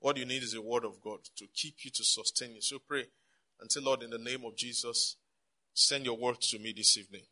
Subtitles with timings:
[0.00, 2.60] What you need is a word of God to keep you, to sustain you.
[2.60, 3.06] So pray
[3.60, 5.16] and say, Lord, in the name of Jesus,
[5.74, 7.22] send your word to me this evening.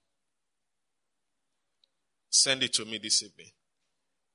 [2.28, 3.50] Send it to me this evening.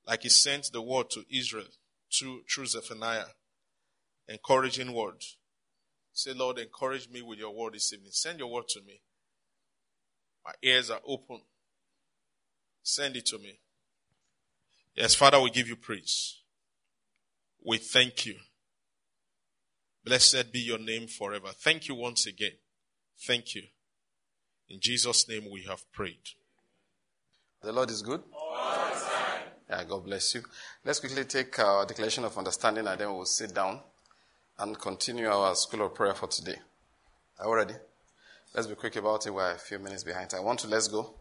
[0.06, 1.66] Like he sent the word to Israel
[2.12, 3.26] through, through Zephaniah.
[4.28, 5.22] Encouraging word.
[6.12, 8.10] Say, Lord, encourage me with your word this evening.
[8.12, 9.00] Send your word to me.
[10.44, 11.40] My ears are open.
[12.82, 13.58] Send it to me.
[14.94, 16.41] Yes, Father, we give you praise.
[17.64, 18.36] We thank you.
[20.04, 21.48] Blessed be your name forever.
[21.54, 22.52] Thank you once again.
[23.26, 23.62] Thank you.
[24.68, 26.30] In Jesus' name we have prayed.
[27.62, 28.22] The Lord is good.
[29.70, 30.42] Yeah, God bless you.
[30.84, 33.80] Let's quickly take our declaration of understanding and then we'll sit down
[34.58, 36.56] and continue our school of prayer for today.
[37.38, 37.74] Are we ready?
[38.54, 39.30] Let's be quick about it.
[39.30, 40.34] We're a few minutes behind.
[40.34, 41.14] I want to let's go.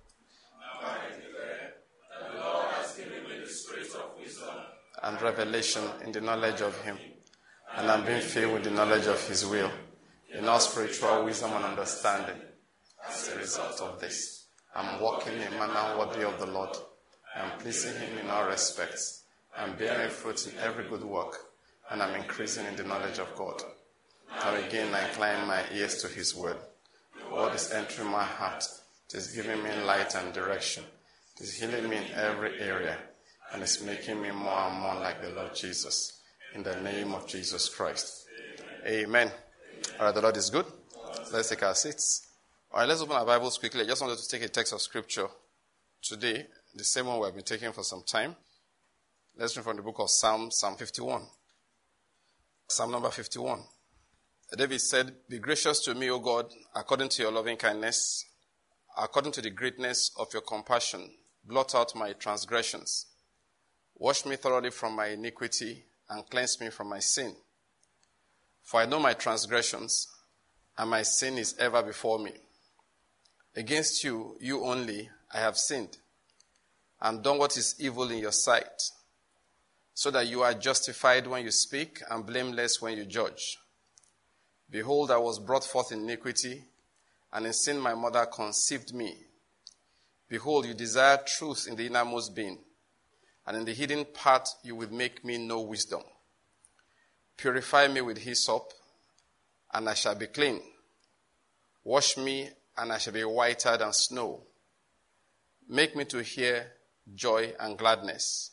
[5.03, 6.97] And revelation in the knowledge of Him,
[7.75, 9.71] and I'm being filled with the knowledge of His will,
[10.33, 12.39] in all spiritual wisdom and understanding.
[13.07, 16.75] As a result of this, I'm walking in a manner worthy of the Lord.
[17.35, 19.23] I'm pleasing Him in all respects.
[19.57, 21.35] I'm bearing fruit in every good work,
[21.89, 23.61] and I'm increasing in the knowledge of God.
[24.39, 26.57] Now again, I incline my ears to His word.
[27.17, 28.65] The word is entering my heart.
[29.09, 30.83] It is giving me light and direction.
[31.37, 32.97] It is healing me in every area
[33.53, 36.21] and it's making me more and more like the Lord Jesus.
[36.55, 38.27] In the name of Jesus Christ.
[38.85, 39.31] Amen.
[39.99, 40.65] All right, the Lord is good.
[41.31, 42.27] Let's take our seats.
[42.71, 43.81] All right, let's open our Bibles quickly.
[43.81, 45.27] I just wanted to take a text of scripture
[46.01, 48.35] today, the same one we have been taking for some time.
[49.37, 51.21] Let's read from the book of Psalm, Psalm 51.
[52.67, 53.59] Psalm number 51.
[54.57, 58.25] David said, Be gracious to me, O God, according to your loving kindness,
[58.97, 61.09] according to the greatness of your compassion,
[61.45, 63.10] blot out my transgressions.
[64.01, 67.35] Wash me thoroughly from my iniquity and cleanse me from my sin.
[68.63, 70.07] For I know my transgressions,
[70.75, 72.31] and my sin is ever before me.
[73.55, 75.99] Against you, you only, I have sinned,
[76.99, 78.89] and done what is evil in your sight,
[79.93, 83.59] so that you are justified when you speak and blameless when you judge.
[84.67, 86.63] Behold, I was brought forth in iniquity,
[87.31, 89.15] and in sin my mother conceived me.
[90.27, 92.57] Behold, you desire truth in the innermost being
[93.45, 96.01] and in the hidden part you will make me know wisdom.
[97.37, 98.71] Purify me with hyssop,
[99.73, 100.61] and I shall be clean.
[101.83, 104.43] Wash me, and I shall be whiter than snow.
[105.67, 106.71] Make me to hear
[107.15, 108.51] joy and gladness.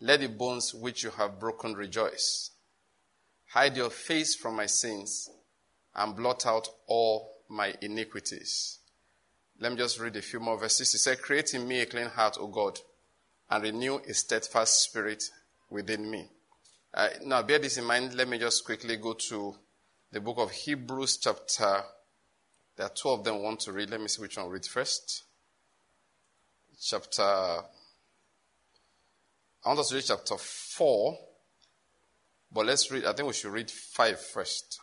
[0.00, 2.50] Let the bones which you have broken rejoice.
[3.50, 5.30] Hide your face from my sins
[5.94, 8.78] and blot out all my iniquities.
[9.58, 10.92] Let me just read a few more verses.
[10.92, 12.78] He said, Create in me a clean heart, O God
[13.50, 15.24] and renew a steadfast spirit
[15.70, 16.28] within me.
[16.94, 18.14] Uh, now, bear this in mind.
[18.14, 19.54] Let me just quickly go to
[20.10, 21.82] the book of Hebrews, chapter.
[22.76, 23.90] There are two of them I want to read.
[23.90, 25.24] Let me see which one I'll read first.
[26.80, 27.22] Chapter.
[27.22, 27.62] I
[29.64, 31.18] want us to read chapter 4,
[32.52, 33.04] but let's read.
[33.04, 34.80] I think we should read 5 first.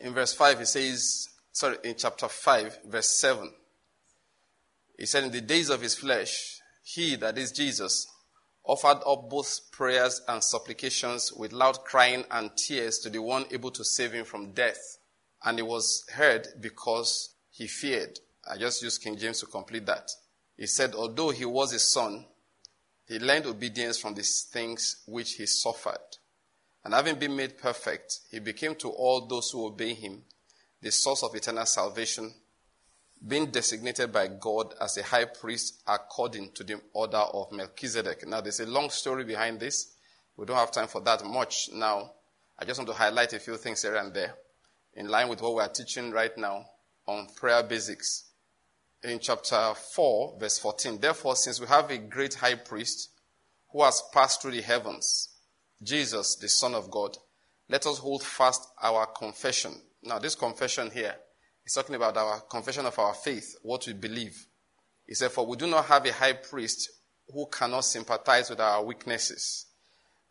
[0.00, 3.50] In verse 5, it says, sorry, in chapter 5, verse 7.
[4.98, 8.06] He said, In the days of his flesh, he, that is Jesus,
[8.64, 13.70] offered up both prayers and supplications with loud crying and tears to the one able
[13.72, 14.98] to save him from death.
[15.44, 18.18] And he was heard because he feared.
[18.48, 20.10] I just used King James to complete that.
[20.56, 22.24] He said, Although he was a son,
[23.06, 25.98] he learned obedience from these things which he suffered.
[26.84, 30.22] And having been made perfect, he became to all those who obey him
[30.80, 32.32] the source of eternal salvation
[33.24, 38.26] being designated by God as a high priest according to the order of Melchizedek.
[38.26, 39.94] Now, there's a long story behind this.
[40.36, 42.12] We don't have time for that much now.
[42.58, 44.34] I just want to highlight a few things here and there
[44.94, 46.66] in line with what we are teaching right now
[47.06, 48.24] on prayer basics.
[49.02, 53.10] In chapter 4, verse 14, therefore, since we have a great high priest
[53.70, 55.28] who has passed through the heavens,
[55.82, 57.16] Jesus, the Son of God,
[57.68, 59.74] let us hold fast our confession.
[60.02, 61.14] Now, this confession here
[61.66, 64.46] He's talking about our confession of our faith, what we believe.
[65.04, 66.88] He said, For we do not have a high priest
[67.28, 69.66] who cannot sympathize with our weaknesses.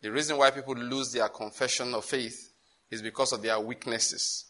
[0.00, 2.54] The reason why people lose their confession of faith
[2.90, 4.46] is because of their weaknesses.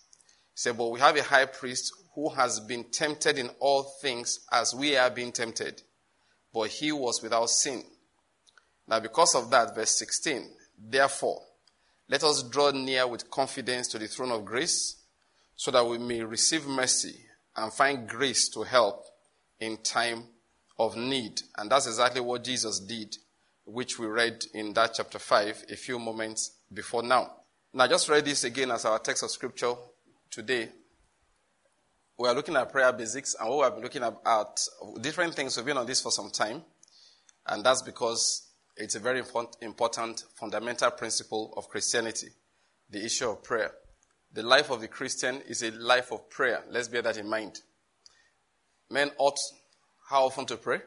[0.54, 4.46] He said, But we have a high priest who has been tempted in all things
[4.52, 5.82] as we are being tempted,
[6.54, 7.82] but he was without sin.
[8.86, 10.48] Now, because of that, verse 16,
[10.78, 11.42] therefore,
[12.08, 14.95] let us draw near with confidence to the throne of grace
[15.56, 17.16] so that we may receive mercy
[17.56, 19.04] and find grace to help
[19.58, 20.24] in time
[20.78, 21.40] of need.
[21.56, 23.16] And that's exactly what Jesus did
[23.66, 27.32] which we read in that chapter 5 a few moments before now.
[27.74, 29.74] Now, just read this again as our text of scripture
[30.30, 30.68] today.
[32.16, 34.60] We are looking at prayer basics, and we have been looking at
[35.00, 35.56] different things.
[35.56, 36.62] We've been on this for some time,
[37.46, 39.22] and that's because it's a very
[39.60, 42.28] important fundamental principle of Christianity
[42.88, 43.72] the issue of prayer.
[44.36, 46.62] The life of the Christian is a life of prayer.
[46.68, 47.62] Let's bear that in mind.
[48.90, 49.38] Men ought
[50.10, 50.80] how often to pray?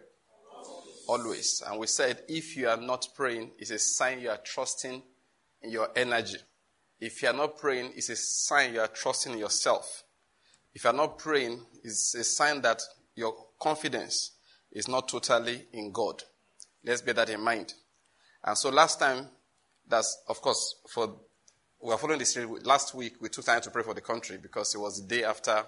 [1.08, 1.64] Always.
[1.66, 5.02] And we said if you are not praying, it's a sign you are trusting
[5.64, 6.38] in your energy.
[7.00, 10.04] If you are not praying, it's a sign you are trusting in yourself.
[10.76, 12.84] If you are not praying, it's a sign that
[13.16, 14.34] your confidence
[14.72, 16.22] is not totally in God.
[16.86, 17.74] Let's bear that in mind.
[18.44, 19.28] And so last time,
[19.88, 21.16] that's of course for
[21.82, 22.66] we are following this series.
[22.66, 23.14] last week.
[23.22, 25.64] We took time to pray for the country because it was the day after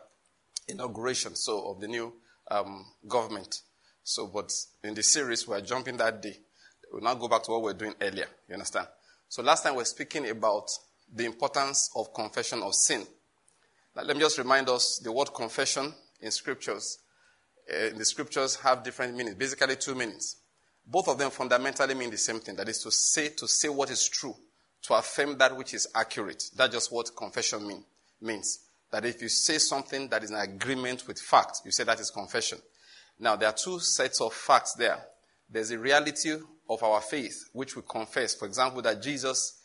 [0.67, 2.13] inauguration, so of the new
[2.49, 3.61] um, government.
[4.03, 4.51] So, but
[4.83, 6.35] in the series, we're jumping that day.
[6.91, 8.25] We'll now go back to what we were doing earlier.
[8.49, 8.87] You understand?
[9.29, 10.69] So, last time we we're speaking about
[11.13, 13.05] the importance of confession of sin.
[13.95, 16.99] Now, let me just remind us the word confession in scriptures.
[17.69, 20.37] Uh, the scriptures have different meanings, basically two meanings.
[20.85, 22.57] Both of them fundamentally mean the same thing.
[22.57, 24.35] That is to say, to say what is true,
[24.83, 26.43] to affirm that which is accurate.
[26.55, 27.83] That's just what confession mean,
[28.21, 28.59] means.
[28.91, 32.09] That if you say something that is in agreement with fact, you say that is
[32.09, 32.59] confession.
[33.19, 34.97] Now, there are two sets of facts there.
[35.49, 36.35] There's a reality
[36.69, 38.33] of our faith, which we confess.
[38.35, 39.61] For example, that Jesus,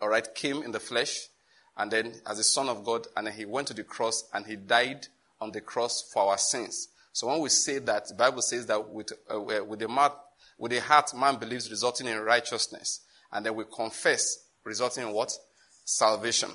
[0.00, 1.28] all right, came in the flesh,
[1.76, 4.44] and then as a son of God, and then he went to the cross and
[4.46, 5.06] he died
[5.40, 6.88] on the cross for our sins.
[7.12, 10.16] So when we say that, the Bible says that with, uh, with the mouth,
[10.58, 13.00] with the heart, man believes, resulting in righteousness,
[13.32, 15.32] and then we confess, resulting in what?
[15.84, 16.50] Salvation.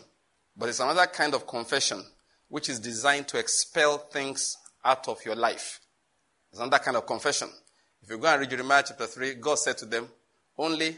[0.56, 2.04] But it's another kind of confession
[2.48, 5.80] which is designed to expel things out of your life.
[6.52, 7.50] It's another kind of confession.
[8.02, 10.08] If you go and read Jeremiah chapter 3, God said to them,
[10.58, 10.96] only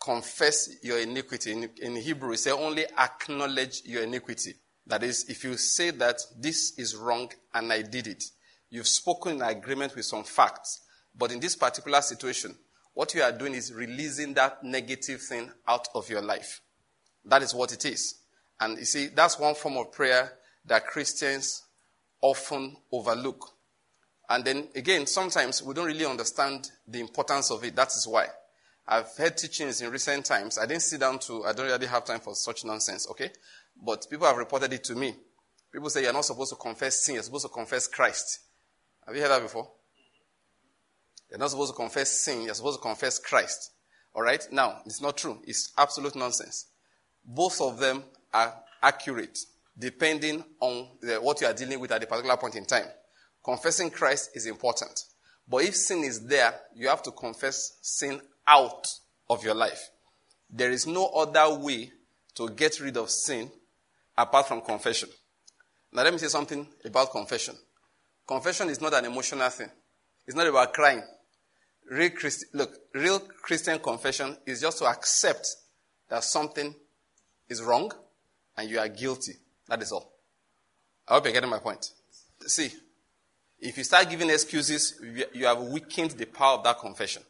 [0.00, 1.52] confess your iniquity.
[1.52, 4.54] In, in Hebrew, it says only acknowledge your iniquity.
[4.86, 8.24] That is, if you say that this is wrong and I did it,
[8.70, 10.82] you've spoken in agreement with some facts.
[11.16, 12.54] But in this particular situation,
[12.98, 16.60] what you are doing is releasing that negative thing out of your life.
[17.26, 18.16] That is what it is.
[18.58, 20.32] And you see, that's one form of prayer
[20.66, 21.62] that Christians
[22.20, 23.52] often overlook.
[24.28, 27.76] And then again, sometimes we don't really understand the importance of it.
[27.76, 28.26] That is why.
[28.88, 30.58] I've heard teachings in recent times.
[30.58, 33.30] I didn't sit down to, I don't really have time for such nonsense, okay?
[33.80, 35.14] But people have reported it to me.
[35.72, 38.40] People say you're not supposed to confess sin, you're supposed to confess Christ.
[39.06, 39.70] Have you heard that before?
[41.30, 43.72] You're not supposed to confess sin, you're supposed to confess Christ.
[44.14, 44.48] Alright?
[44.50, 45.40] Now, it's not true.
[45.46, 46.66] It's absolute nonsense.
[47.24, 49.38] Both of them are accurate
[49.78, 52.86] depending on the, what you are dealing with at a particular point in time.
[53.44, 55.04] Confessing Christ is important.
[55.48, 58.86] But if sin is there, you have to confess sin out
[59.30, 59.90] of your life.
[60.50, 61.92] There is no other way
[62.34, 63.50] to get rid of sin
[64.16, 65.10] apart from confession.
[65.92, 67.54] Now, let me say something about confession.
[68.26, 69.70] Confession is not an emotional thing,
[70.26, 71.02] it's not about crying.
[71.90, 75.56] Real Christ- look, real Christian confession is just to accept
[76.08, 76.74] that something
[77.48, 77.90] is wrong
[78.56, 79.32] and you are guilty.
[79.68, 80.12] That is all.
[81.06, 81.90] I hope you're getting my point.
[82.46, 82.70] See,
[83.58, 85.00] if you start giving excuses,
[85.32, 87.22] you have weakened the power of that confession.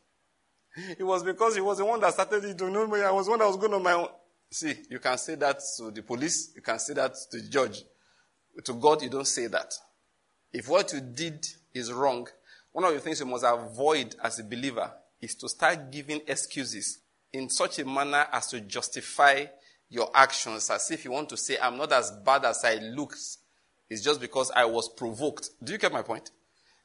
[0.99, 2.61] It was because he was the one that started it.
[2.61, 4.09] You know me, I was the one that was going on my own.
[4.51, 7.83] See, you can say that to the police, you can say that to the judge.
[8.65, 9.75] To God, you don't say that.
[10.53, 12.29] If what you did is wrong,
[12.79, 14.89] one of the things you must avoid as a believer
[15.21, 17.01] is to start giving excuses
[17.33, 19.47] in such a manner as to justify
[19.91, 23.17] your actions as if you want to say, I'm not as bad as I look.
[23.91, 25.51] It's just because I was provoked.
[25.61, 26.31] Do you get my point?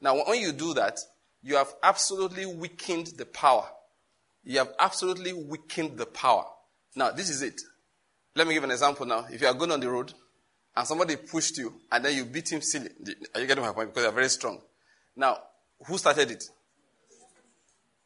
[0.01, 0.99] Now, when you do that,
[1.43, 3.67] you have absolutely weakened the power.
[4.43, 6.45] You have absolutely weakened the power.
[6.95, 7.61] Now, this is it.
[8.35, 9.27] Let me give an example now.
[9.31, 10.11] If you are going on the road
[10.75, 12.89] and somebody pushed you and then you beat him silly,
[13.35, 13.89] are you getting my point?
[13.89, 14.59] Because you're very strong.
[15.15, 15.37] Now,
[15.85, 16.49] who started it?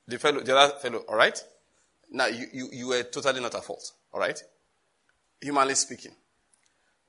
[0.08, 1.42] The fellow, the other fellow, all right?
[2.10, 4.42] Now, you, you, you were totally not at fault, all right?
[5.42, 6.12] humanly speaking.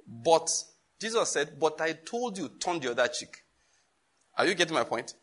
[0.07, 0.51] But
[1.01, 3.43] Jesus said, But I told you, turn the other cheek.
[4.37, 5.15] Are you getting my point?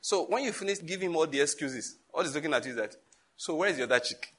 [0.00, 2.96] So when you finish giving all the excuses, all he's looking at you is that,
[3.36, 4.32] so where is the other cheek?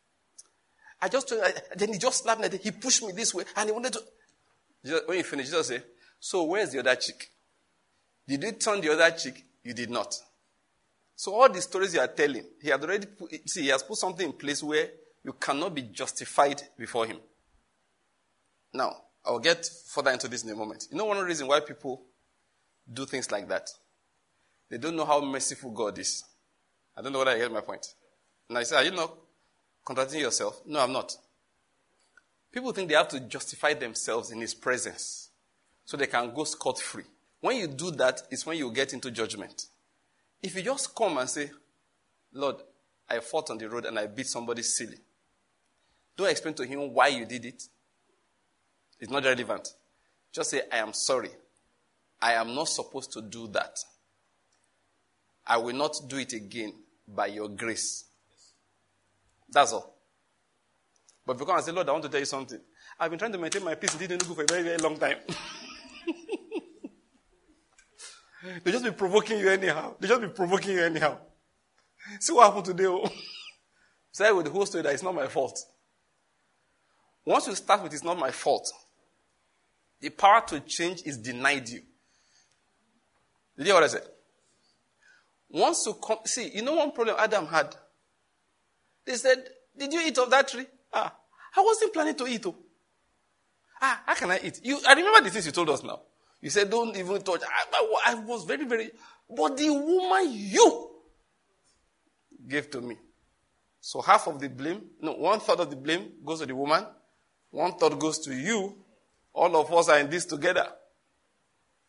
[1.01, 1.41] I just told,
[1.75, 5.01] then he just slapped me, he pushed me this way, and he wanted to.
[5.05, 5.83] When you finish, Jesus said,
[6.19, 7.29] so where is the other cheek?
[8.27, 9.45] Did you turn the other cheek?
[9.63, 10.15] You did not.
[11.19, 13.97] So all the stories you are telling, he had already put, see, he has put
[13.97, 14.89] something in place where
[15.21, 17.17] you cannot be justified before him.
[18.73, 18.95] Now,
[19.25, 20.87] I'll get further into this in a moment.
[20.89, 22.03] You know one reason why people
[22.93, 23.69] do things like that?
[24.69, 26.23] They don't know how merciful God is.
[26.95, 27.85] I don't know whether I get my point.
[28.49, 29.13] Now, I say, are you not
[29.83, 30.61] contradicting yourself?
[30.65, 31.17] No, I'm not.
[32.49, 35.31] People think they have to justify themselves in His presence
[35.83, 37.03] so they can go scot free.
[37.41, 39.65] When you do that, it's when you get into judgment.
[40.41, 41.49] If you just come and say,
[42.33, 42.57] Lord,
[43.09, 44.97] I fought on the road and I beat somebody silly,
[46.15, 47.63] don't explain to him why you did it.
[48.99, 49.69] It's not relevant.
[50.31, 51.29] Just say, I am sorry.
[52.21, 53.77] I am not supposed to do that.
[55.47, 56.73] I will not do it again
[57.07, 58.05] by your grace.
[59.49, 59.95] That's all.
[61.25, 62.59] But come and say, Lord, I want to tell you something.
[62.99, 65.17] I've been trying to maintain my peace in Tinugu for a very, very long time.
[68.63, 69.95] they just be provoking you anyhow.
[69.99, 71.17] They just be provoking you anyhow.
[72.19, 72.85] See what happened today.
[72.85, 73.09] Oh.
[74.11, 75.59] Say with the whole story that it's not my fault.
[77.25, 78.71] Once you start with it's not my fault,
[80.01, 81.81] the power to change is denied you.
[83.57, 84.03] Did you hear what I said?
[85.49, 87.75] Once you come, see, you know one problem Adam had?
[89.05, 89.43] They said,
[89.77, 90.65] Did you eat of that tree?
[90.93, 91.13] Ah,
[91.55, 92.45] I wasn't planning to eat.
[92.45, 92.55] Oh.
[93.81, 94.59] Ah, how can I eat?
[94.63, 96.01] You, I remember the things you told us now.
[96.41, 97.41] You said, Don't even touch.
[97.43, 98.91] I, I was very, very.
[99.29, 100.89] But the woman you
[102.47, 102.97] gave to me.
[103.81, 106.85] So half of the blame, no, one third of the blame goes to the woman,
[107.51, 108.75] one third goes to you.
[109.33, 110.67] All of us are in this together.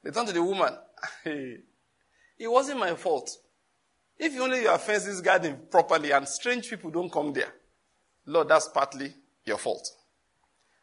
[0.03, 0.77] They turn to the woman.
[1.25, 1.63] it
[2.41, 3.37] wasn't my fault.
[4.19, 7.53] If only you have fenced this garden properly and strange people don't come there,
[8.27, 9.15] Lord, that's partly
[9.45, 9.91] your fault.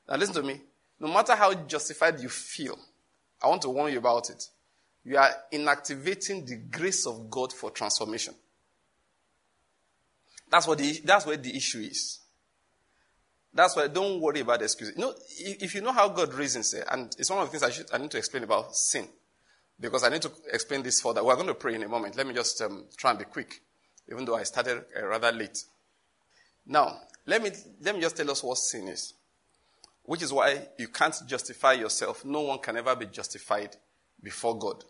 [0.09, 0.61] Now listen to me.
[0.99, 2.77] No matter how justified you feel,
[3.41, 4.43] I want to warn you about it.
[5.03, 8.33] You are inactivating the grace of God for transformation.
[10.49, 12.19] That's what the, that's where the issue is.
[13.53, 14.95] That's why don't worry about excuses.
[14.95, 17.63] You know, if you know how God reasons it, and it's one of the things
[17.63, 19.07] I, should, I need to explain about sin,
[19.79, 21.23] because I need to explain this further.
[21.23, 22.17] We're going to pray in a moment.
[22.17, 23.61] Let me just um, try and be quick,
[24.11, 25.57] even though I started uh, rather late.
[26.65, 27.51] Now, let me,
[27.81, 29.13] let me just tell us what sin is,
[30.07, 32.23] which is why you can't justify yourself.
[32.23, 33.75] No one can ever be justified
[34.23, 34.85] before God.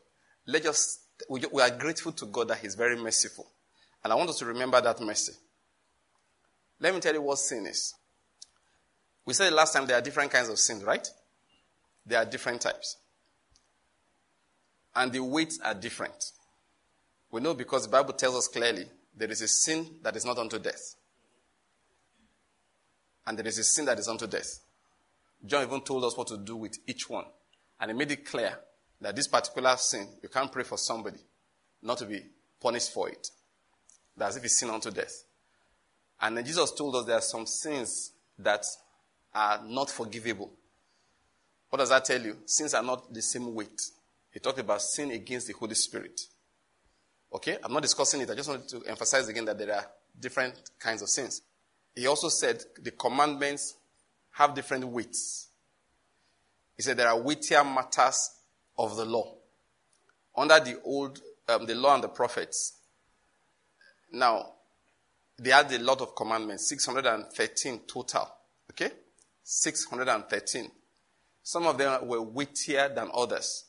[0.46, 3.48] Let us, we, are grateful to God that He's very merciful.
[4.04, 5.34] And I want us to remember that mercy.
[6.80, 7.96] Let me tell you what sin is.
[9.26, 11.08] We said last time there are different kinds of sins, right?
[12.06, 12.98] There are different types.
[14.96, 16.32] And the weights are different.
[17.32, 20.38] We know because the Bible tells us clearly there is a sin that is not
[20.38, 20.94] unto death.
[23.26, 24.60] And there is a sin that is unto death.
[25.46, 27.26] John even told us what to do with each one.
[27.80, 28.58] And he made it clear
[29.02, 31.20] that this particular sin, you can't pray for somebody
[31.82, 32.22] not to be
[32.60, 33.28] punished for it.
[34.16, 35.24] That's if it's sin unto death.
[36.20, 38.66] And then Jesus told us there are some sins that
[39.34, 40.52] are not forgivable.
[41.70, 42.38] What does that tell you?
[42.46, 43.82] Sins are not the same weight.
[44.32, 46.20] He talked about sin against the Holy Spirit.
[47.32, 47.58] Okay?
[47.64, 48.30] I'm not discussing it.
[48.32, 49.86] I just wanted to emphasize again that there are
[50.20, 51.42] different kinds of sins.
[51.96, 53.76] He also said the commandments
[54.38, 55.48] have different weights.
[56.76, 58.30] He said there are weightier matters
[58.78, 59.34] of the law.
[60.36, 62.78] Under the old, um, the law and the prophets.
[64.12, 64.54] Now,
[65.40, 68.32] they had a lot of commandments, 613 total.
[68.72, 68.92] Okay?
[69.44, 70.70] 613.
[71.42, 73.66] Some of them were weightier than others.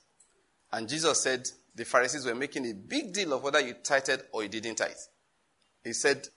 [0.71, 4.43] And Jesus said the Pharisees were making a big deal of whether you tithed or
[4.43, 4.91] you didn't tithe.
[5.83, 6.29] He said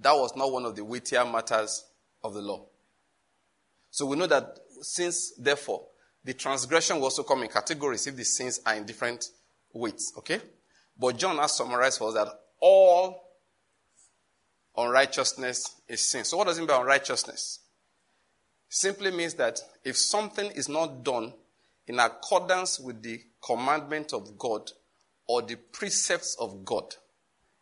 [0.00, 1.84] that was not one of the weightier matters
[2.24, 2.66] of the law.
[3.98, 5.84] So we know that since, therefore,
[6.22, 9.24] the transgression will also come in categories if the sins are in different
[9.72, 10.12] weights.
[10.18, 10.40] Okay?
[10.96, 12.28] But John has summarized for us that
[12.60, 13.20] all
[14.76, 16.22] unrighteousness is sin.
[16.22, 17.58] So what does it mean by unrighteousness?
[18.68, 21.32] simply means that if something is not done
[21.88, 24.70] in accordance with the commandment of God
[25.26, 26.94] or the precepts of God,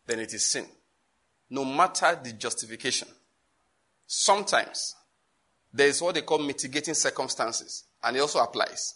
[0.05, 0.67] then it is sin.
[1.49, 3.07] No matter the justification.
[4.05, 4.93] Sometimes
[5.77, 8.95] there is what they call mitigating circumstances, and it also applies.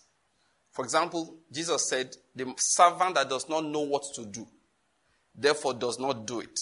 [0.72, 4.48] For example, Jesus said, The servant that does not know what to do,
[5.36, 6.60] therefore does not do it.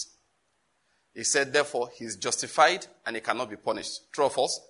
[1.14, 4.12] He said, Therefore, he is justified and he cannot be punished.
[4.12, 4.60] True or false?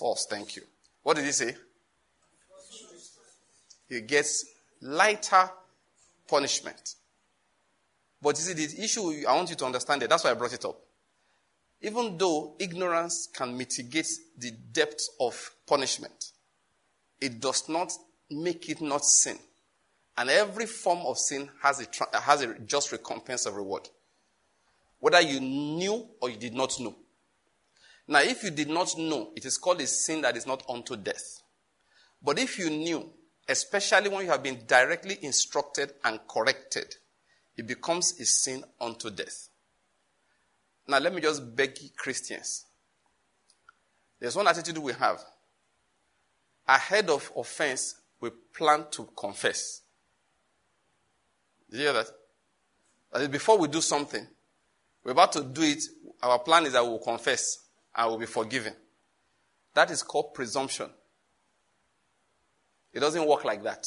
[0.00, 0.62] False, thank you.
[1.04, 1.54] What did he say?
[3.88, 4.46] He gets
[4.80, 5.48] lighter
[6.26, 6.96] punishment.
[8.20, 10.10] But you see, the issue, I want you to understand it.
[10.10, 10.76] That's why I brought it up.
[11.82, 16.32] Even though ignorance can mitigate the depth of punishment,
[17.20, 17.92] it does not
[18.30, 19.38] make it not sin.
[20.16, 23.88] And every form of sin has a, has a just recompense of reward.
[24.98, 26.96] Whether you knew or you did not know.
[28.08, 30.96] Now, if you did not know, it is called a sin that is not unto
[30.96, 31.42] death.
[32.22, 33.10] But if you knew,
[33.48, 36.94] especially when you have been directly instructed and corrected,
[37.56, 39.48] it becomes a sin unto death.
[40.88, 42.64] Now, let me just beg Christians
[44.20, 45.20] There's one attitude we have.
[46.66, 49.82] Ahead of offense, we plan to confess.
[51.70, 52.06] Did you hear that?
[53.12, 54.26] That before we do something,
[55.04, 55.82] we're about to do it,
[56.22, 57.58] our plan is that we'll confess
[57.94, 58.74] and we'll be forgiven.
[59.74, 60.90] That is called presumption.
[62.92, 63.86] It doesn't work like that.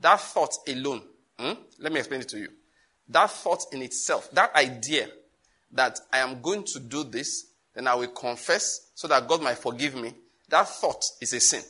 [0.00, 1.02] That thought alone,
[1.38, 1.52] hmm?
[1.78, 2.48] let me explain it to you.
[3.08, 5.08] That thought in itself, that idea
[5.72, 9.58] that I am going to do this, then I will confess so that God might
[9.58, 10.14] forgive me,
[10.48, 11.62] that thought is a sin.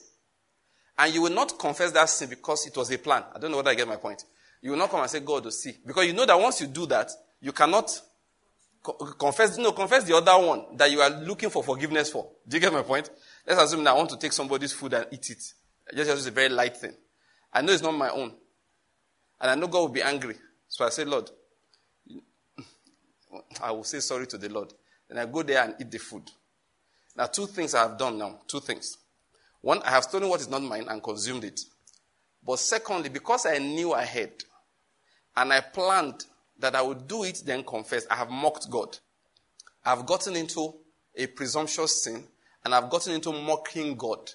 [0.98, 3.24] And you will not confess that sin because it was a plan.
[3.34, 4.24] I don't know whether I get my point.
[4.60, 5.76] You will not come and say, God will see.
[5.86, 8.00] Because you know that once you do that, you cannot
[9.18, 12.28] confess, no, confess the other one that you are looking for forgiveness for.
[12.46, 13.10] Do you get my point?
[13.46, 15.42] Let's assume that I want to take somebody's food and eat it.
[15.94, 16.94] Just use a very light thing.
[17.52, 18.32] I know it's not my own.
[19.40, 20.34] And I know God will be angry.
[20.68, 21.30] So I say, Lord,
[23.62, 24.73] I will say sorry to the Lord.
[25.08, 26.30] Then I go there and eat the food.
[27.16, 28.40] Now, two things I have done now.
[28.47, 28.99] Two things.
[29.61, 31.61] One, I have stolen what is not mine and consumed it.
[32.47, 34.32] But secondly, because I knew ahead
[35.37, 36.25] and I planned
[36.58, 38.97] that I would do it, then confess, I have mocked God.
[39.85, 40.75] I've gotten into
[41.16, 42.25] a presumptuous sin
[42.64, 44.30] and I've gotten into mocking God.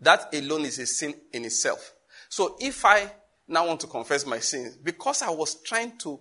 [0.00, 1.94] That alone is a sin in itself.
[2.28, 3.10] So if I
[3.48, 6.20] now want to confess my sins, because I was trying to,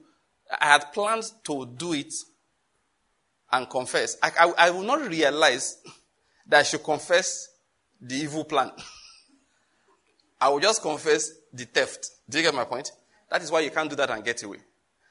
[0.60, 2.14] I had planned to do it
[3.52, 5.78] and confess, I, I, I will not realize
[6.48, 7.50] that I should confess
[8.02, 8.72] the evil plan.
[10.42, 12.10] I will just confess the theft.
[12.30, 12.92] Do you get my point?
[13.30, 14.58] That is why you can't do that and get away.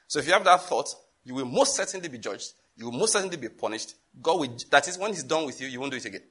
[0.06, 0.88] So if you have that thought,
[1.24, 2.52] you will most certainly be judged.
[2.76, 3.94] You will most certainly be punished.
[4.20, 6.22] God will, that is, when He's done with you, you won't do it again.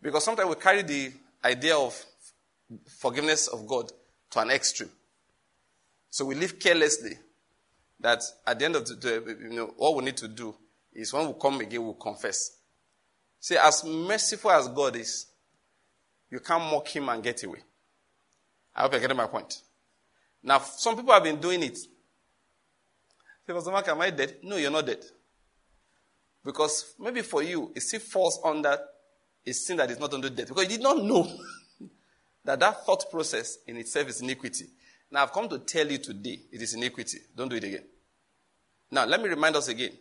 [0.00, 1.12] Because sometimes we carry the
[1.44, 2.04] idea of
[2.98, 3.92] forgiveness of God
[4.30, 4.90] to an extreme.
[6.12, 7.18] So we live carelessly
[7.98, 10.54] that at the end of the day, you know, all we need to do
[10.92, 12.58] is when we come again, we'll confess.
[13.40, 15.28] See, as merciful as God is,
[16.30, 17.60] you can't mock him and get away.
[18.76, 19.62] I hope you're getting my point.
[20.42, 21.78] Now, some people have been doing it.
[21.78, 21.88] Say,
[23.46, 24.36] Pastor Mark, am I dead?
[24.42, 25.02] No, you're not dead.
[26.44, 28.76] Because maybe for you, it still falls under
[29.46, 30.48] a sin that is not under death.
[30.48, 31.26] Because you did not know
[32.44, 34.66] that that thought process in itself is iniquity.
[35.12, 37.18] Now, I've come to tell you today it is iniquity.
[37.36, 37.84] Don't do it again.
[38.90, 39.92] Now, let me remind us again.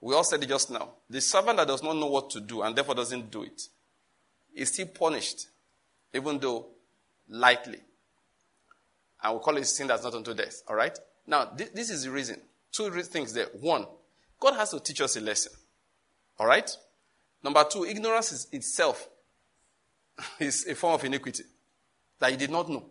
[0.00, 0.90] We all said it just now.
[1.10, 3.62] The servant that does not know what to do and therefore doesn't do it
[4.54, 5.48] is still punished,
[6.14, 6.66] even though
[7.28, 7.80] lightly.
[9.22, 10.62] And we call it sin that's not unto death.
[10.68, 10.96] All right?
[11.26, 12.40] Now, th- this is the reason.
[12.70, 13.46] Two things there.
[13.60, 13.86] One,
[14.38, 15.52] God has to teach us a lesson.
[16.38, 16.70] All right?
[17.42, 19.08] Number two, ignorance is itself
[20.38, 21.42] is a form of iniquity
[22.20, 22.84] that you did not know.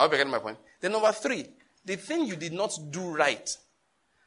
[0.00, 0.56] Hope you get my point.
[0.80, 1.46] Then number three,
[1.84, 3.54] the thing you did not do right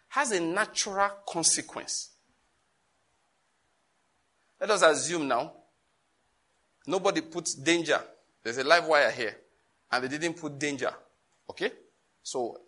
[0.10, 2.12] has a natural consequence.
[4.62, 5.52] Let us assume now
[6.86, 8.00] nobody puts danger.
[8.44, 9.36] There's a live wire here,
[9.92, 10.92] and they didn't put danger.
[11.50, 11.72] Okay?
[12.22, 12.60] So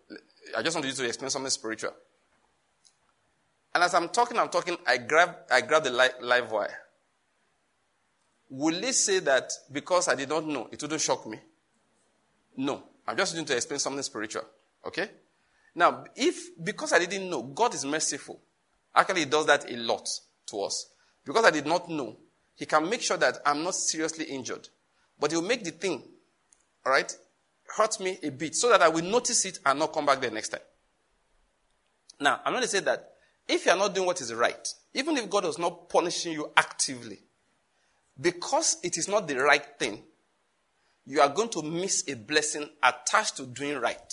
[0.56, 1.92] I just want you to explain something spiritual.
[3.72, 6.76] And as I'm talking, I'm talking, I grab, I grab the live, live wire.
[8.50, 11.38] Will they say that because I did not know, it wouldn't shock me?
[12.56, 12.82] No.
[13.06, 14.42] I'm just going to explain something spiritual.
[14.84, 15.08] Okay?
[15.74, 18.40] Now, if, because I didn't know, God is merciful.
[18.94, 20.08] Actually, He does that a lot
[20.46, 20.90] to us.
[21.24, 22.16] Because I did not know,
[22.54, 24.68] He can make sure that I'm not seriously injured.
[25.20, 26.02] But He'll make the thing,
[26.84, 27.16] alright,
[27.76, 30.30] hurt me a bit so that I will notice it and not come back there
[30.30, 30.60] next time.
[32.18, 33.12] Now, I'm going to say that
[33.46, 36.50] if you are not doing what is right, even if God is not punishing you
[36.56, 37.18] actively,
[38.20, 40.02] because it is not the right thing,
[41.06, 44.12] you are going to miss a blessing attached to doing right.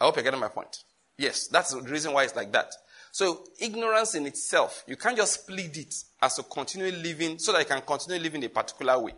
[0.00, 0.84] I hope you're getting my point.
[1.18, 2.72] Yes, that's the reason why it's like that.
[3.12, 7.58] So ignorance in itself, you can't just plead it as to continue living so that
[7.58, 9.12] you can continue living a particular way.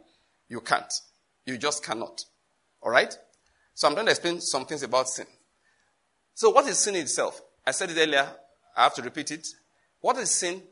[0.48, 0.92] You can't.
[1.46, 2.24] You just cannot.
[2.82, 3.16] Alright?
[3.74, 5.26] So I'm going to explain some things about sin.
[6.34, 7.40] So what is sin itself?
[7.64, 8.28] I said it earlier.
[8.76, 9.46] I have to repeat it.
[10.00, 10.62] What is sin?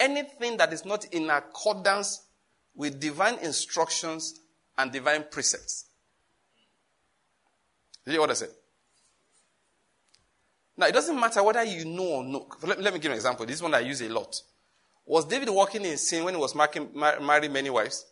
[0.00, 2.26] Anything that is not in accordance
[2.74, 4.39] with divine instructions
[4.82, 5.86] and divine precepts.
[8.06, 8.50] You hear what I said?
[10.76, 12.46] Now, it doesn't matter whether you know or no.
[12.62, 13.44] Let, let me give an example.
[13.44, 14.40] This one I use a lot.
[15.04, 18.06] Was David walking in sin when he was marking, mar- marrying many wives?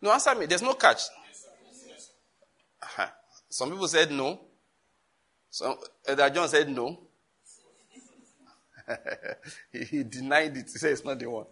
[0.00, 0.46] No, answer me.
[0.46, 1.02] There's no catch.
[2.82, 3.06] Uh-huh.
[3.48, 4.40] Some people said no.
[5.50, 5.76] Some,
[6.06, 7.00] Elder John said no.
[9.72, 10.66] he, he, denied it.
[10.72, 11.46] He said it's not the one.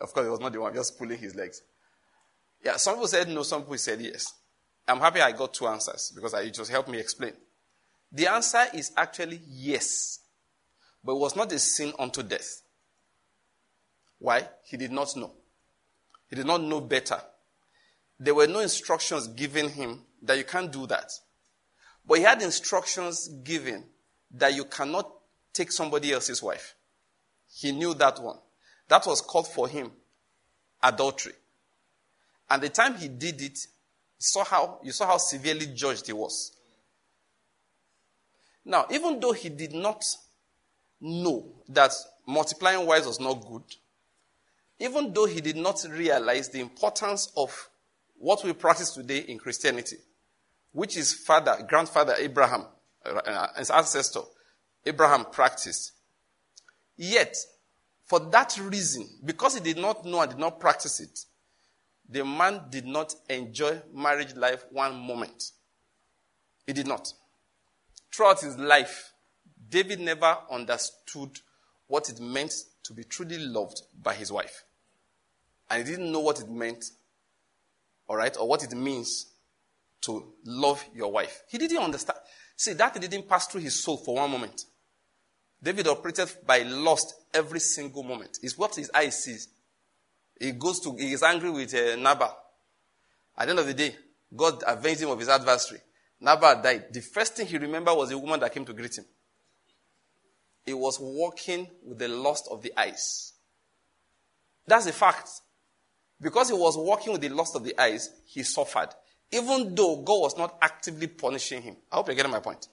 [0.00, 0.74] Of course, it was not the one.
[0.74, 1.62] Just pulling his legs.
[2.64, 3.42] Yeah, some people said no.
[3.42, 4.34] Some people said yes.
[4.86, 7.32] I'm happy I got two answers because it just helped me explain.
[8.10, 10.20] The answer is actually yes.
[11.04, 12.62] But it was not a sin unto death.
[14.18, 14.48] Why?
[14.64, 15.32] He did not know.
[16.28, 17.20] He did not know better.
[18.18, 21.10] There were no instructions given him that you can't do that.
[22.06, 23.84] But he had instructions given
[24.32, 25.10] that you cannot
[25.52, 26.74] take somebody else's wife.
[27.50, 28.38] He knew that one.
[28.88, 29.92] That was called for him
[30.82, 31.34] adultery.
[32.50, 36.12] And the time he did it, you saw how, you saw how severely judged he
[36.12, 36.52] was.
[38.64, 40.04] Now, even though he did not
[41.00, 41.92] know that
[42.26, 43.62] multiplying wives was not good,
[44.78, 47.68] even though he did not realize the importance of
[48.18, 49.96] what we practice today in Christianity,
[50.72, 52.66] which his father, grandfather Abraham,
[53.04, 54.20] uh, his ancestor,
[54.84, 55.92] Abraham practiced.
[56.96, 57.36] Yet,
[58.04, 61.20] for that reason, because he did not know and did not practice it,
[62.08, 65.50] the man did not enjoy marriage life one moment.
[66.66, 67.12] He did not.
[68.12, 69.12] Throughout his life,
[69.68, 71.38] David never understood
[71.86, 72.52] what it meant
[72.84, 74.64] to be truly loved by his wife.
[75.70, 76.84] And he didn't know what it meant,
[78.08, 79.26] all right, or what it means
[80.02, 81.42] to love your wife.
[81.48, 82.18] He didn't understand.
[82.56, 84.64] See, that didn't pass through his soul for one moment.
[85.62, 88.38] David operated by lust every single moment.
[88.42, 89.48] It's what his eye sees.
[90.38, 92.36] He goes to, he is angry with uh, Nabal.
[93.36, 93.96] At the end of the day,
[94.34, 95.80] God avenged him of his adversary.
[96.20, 96.86] Nabal died.
[96.92, 99.04] The first thing he remembered was the woman that came to greet him.
[100.64, 103.32] He was walking with the lust of the eyes.
[104.66, 105.28] That's a fact.
[106.20, 108.88] Because he was walking with the lust of the eyes, he suffered.
[109.30, 111.76] Even though God was not actively punishing him.
[111.90, 112.66] I hope you're getting my point.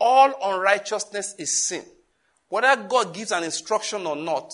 [0.00, 1.84] All unrighteousness is sin.
[2.48, 4.52] Whether God gives an instruction or not,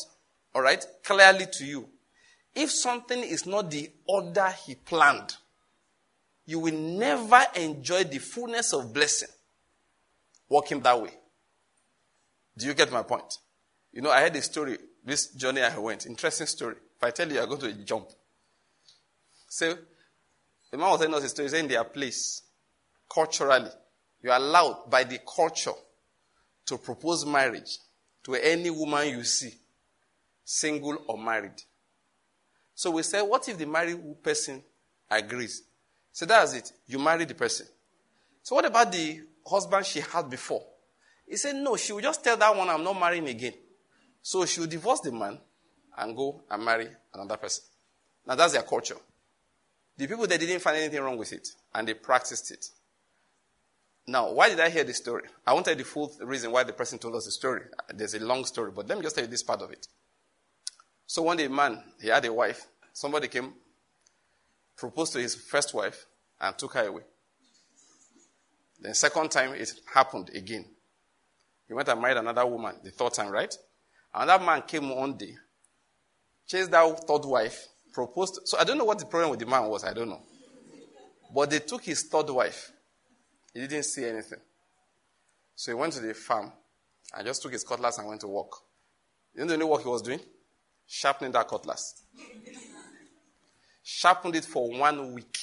[0.55, 1.89] all right, clearly to you.
[2.55, 5.37] If something is not the order he planned,
[6.45, 9.29] you will never enjoy the fullness of blessing
[10.49, 11.11] walking that way.
[12.57, 13.39] Do you get my point?
[13.93, 16.77] You know, I had a story, this journey I went, interesting story.
[16.97, 18.09] If I tell you, you're going to jump.
[19.49, 19.75] So,
[20.71, 22.43] the man was telling us a story, saying "In their place,
[23.09, 23.71] culturally,
[24.23, 25.73] you're allowed by the culture
[26.67, 27.79] to propose marriage
[28.25, 29.53] to any woman you see,
[30.53, 31.63] single or married.
[32.75, 34.63] So we say, what if the married person
[35.11, 35.63] agrees?
[36.13, 36.73] So that's it.
[36.87, 37.67] You marry the person.
[38.43, 40.63] So what about the husband she had before?
[41.27, 43.55] He said, no, she will just tell that one, I'm not marrying again.
[44.21, 45.39] So she will divorce the man
[45.97, 47.65] and go and marry another person.
[48.27, 48.97] Now that's their culture.
[49.97, 52.67] The people they didn't find anything wrong with it and they practiced it.
[54.07, 55.23] Now, why did I hear this story?
[55.47, 57.63] I won't tell the full reason why the person told us the story.
[57.95, 59.87] There's a long story, but let me just tell you this part of it.
[61.13, 62.67] So one day, man, he had a wife.
[62.95, 63.53] Somebody came,
[64.75, 66.07] proposed to his first wife,
[66.41, 67.03] and took her away.
[68.81, 70.65] Then second time, it happened again.
[71.69, 73.55] He went and married another woman, the third time, right?
[74.15, 75.35] Another man came one day,
[76.47, 78.41] chased that third wife, proposed.
[78.47, 80.23] So I don't know what the problem with the man was, I don't know.
[81.35, 82.73] But they took his third wife
[83.53, 84.41] he didn't see anything.
[85.57, 86.53] So he went to the farm
[87.15, 88.53] and just took his cutlass and went to work.
[89.35, 90.21] You know the work he was doing?
[90.87, 92.03] Sharpening that cutlass.
[93.83, 95.39] Sharpened it for one week.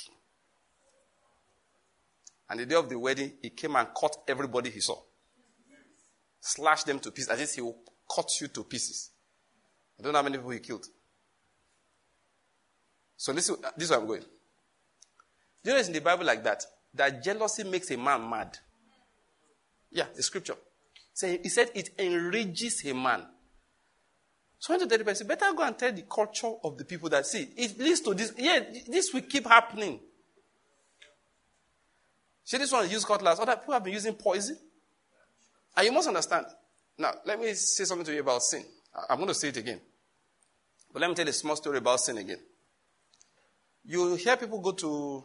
[2.49, 4.99] And the day of the wedding, he came and cut everybody he saw.
[6.39, 7.29] Slashed them to pieces.
[7.29, 7.77] As if he will
[8.13, 9.11] cut you to pieces.
[9.99, 10.85] I don't know how many people he killed.
[13.17, 14.21] So this, this is where I'm going.
[14.21, 16.65] Do you know it's in the Bible like that?
[16.93, 18.57] that jealousy makes a man mad.
[19.91, 20.55] Yeah, the scripture.
[21.13, 23.25] So he said it enrages a man.
[24.59, 26.83] So I want to tell the person, better go and tell the culture of the
[26.83, 27.47] people that see.
[27.55, 28.33] It leads to this.
[28.37, 30.01] Yeah, this will keep happening.
[32.43, 33.39] See, this one use cutlass.
[33.39, 34.57] Other people have been using poison.
[35.77, 36.45] And you must understand.
[36.97, 38.65] Now, let me say something to you about sin.
[39.09, 39.79] I'm going to say it again.
[40.91, 42.39] But let me tell a small story about sin again.
[43.85, 45.23] You hear people go to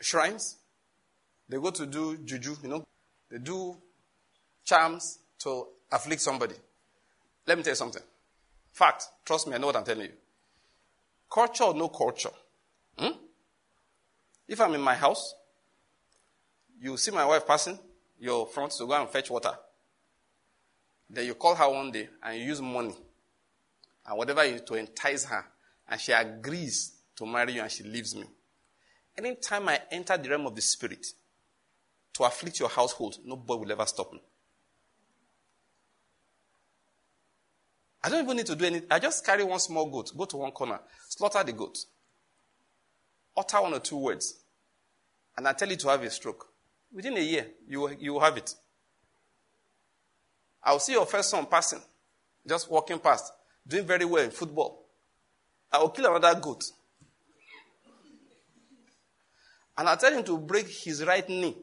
[0.00, 0.58] shrines.
[1.48, 2.84] They go to do juju, you know.
[3.28, 3.76] They do
[4.64, 6.54] charms to afflict somebody.
[7.46, 8.02] Let me tell you something.
[8.72, 9.04] Fact.
[9.24, 10.12] Trust me, I know what I'm telling you.
[11.30, 12.30] Culture or no culture.
[12.98, 13.12] Hmm?
[14.48, 15.34] If I'm in my house,
[16.80, 17.78] you see my wife passing
[18.18, 19.52] your front to go and fetch water.
[21.08, 22.94] Then you call her one day and you use money
[24.06, 25.44] and whatever you to entice her,
[25.88, 28.24] and she agrees to marry you and she leaves me.
[29.16, 31.06] Anytime I enter the realm of the spirit
[32.14, 34.20] to afflict your household, nobody will ever stop me.
[38.04, 38.86] I don't even need to do anything.
[38.90, 41.78] I just carry one small goat, go to one corner, slaughter the goat,
[43.34, 44.40] utter one or two words,
[45.38, 46.46] and I tell you to have a stroke.
[46.92, 48.54] Within a year, you will, you will have it.
[50.62, 51.80] I'll see your first son passing,
[52.46, 53.32] just walking past,
[53.66, 54.84] doing very well in football.
[55.72, 56.62] I will kill another goat.
[59.78, 61.56] And I'll tell him to break his right knee.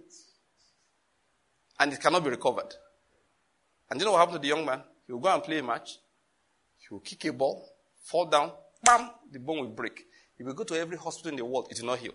[1.80, 2.74] And it cannot be recovered.
[3.90, 4.82] And you know what happened to the young man?
[5.06, 6.00] He will go and play a match.
[6.92, 7.70] He will kick a ball,
[8.04, 8.52] fall down,
[8.84, 10.08] bam, the bone will break.
[10.38, 12.12] He will go to every hospital in the world, it will not heal.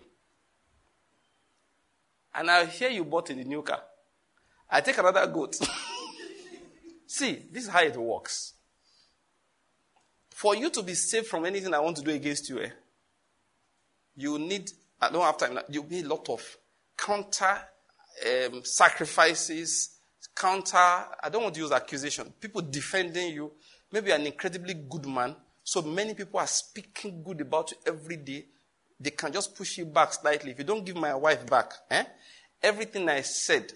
[2.35, 3.81] And I hear you bought in the new car.
[4.69, 5.55] I take another goat.
[7.07, 8.53] See, this is how it works.
[10.29, 12.69] For you to be safe from anything I want to do against you, eh,
[14.15, 14.69] you need,
[15.01, 16.55] I don't have time, you'll be a lot of
[16.95, 17.57] counter
[18.27, 19.97] um, sacrifices,
[20.35, 23.53] counter, I don't want to use accusation, people defending you.
[23.91, 28.45] Maybe an incredibly good man, so many people are speaking good about you every day.
[28.99, 30.51] They can just push you back slightly.
[30.51, 32.03] If you don't give my wife back, eh,
[32.61, 33.71] everything I said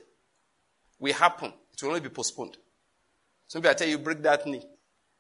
[1.00, 1.54] will happen.
[1.74, 2.58] It will only be postponed.
[3.47, 4.63] So maybe I tell you, break that knee.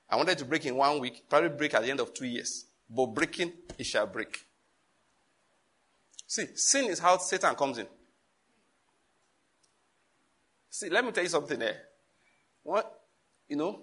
[0.09, 2.65] I wanted to break in one week, probably break at the end of two years.
[2.89, 4.45] But breaking, it shall break.
[6.27, 7.87] See, sin is how Satan comes in.
[10.69, 11.81] See, let me tell you something there.
[12.63, 13.01] What,
[13.49, 13.81] you know,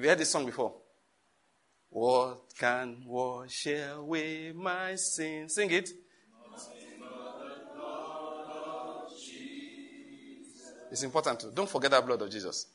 [0.00, 0.74] we heard this song before.
[1.90, 5.48] What can wash away my sin?
[5.48, 5.90] Sing it.
[10.90, 12.66] It's important to don't forget that blood of Jesus.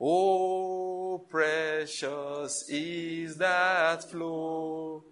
[0.00, 5.04] Oh, precious is that flow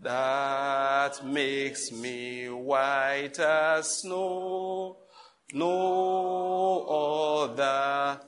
[0.00, 4.98] that makes me white as snow.
[5.52, 6.86] No
[7.48, 8.20] other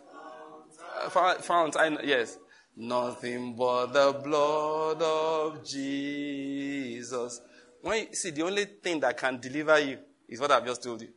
[1.10, 2.38] fount, I, yes,
[2.76, 7.40] nothing but the blood of Jesus.
[7.82, 11.02] When you see, the only thing that can deliver you is what I've just told
[11.02, 11.08] you,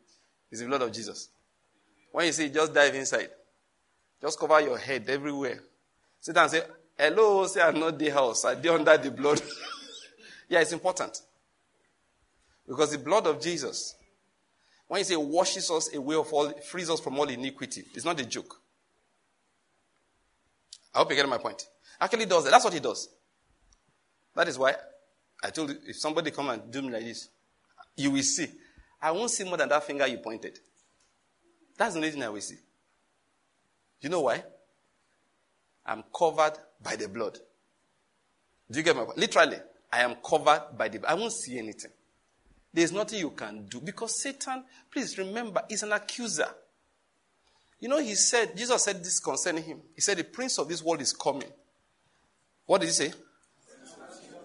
[0.51, 1.29] is the blood of Jesus.
[2.11, 3.29] When you see, just dive inside.
[4.21, 5.59] Just cover your head everywhere.
[6.19, 6.61] Sit down and say,
[6.97, 8.43] Hello, say I'm not the house.
[8.43, 9.41] I did under the blood.
[10.49, 11.21] yeah, it's important.
[12.67, 13.95] Because the blood of Jesus,
[14.87, 18.19] when you say washes us away of all, frees us from all iniquity, it's not
[18.19, 18.59] a joke.
[20.99, 21.65] I hope you get my point.
[22.01, 22.51] Actually does that.
[22.51, 23.07] That's what he does.
[24.35, 24.75] That is why
[25.41, 27.29] I told you, if somebody come and do me like this,
[27.95, 28.47] you will see.
[29.01, 30.59] I won't see more than that finger you pointed.
[31.77, 32.57] That's the only thing I will see.
[34.01, 34.43] You know why?
[35.85, 37.39] I'm covered by the blood.
[38.69, 39.19] Do you get my point?
[39.19, 39.57] Literally,
[39.93, 41.11] I am covered by the blood.
[41.13, 41.91] I won't see anything.
[42.73, 46.49] There's nothing you can do because Satan, please remember, is an accuser.
[47.79, 49.81] You know, he said, Jesus said this concerning him.
[49.95, 51.49] He said, The prince of this world is coming.
[52.65, 53.13] What did he say?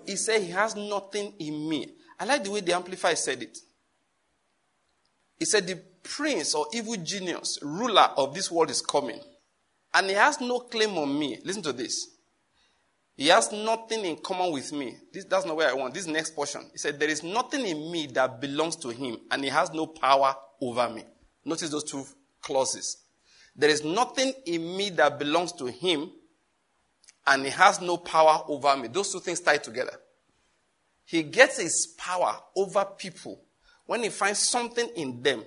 [0.07, 1.95] He said, He has nothing in me.
[2.19, 3.59] I like the way the Amplified said it.
[5.39, 9.21] He said, The prince or evil genius, ruler of this world is coming.
[9.93, 11.39] And he has no claim on me.
[11.45, 12.09] Listen to this.
[13.17, 14.97] He has nothing in common with me.
[15.13, 15.95] This, that's not where I want.
[15.95, 16.63] This next portion.
[16.73, 19.87] He said, There is nothing in me that belongs to him, and he has no
[19.87, 21.05] power over me.
[21.45, 22.05] Notice those two
[22.41, 23.04] clauses.
[23.57, 26.11] There is nothing in me that belongs to him,
[27.27, 28.89] and he has no power over me.
[28.89, 29.99] Those two things tie together.
[31.05, 33.41] He gets his power over people
[33.87, 35.45] when he finds something in them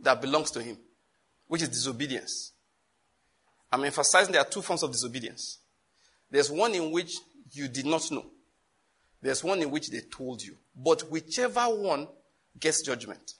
[0.00, 0.78] that belongs to him,
[1.48, 2.52] which is disobedience.
[3.70, 5.58] I'm emphasizing there are two forms of disobedience.
[6.30, 7.16] There's one in which
[7.52, 8.26] you did not know.
[9.20, 10.56] There's one in which they told you.
[10.74, 12.08] But whichever one
[12.58, 13.34] gets judgment.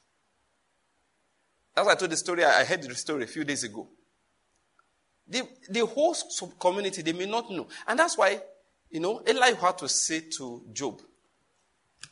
[1.84, 2.44] Why I told the story.
[2.44, 3.86] I heard the story a few days ago.
[5.28, 6.16] The, the whole
[6.58, 7.66] community, they may not know.
[7.86, 8.40] And that's why,
[8.90, 11.02] you know, Eli had to say to Job,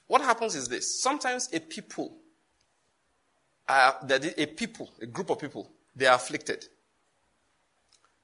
[0.06, 1.00] what happens is this.
[1.00, 2.16] Sometimes a people,
[3.68, 3.92] uh,
[4.36, 6.66] a people, a group of people, they are afflicted.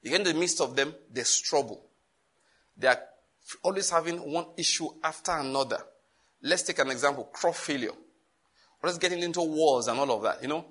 [0.03, 1.83] You in the midst of them, there's trouble.
[2.77, 2.99] They are
[3.63, 5.79] always having one issue after another.
[6.41, 7.91] Let's take an example crop failure.
[8.83, 10.41] Let's getting into wars and all of that.
[10.41, 10.65] You know,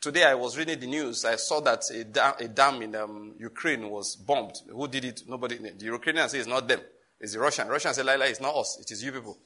[0.00, 1.24] today I was reading the news.
[1.24, 4.56] I saw that a dam, a dam in um, Ukraine was bombed.
[4.68, 5.22] Who did it?
[5.28, 5.56] Nobody.
[5.56, 6.80] The Ukrainians say it's not them.
[7.20, 7.68] It's the Russian.
[7.68, 8.78] Russians say, Lila, it's not us.
[8.80, 9.38] It is you people.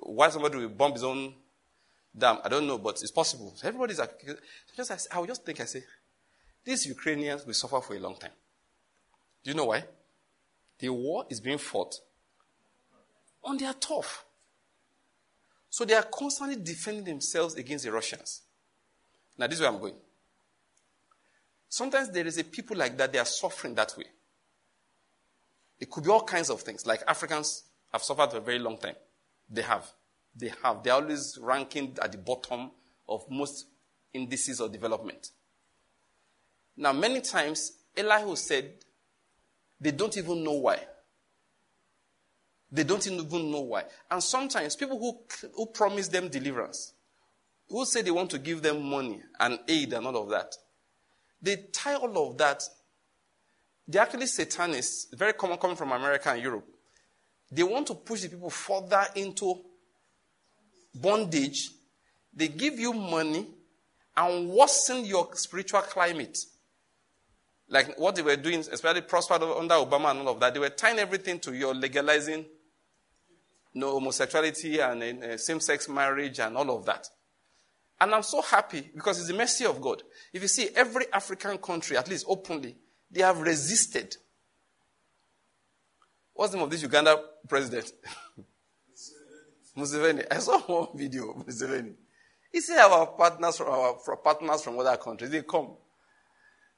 [0.00, 1.34] Why somebody will bomb his own
[2.16, 2.38] dam?
[2.42, 3.52] I don't know, but it's possible.
[3.56, 4.00] So everybody's.
[4.76, 5.82] Just, I, I would just think, I say,
[6.64, 8.32] these Ukrainians will suffer for a long time.
[9.44, 9.84] Do you know why?
[10.78, 11.96] The war is being fought
[13.44, 14.24] on their turf.
[15.70, 18.42] So they are constantly defending themselves against the Russians.
[19.38, 19.94] Now, this is where I'm going.
[21.68, 24.06] Sometimes there is a people like that, they are suffering that way.
[25.78, 26.84] It could be all kinds of things.
[26.86, 28.96] Like Africans have suffered for a very long time.
[29.48, 29.86] They have.
[30.34, 30.82] They have.
[30.82, 32.70] They're always ranking at the bottom
[33.08, 33.66] of most
[34.12, 35.30] indices of development.
[36.76, 38.72] Now, many times, Elihu said
[39.80, 40.80] they don't even know why.
[42.70, 43.84] They don't even know why.
[44.10, 45.20] And sometimes people who,
[45.54, 46.92] who promise them deliverance,
[47.68, 50.54] who say they want to give them money and aid and all of that,
[51.40, 52.62] they tie all of that.
[53.86, 56.66] They're actually satanists, very common coming from America and Europe.
[57.50, 59.62] They want to push the people further into
[60.94, 61.70] bondage.
[62.34, 63.46] They give you money
[64.16, 66.38] and worsen your spiritual climate.
[67.68, 70.70] Like what they were doing, especially prospered under Obama and all of that, they were
[70.70, 72.44] tying everything to your legalizing
[73.74, 77.08] no homosexuality and uh, same-sex marriage and all of that.
[78.00, 80.02] And I'm so happy because it's the mercy of God.
[80.32, 82.76] If you see every African country, at least openly,
[83.10, 84.16] they have resisted.
[86.32, 87.92] What's the name of this Uganda president?
[89.76, 90.26] Museveni.
[90.30, 91.94] I saw one video of Museveni.
[92.52, 95.76] He said our partners from our partners from other countries, they come.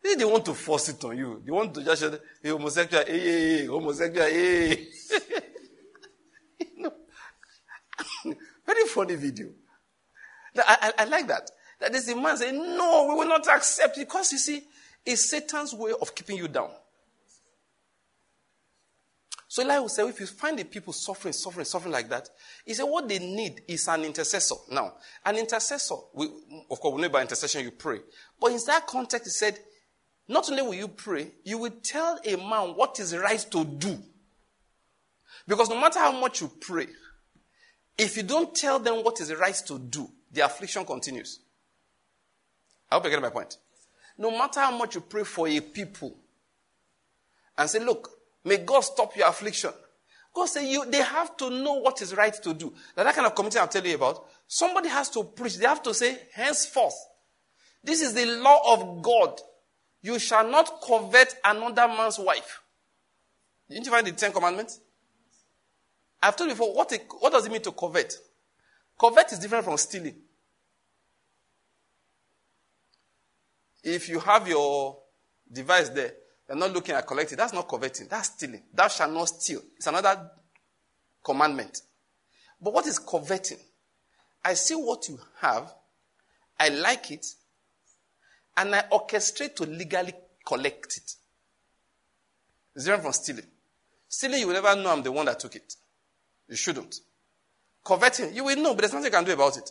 [0.02, 1.42] They, they want to force it on you.
[1.44, 2.10] They want to just say,
[2.42, 4.86] hey, homosexual, hey, hey, hey, homosexual, hey.
[8.66, 9.48] Very funny video.
[10.56, 11.50] I, I, I like that.
[11.80, 14.62] That is the man saying, No, we will not accept because you see,
[15.04, 16.70] it's Satan's way of keeping you down.
[19.50, 22.28] So Eli will say, if you find the people suffering, suffering, suffering like that,
[22.64, 24.54] he said, what they need is an intercessor.
[24.70, 24.92] Now,
[25.26, 26.28] an intercessor, we,
[26.70, 27.98] of course, we know by intercession you pray.
[28.40, 29.58] But in that context, he said,
[30.28, 33.98] not only will you pray, you will tell a man what is right to do.
[35.48, 36.86] Because no matter how much you pray,
[37.98, 41.40] if you don't tell them what is right to do, the affliction continues.
[42.90, 43.56] I hope you get my point.
[44.18, 46.16] No matter how much you pray for a people
[47.56, 48.10] and say, look,
[48.44, 49.70] may God stop your affliction.
[50.32, 52.72] God say you, they have to know what is right to do.
[52.96, 55.56] Now that kind of committee I'm telling you about, somebody has to preach.
[55.56, 56.94] They have to say, henceforth,
[57.82, 59.40] this is the law of God.
[60.02, 62.62] You shall not covet another man's wife.
[63.68, 64.80] Didn't you find the Ten Commandments?
[66.22, 68.14] I've told you before, what, it, what does it mean to covet?
[69.00, 70.14] Covet is different from stealing.
[73.82, 74.98] If you have your
[75.50, 76.12] device there,
[76.46, 78.62] you're not looking at collecting, that's not coveting, that's stealing.
[78.74, 79.62] Thou shalt not steal.
[79.76, 80.30] It's another
[81.24, 81.80] commandment.
[82.60, 83.56] But what is coveting?
[84.44, 85.72] I see what you have,
[86.58, 87.26] I like it,
[88.54, 90.12] and I orchestrate to legally
[90.44, 91.14] collect it.
[92.74, 93.46] It's different from stealing.
[94.08, 95.74] Stealing, you will never know I'm the one that took it.
[96.48, 97.00] You shouldn't.
[97.90, 99.68] Coveting, you will know, but there's nothing you can do about it.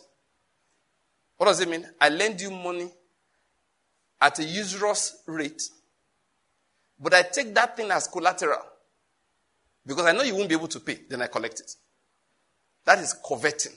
[1.38, 1.86] What does it mean?
[1.98, 2.90] I lend you money
[4.20, 5.62] at a usurious rate,
[6.98, 8.60] but I take that thing as collateral
[9.86, 11.72] because I know you won't be able to pay, then I collect it.
[12.84, 13.72] That is coveting.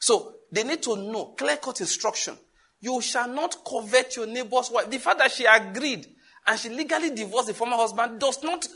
[0.00, 2.36] So they need to know clear cut instruction.
[2.80, 4.90] You shall not covet your neighbor's wife.
[4.90, 6.08] The fact that she agreed
[6.44, 8.66] and she legally divorced the former husband does not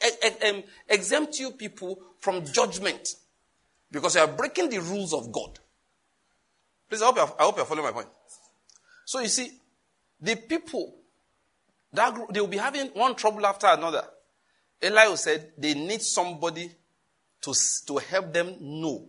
[0.00, 3.14] eh, eh, exempt you people from judgment
[3.90, 5.58] because you are breaking the rules of God.
[6.88, 8.08] Please, I hope, I hope you're following my point.
[9.04, 9.50] So you see,
[10.20, 10.96] the people,
[11.92, 14.04] that group, they will be having one trouble after another.
[14.82, 16.70] Eli said they need somebody
[17.42, 17.54] to,
[17.86, 19.08] to help them know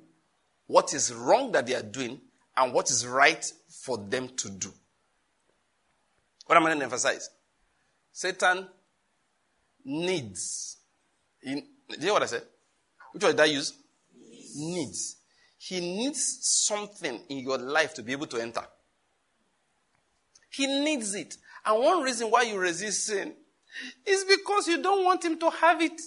[0.67, 2.19] what is wrong that they are doing
[2.55, 4.69] and what is right for them to do.
[6.45, 7.29] What am I going to emphasize?
[8.11, 8.67] Satan
[9.85, 10.77] needs.
[11.43, 12.43] In, do you know what I said?
[13.11, 13.73] Which word did I use?
[14.55, 15.17] Needs.
[15.57, 18.63] He needs something in your life to be able to enter.
[20.49, 21.37] He needs it.
[21.65, 23.33] And one reason why you resist sin
[24.05, 25.99] is because you don't want him to have it.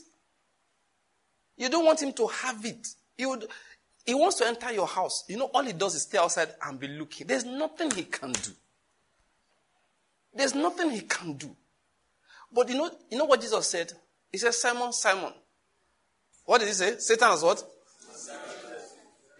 [1.57, 2.89] You don't want him to have it.
[3.17, 3.47] He, would,
[4.05, 5.25] he wants to enter your house.
[5.29, 7.27] You know, all he does is stay outside and be looking.
[7.27, 8.51] There's nothing he can do.
[10.35, 11.55] There's nothing he can do.
[12.53, 13.93] But you know, you know what Jesus said?
[14.31, 15.33] He said, Simon, Simon.
[16.45, 16.99] What did he say?
[16.99, 17.63] Satan has what?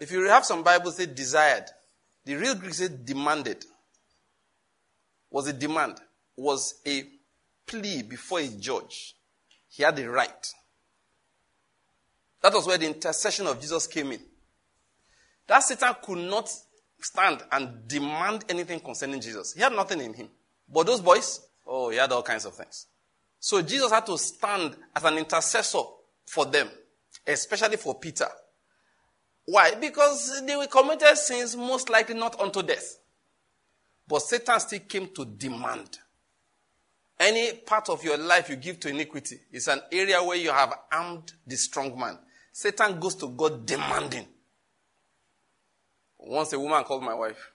[0.03, 1.63] If you have some Bibles, say desired.
[2.25, 3.63] The real Greek said demanded.
[5.31, 6.01] Was a demand.
[6.35, 7.05] Was a
[7.65, 9.15] plea before a judge.
[9.69, 10.53] He had the right.
[12.41, 14.19] That was where the intercession of Jesus came in.
[15.47, 16.49] That Satan could not
[16.99, 19.53] stand and demand anything concerning Jesus.
[19.53, 20.27] He had nothing in him.
[20.67, 22.87] But those boys, oh, he had all kinds of things.
[23.39, 25.83] So Jesus had to stand as an intercessor
[26.25, 26.67] for them,
[27.25, 28.27] especially for Peter.
[29.45, 29.75] Why?
[29.75, 32.97] Because they were committed sins most likely not unto death.
[34.07, 35.97] But Satan still came to demand.
[37.19, 40.73] Any part of your life you give to iniquity is an area where you have
[40.91, 42.17] armed the strong man.
[42.51, 44.27] Satan goes to God demanding.
[46.17, 47.53] Once a woman called my wife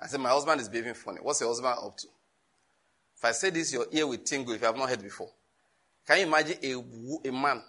[0.00, 1.18] I said, My husband is behaving funny.
[1.22, 2.06] What's your husband up to?
[3.16, 5.30] If I say this, your ear will tingle if you have not heard before.
[6.06, 7.62] Can you imagine a, a man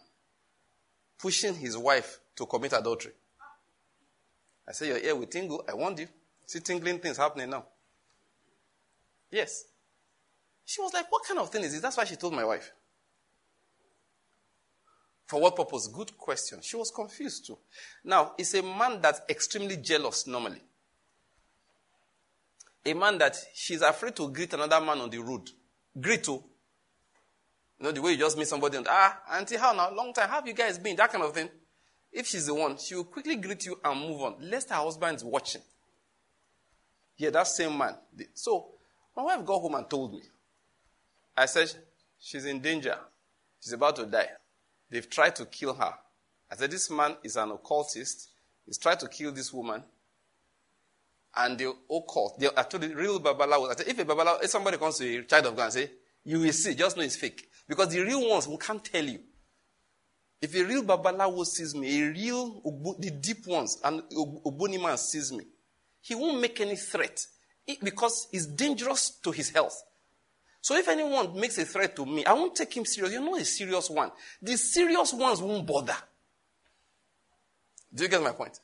[1.17, 3.13] pushing his wife to commit adultery?
[4.67, 5.63] I said, Your ear will tingle.
[5.67, 6.07] I warned you.
[6.45, 7.65] See tingling things happening now.
[9.31, 9.65] Yes.
[10.65, 11.81] She was like, What kind of thing is this?
[11.81, 12.71] That's why she told my wife.
[15.27, 15.87] For what purpose?
[15.87, 16.59] Good question.
[16.61, 17.57] She was confused too.
[18.03, 20.61] Now, it's a man that's extremely jealous normally.
[22.85, 25.49] A man that she's afraid to greet another man on the road.
[25.99, 26.31] Greet to.
[26.31, 26.43] You
[27.83, 29.93] know, the way you just meet somebody and, ah, auntie, how now?
[29.93, 30.29] Long time.
[30.29, 30.95] How have you guys been?
[30.95, 31.49] That kind of thing.
[32.11, 35.17] If she's the one, she will quickly greet you and move on, lest her husband
[35.17, 35.61] is watching.
[37.17, 37.95] Yeah, that same man.
[38.33, 38.67] So,
[39.15, 40.21] my wife got home and told me.
[41.35, 41.71] I said,
[42.19, 42.97] she's in danger.
[43.59, 44.29] She's about to die.
[44.89, 45.93] They've tried to kill her.
[46.49, 48.29] I said, This man is an occultist.
[48.65, 49.83] He's tried to kill this woman.
[51.35, 54.49] And the occult, the, I told the real Babalawo, I said, if a Babalawo, if
[54.49, 55.91] somebody comes to a child of God and say,
[56.23, 57.47] you will see, just know it's fake.
[57.67, 59.19] Because the real ones we can't tell you.
[60.41, 62.61] If a real Babalawo sees me, a real,
[62.99, 65.45] the deep ones, and Ogboni man sees me,
[66.01, 67.25] he won't make any threat
[67.83, 69.83] because it's dangerous to his health.
[70.61, 73.13] So if anyone makes a threat to me, I won't take him serious.
[73.13, 74.11] You're not a serious one.
[74.41, 75.95] The serious ones won't bother.
[77.93, 78.59] Do you get my point?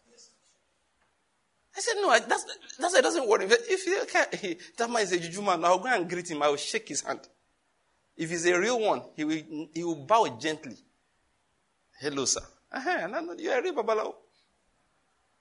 [1.75, 2.45] I said, no, I, that's,
[2.77, 3.47] that's, it doesn't worry.
[3.49, 6.43] If you can, that man is a juju man, I'll go and greet him.
[6.43, 7.21] I will shake his hand.
[8.15, 10.77] If he's a real one, he will, he will bow gently.
[11.99, 12.41] Hello, sir.
[12.71, 14.13] Uh-huh, you're a real babalawo.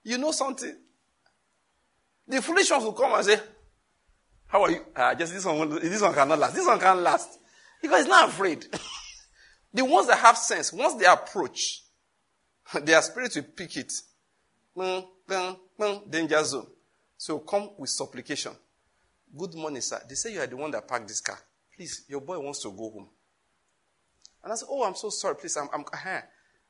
[0.05, 0.77] You know something.
[2.29, 3.41] The foolish ones will come and say,
[4.47, 4.85] how are you?
[4.95, 6.55] Uh, just this one, this one cannot last.
[6.55, 7.39] This one can't last.
[7.81, 8.67] Because he's not afraid.
[9.75, 11.83] the ones that have sense, once they approach,
[12.83, 13.93] their spirit will pick it.
[16.11, 16.67] Danger zone.
[17.17, 18.53] So come with supplication.
[19.37, 20.01] Good morning, sir.
[20.07, 21.39] They say you are the one that parked this car.
[21.75, 23.09] Please, your boy wants to go home.
[24.45, 25.37] And I said, Oh, I'm so sorry.
[25.37, 25.69] Please, I'm.
[25.73, 26.21] I'm uh-huh.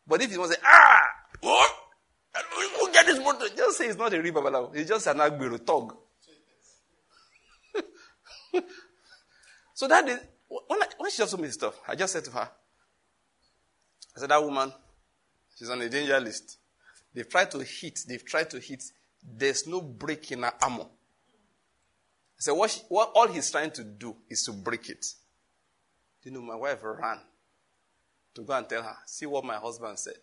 [0.07, 1.03] But if you want to say, Ah,
[1.40, 1.70] what?
[2.80, 3.46] Who get this motor?
[3.55, 5.96] Just say it's not a river, It's just an Agbero tog.
[9.74, 12.24] so that is, when, I, when she just told me this stuff, I just said
[12.24, 12.48] to her,
[14.16, 14.72] I said, that woman,
[15.57, 16.59] she's on a danger list.
[17.14, 18.82] They've tried to hit, they've tried to hit.
[19.22, 20.84] There's no break in her armor.
[20.84, 25.07] I said, what, she, what all he's trying to do is to break it.
[26.24, 27.20] You know, my wife ran
[28.34, 30.18] to go and tell her, see what my husband said.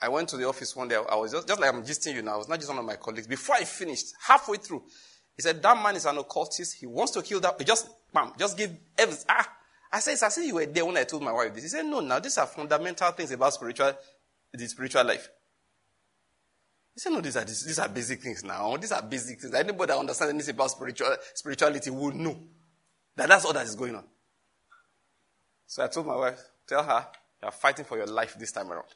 [0.00, 0.96] I went to the office one day.
[0.96, 2.34] I was just, just like I'm gisting you now.
[2.34, 3.26] I was not just one of my colleagues.
[3.26, 4.82] Before I finished, halfway through,
[5.34, 6.74] he said, That man is an occultist.
[6.74, 7.58] He wants to kill that.
[7.66, 9.24] Just, bam, just give evidence.
[9.28, 9.50] Ah,
[9.92, 11.62] I said, I said you were there when I told my wife this.
[11.62, 13.92] He said, No, now these are fundamental things about spiritual,
[14.52, 15.28] the spiritual life.
[16.92, 18.76] He said, No, these are, these are basic things now.
[18.76, 19.54] These are basic things.
[19.54, 22.38] Anybody that understands anything about spiritual, spirituality will know
[23.16, 24.04] that that's all that is going on.
[25.66, 27.06] So I told my wife, Tell her,
[27.42, 28.88] you are fighting for your life this time around.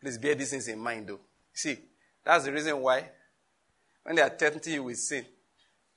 [0.00, 1.20] Please bear these things in mind, though.
[1.52, 1.78] See,
[2.24, 3.08] that's the reason why
[4.02, 5.24] when they are tempting you with sin,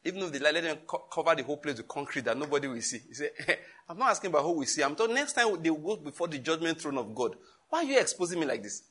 [0.04, 2.82] even if they let them co- cover the whole place with concrete that nobody will
[2.82, 3.56] see, you say, eh,
[3.90, 4.84] I'm not asking about who will see.
[4.84, 7.36] I'm told next time they go before the judgment throne of God.
[7.70, 8.84] Why are you exposing me like this?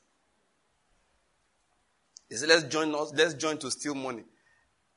[2.29, 4.25] They say, let's join us, let's join to steal money.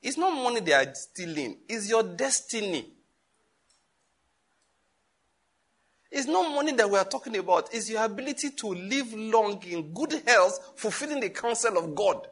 [0.01, 2.93] It's not money they are stealing, it's your destiny.
[6.11, 7.73] It's not money that we are talking about.
[7.73, 12.27] It's your ability to live long in good health, fulfilling the counsel of God.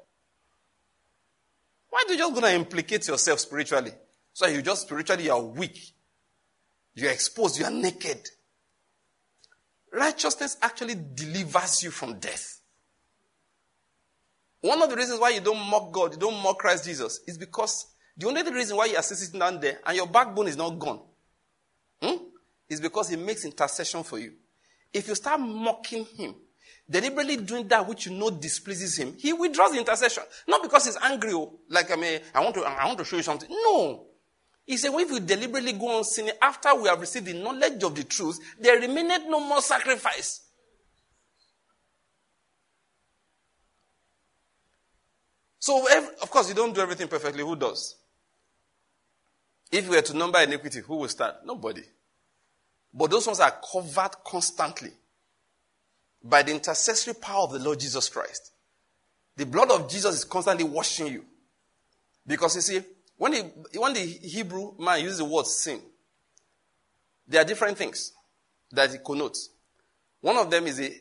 [1.90, 3.92] Why do you just going to implicate yourself spiritually?
[4.34, 5.94] So you just spiritually you are weak.
[6.94, 7.60] You're exposed.
[7.60, 8.30] You are naked.
[9.92, 12.60] Righteousness actually delivers you from death.
[14.62, 17.38] One of the reasons why you don't mock God, you don't mock Christ Jesus, is
[17.38, 17.86] because
[18.18, 21.02] the only reason why you are sitting down there and your backbone is not gone.
[22.02, 22.16] Hmm?
[22.70, 24.34] Is because he makes intercession for you.
[24.94, 26.36] If you start mocking him,
[26.90, 30.24] deliberately doing that which you know displeases him, he withdraws the intercession.
[30.48, 33.18] Not because he's angry, oh, like I mean, I want to, I want to show
[33.18, 33.50] you something.
[33.50, 34.08] No.
[34.66, 37.94] He said, if you deliberately go on sinning after we have received the knowledge of
[37.94, 40.42] the truth, there remaineth no more sacrifice.
[45.60, 45.84] So,
[46.22, 47.42] of course, you don't do everything perfectly.
[47.42, 47.96] Who does?
[49.72, 51.38] If we were to number iniquity, who will start?
[51.44, 51.82] Nobody.
[52.96, 54.92] But those ones are covered constantly
[56.24, 58.54] by the intercessory power of the Lord Jesus Christ.
[59.36, 61.26] The blood of Jesus is constantly washing you.
[62.26, 62.82] Because you see,
[63.18, 65.82] when the, when the Hebrew man uses the word sin,
[67.28, 68.14] there are different things
[68.72, 69.50] that it connotes.
[70.22, 70.92] One of them is a,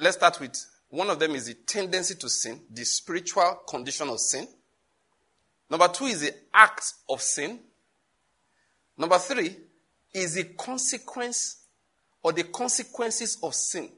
[0.00, 0.56] let's start with
[0.88, 4.46] One of them is the tendency to sin, the spiritual condition of sin.
[5.68, 7.58] Number two is the act of sin.
[8.96, 9.56] Number three
[10.16, 11.58] is the consequence
[12.22, 13.88] or the consequences of sin.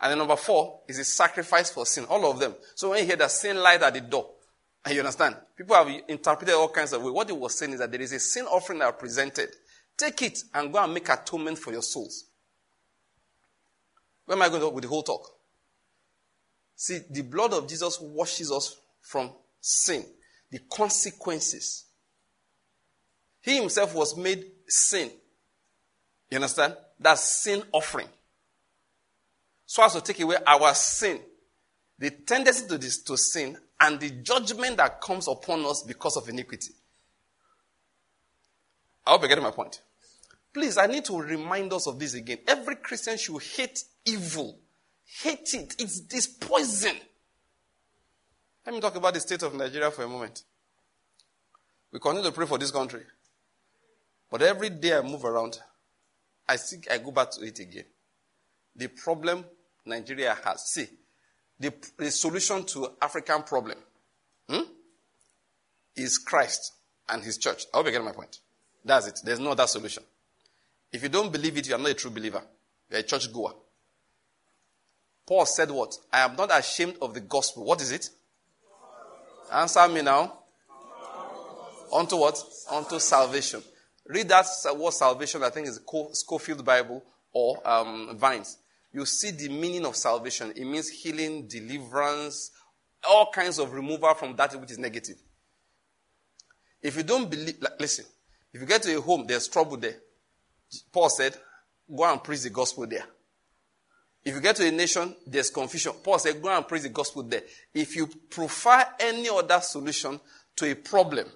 [0.00, 2.04] And then number four is the sacrifice for sin.
[2.04, 2.54] All of them.
[2.74, 4.28] So when you hear that sin lies at the door,
[4.84, 7.12] and you understand, people have interpreted all kinds of ways.
[7.12, 9.48] What he was saying is that there is a sin offering that are presented.
[9.96, 12.24] Take it and go and make atonement for your souls.
[14.26, 15.30] Where am I going with the whole talk?
[16.76, 20.04] See, the blood of Jesus washes us from sin,
[20.50, 21.84] the consequences.
[23.42, 25.10] He himself was made sin.
[26.30, 26.76] You understand?
[26.98, 28.08] That's sin offering.
[29.66, 31.20] So as to take away our sin,
[31.98, 36.28] the tendency to, this, to sin, and the judgment that comes upon us because of
[36.28, 36.72] iniquity.
[39.04, 39.82] I hope you're getting my point.
[40.54, 42.38] Please, I need to remind us of this again.
[42.46, 44.58] Every Christian should hate evil.
[45.22, 45.74] Hate it.
[45.78, 46.96] It's this poison.
[48.64, 50.42] Let me talk about the state of Nigeria for a moment.
[51.90, 53.02] We continue to pray for this country.
[54.32, 55.60] But every day I move around,
[56.48, 57.84] I think I go back to it again.
[58.74, 59.44] The problem
[59.84, 60.64] Nigeria has.
[60.64, 60.86] See,
[61.60, 63.76] the, the solution to African problem
[64.48, 64.62] hmm,
[65.94, 66.72] is Christ
[67.10, 67.66] and his church.
[67.74, 68.38] I hope you get my point.
[68.82, 69.20] That's it.
[69.22, 70.02] There's no other solution.
[70.90, 72.42] If you don't believe it, you are not a true believer.
[72.90, 73.52] You're a church goer.
[75.26, 75.94] Paul said what?
[76.10, 77.66] I am not ashamed of the gospel.
[77.66, 78.08] What is it?
[79.52, 80.38] Answer me now.
[81.92, 82.42] Unto what?
[82.70, 83.62] Unto salvation.
[84.06, 84.46] Read that
[84.76, 85.80] word salvation, I think is
[86.12, 88.58] Scofield Bible or um, Vines.
[88.92, 90.52] You see the meaning of salvation.
[90.54, 92.50] It means healing, deliverance,
[93.08, 95.16] all kinds of removal from that which is negative.
[96.82, 98.04] If you don't believe, like, listen,
[98.52, 99.96] if you get to a home, there's trouble there.
[100.92, 101.36] Paul said,
[101.94, 103.04] go and preach the gospel there.
[104.24, 105.92] If you get to a nation, there's confusion.
[106.02, 107.42] Paul said, go and preach the gospel there.
[107.74, 110.20] If you prefer any other solution
[110.56, 111.26] to a problem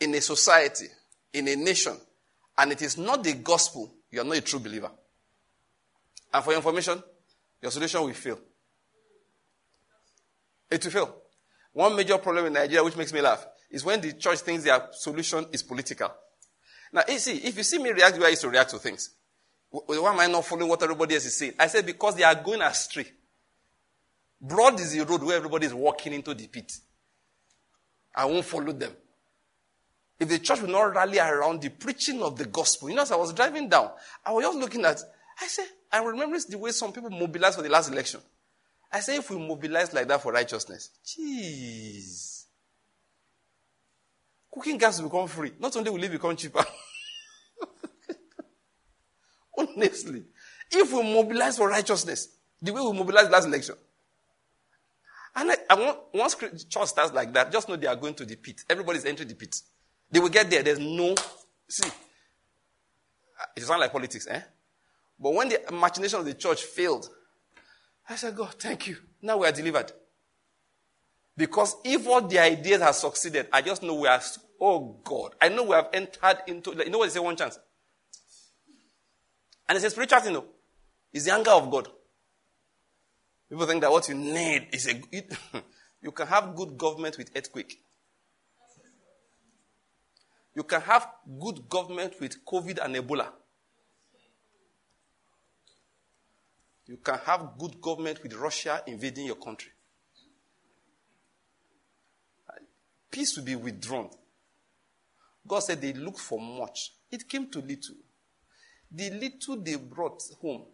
[0.00, 0.86] in a society,
[1.32, 1.96] in a nation,
[2.58, 4.90] and it is not the gospel, you are not a true believer.
[6.32, 7.02] And for your information,
[7.60, 8.38] your solution will fail.
[10.70, 11.16] It will fail.
[11.72, 14.88] One major problem in Nigeria, which makes me laugh, is when the church thinks their
[14.92, 16.10] solution is political.
[16.92, 18.78] Now, you see, if you see me react the way I used to react to
[18.78, 19.10] things,
[19.70, 21.54] why am I not following what everybody else is saying?
[21.58, 23.06] I said, because they are going astray.
[24.38, 26.70] Broad is the road where everybody is walking into the pit.
[28.14, 28.92] I won't follow them.
[30.18, 33.10] If the church will not rally around the preaching of the gospel, you know, as
[33.10, 33.90] I was driving down,
[34.24, 35.00] I was just looking at,
[35.40, 38.20] I said, I remember the way some people mobilized for the last election.
[38.92, 42.44] I said, if we mobilize like that for righteousness, jeez.
[44.52, 45.52] Cooking gas will become free.
[45.58, 46.60] Not only will it become cheaper.
[49.58, 50.24] Honestly.
[50.70, 52.28] If we mobilize for righteousness,
[52.60, 53.76] the way we mobilized last election.
[55.34, 58.26] And I, I want, once church starts like that, just know they are going to
[58.26, 58.62] the pit.
[58.68, 59.56] Everybody's entering the pit.
[60.12, 60.62] They will get there.
[60.62, 61.14] There's no,
[61.68, 61.88] see,
[63.56, 64.42] it sounds like politics, eh?
[65.18, 67.08] But when the machination of the church failed,
[68.08, 68.98] I said, God, thank you.
[69.22, 69.90] Now we are delivered.
[71.34, 74.20] Because if all the ideas have succeeded, I just know we are,
[74.60, 77.58] oh God, I know we have entered into, you know what they say, one chance?
[79.66, 80.44] And it's a spiritual thing, no?
[81.12, 81.88] It's the anger of God.
[83.48, 85.32] People think that what you need is a, it,
[86.02, 87.82] you can have good government with earthquake.
[90.54, 91.08] You can have
[91.40, 93.28] good government with COVID and Ebola.
[96.86, 99.72] You can have good government with Russia invading your country.
[103.12, 104.10] peace will be withdrawn.
[105.46, 106.94] God said they looked for much.
[107.10, 107.96] It came to little.
[108.90, 110.64] The little they brought home,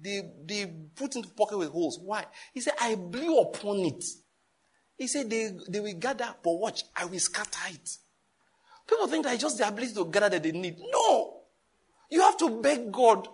[0.00, 1.98] they, they put into pocket with holes.
[2.02, 2.24] Why?
[2.54, 4.04] He said, I blew upon it.
[4.96, 7.90] He said, they, they will gather, but watch, I will scatter it.
[8.90, 10.76] People think that it's just the ability to gather that they need.
[10.90, 11.42] No!
[12.10, 13.28] You have to beg God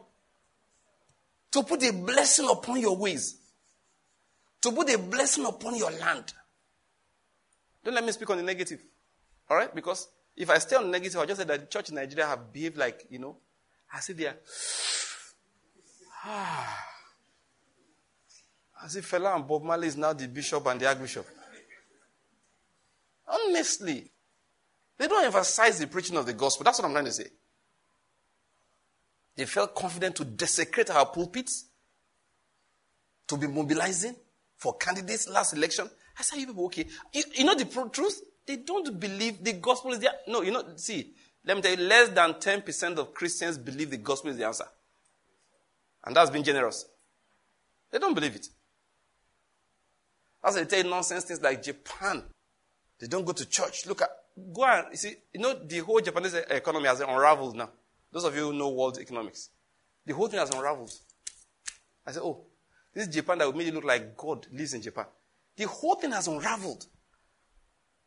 [1.50, 3.38] to put a blessing upon your ways,
[4.60, 6.34] to put a blessing upon your land.
[7.82, 8.82] Don't let me speak on the negative.
[9.48, 9.74] All right?
[9.74, 12.26] Because if I stay on the negative, I'll just say that the church in Nigeria
[12.26, 13.38] have behaved like, you know,
[13.94, 14.36] as if they are.
[18.84, 21.26] as if Fela and Bob Marley is now the bishop and the archbishop.
[23.26, 24.10] Honestly.
[24.98, 26.64] They don't emphasize the preaching of the gospel.
[26.64, 27.26] That's what I'm trying to say.
[29.36, 31.66] They felt confident to desecrate our pulpits,
[33.28, 34.16] to be mobilizing
[34.56, 35.90] for candidates last election.
[36.18, 36.86] I said, you people, okay.
[37.12, 38.22] You, you know the truth?
[38.46, 40.12] They don't believe the gospel is there.
[40.28, 41.12] No, you know, see,
[41.44, 44.66] let me tell you, less than 10% of Christians believe the gospel is the answer.
[46.04, 46.86] And that's being generous.
[47.90, 48.48] They don't believe it.
[50.42, 52.22] As they tell you nonsense things like Japan.
[52.98, 53.86] They don't go to church.
[53.86, 54.08] Look at,
[54.52, 57.70] go and, you see, you know, the whole Japanese economy has unraveled now.
[58.12, 59.50] Those of you who know world economics.
[60.04, 60.92] The whole thing has unraveled.
[62.06, 62.44] I said, oh,
[62.94, 65.06] this is Japan that would make it look like God lives in Japan.
[65.56, 66.86] The whole thing has unraveled.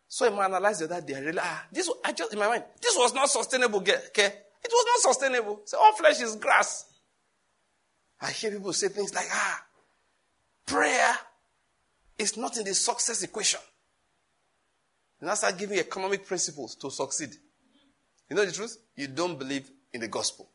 [0.07, 1.15] So I analyzed other day.
[1.15, 4.33] I realized, ah, this, I just, in my mind, this was not sustainable, okay?
[4.63, 5.61] It was not sustainable.
[5.65, 6.85] So all flesh is grass.
[8.21, 9.63] I hear people say things like, ah,
[10.65, 11.15] prayer
[12.17, 13.59] is not in the success equation.
[15.21, 17.35] And I start giving economic principles to succeed.
[18.29, 18.77] You know the truth?
[18.95, 20.49] You don't believe in the gospel.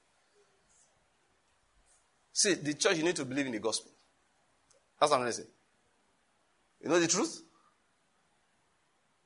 [2.33, 3.91] See, the church, you need to believe in the gospel.
[4.99, 5.49] That's what I'm going to say.
[6.83, 7.43] You know the truth?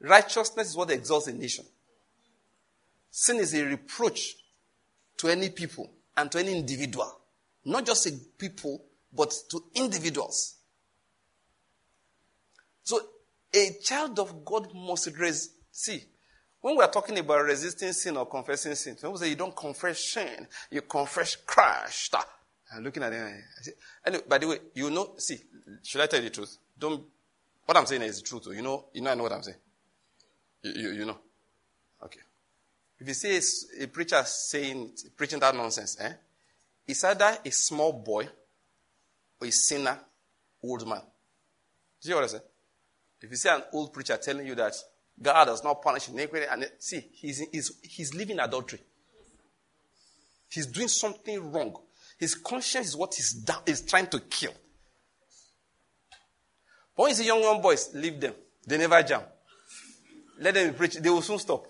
[0.01, 1.65] Righteousness is what exalts a nation.
[3.11, 4.37] Sin is a reproach
[5.17, 7.19] to any people and to any individual.
[7.65, 10.57] Not just a people, but to individuals.
[12.83, 13.01] So
[13.55, 15.53] a child of God must resist.
[15.71, 16.03] See,
[16.61, 20.13] when we are talking about resisting sin or confessing sin, people say you don't confess
[20.13, 22.15] sin, you confess Christ.
[22.75, 23.43] I'm looking at them.
[24.05, 25.39] Anyway, by the way, you know, see,
[25.83, 26.59] should I tell you the truth?
[26.79, 27.03] Don't,
[27.65, 28.49] what I'm saying is the truth.
[28.55, 29.57] You know, you know, I know what I'm saying.
[30.63, 31.19] You, you, you know.
[32.03, 32.21] Okay.
[32.99, 33.37] If you see
[33.81, 36.13] a, a preacher saying, preaching that nonsense, eh?
[36.87, 38.29] It's either a small boy
[39.41, 39.99] or a sinner,
[40.63, 41.03] old man.
[42.07, 42.41] Know what I say?
[43.21, 44.75] If you see an old preacher telling you that
[45.21, 48.81] God does not punish iniquity, and see, he's, he's, he's living adultery.
[50.49, 51.77] He's doing something wrong.
[52.19, 54.53] His conscience is what he's, da- he's trying to kill.
[56.97, 58.35] But when you see young, young boys, leave them.
[58.67, 59.27] They never jump.
[60.41, 60.95] Let them preach.
[60.95, 61.67] They will soon stop.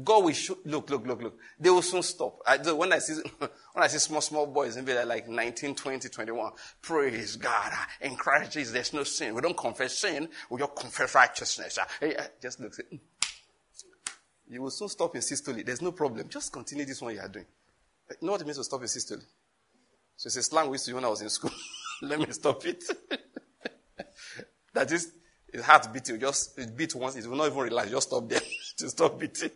[0.00, 1.38] God will show, look, look, look, look.
[1.60, 2.38] They will soon stop.
[2.46, 6.08] I, when I see, when I see small, small boys, maybe they're like 19, 20,
[6.08, 7.70] 21, praise God.
[7.72, 9.34] Ah, in Christ Jesus, there's no sin.
[9.34, 10.28] We don't confess sin.
[10.48, 11.78] We just confess righteousness.
[11.78, 11.86] Ah.
[12.02, 12.72] Ah, just look.
[12.72, 12.96] Say, hmm.
[14.48, 15.56] you will soon stop in systole.
[15.62, 16.26] There's no problem.
[16.28, 17.46] Just continue this one you are doing.
[18.10, 19.20] Eh, you know what it means to stop in systole?
[20.16, 21.50] So it's a slang we used to use when I was in school.
[22.02, 22.82] Let me stop it.
[24.72, 25.12] that is,
[25.52, 26.18] his heart beating.
[26.18, 27.16] Just it beat once.
[27.16, 27.90] It will not even realize.
[27.90, 28.40] Just stop there
[28.78, 29.50] to stop beating.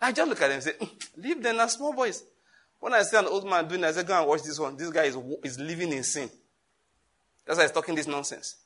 [0.00, 2.22] I just look at them and say, mm, leave them as small boys.
[2.80, 4.76] When I see an old man doing I say, go and watch this one.
[4.76, 6.30] This guy is, is living in sin.
[7.46, 8.56] That's why he's talking this nonsense.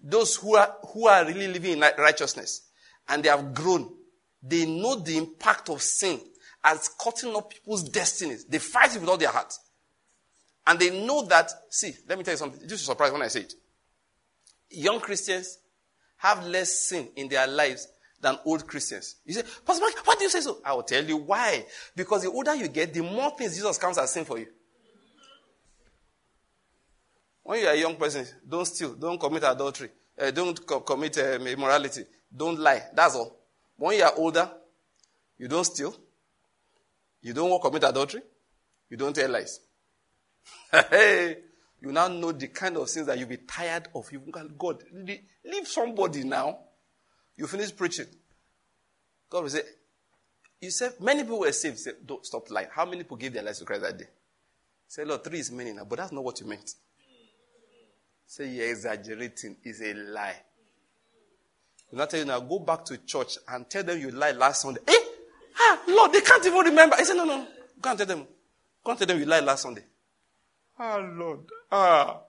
[0.00, 2.68] Those who are, who are really living in righteousness
[3.08, 3.92] and they have grown,
[4.42, 6.20] they know the impact of sin
[6.62, 8.44] as cutting up people's destinies.
[8.44, 9.52] They fight it with all their heart.
[10.66, 12.60] And they know that, see, let me tell you something.
[12.62, 13.54] This is surprise when I say it.
[14.70, 15.58] Young Christians
[16.18, 17.86] have less sin in their lives
[18.26, 19.16] than old Christians.
[19.24, 20.58] You say, Pastor Mark, why do you say so?
[20.64, 21.64] I will tell you why.
[21.94, 24.48] Because the older you get, the more things Jesus counts as sin for you.
[27.44, 31.16] When you are a young person, don't steal, don't commit adultery, uh, don't co- commit
[31.18, 32.02] uh, immorality,
[32.36, 32.82] don't lie.
[32.92, 33.36] That's all.
[33.76, 34.50] When you are older,
[35.38, 35.94] you don't steal,
[37.22, 38.22] you don't commit adultery,
[38.90, 39.60] you don't tell lies.
[40.90, 41.36] hey,
[41.80, 44.10] you now know the kind of sins that you'll be tired of.
[44.10, 44.20] You
[44.58, 44.82] God,
[45.44, 46.58] leave somebody now.
[47.36, 48.06] You finish preaching.
[49.28, 49.62] God will say,
[50.60, 51.78] You said many people were saved.
[51.78, 52.68] Say, Don't stop lying.
[52.72, 54.06] How many people gave their lives to Christ that day?
[54.88, 56.74] Say, Lord, three is many now, but that's not what you meant.
[58.26, 60.36] Say you're exaggerating is a lie.
[61.92, 64.62] You not tell you now, go back to church and tell them you lied last
[64.62, 64.80] Sunday.
[64.86, 65.04] Eh?
[65.58, 66.96] Ah, Lord, they can't even remember.
[66.96, 67.46] I said, no, no.
[67.80, 68.26] Go and tell them.
[68.82, 69.84] Go and tell them you lied last Sunday.
[70.78, 71.40] Ah, Lord.
[71.70, 72.20] Ah.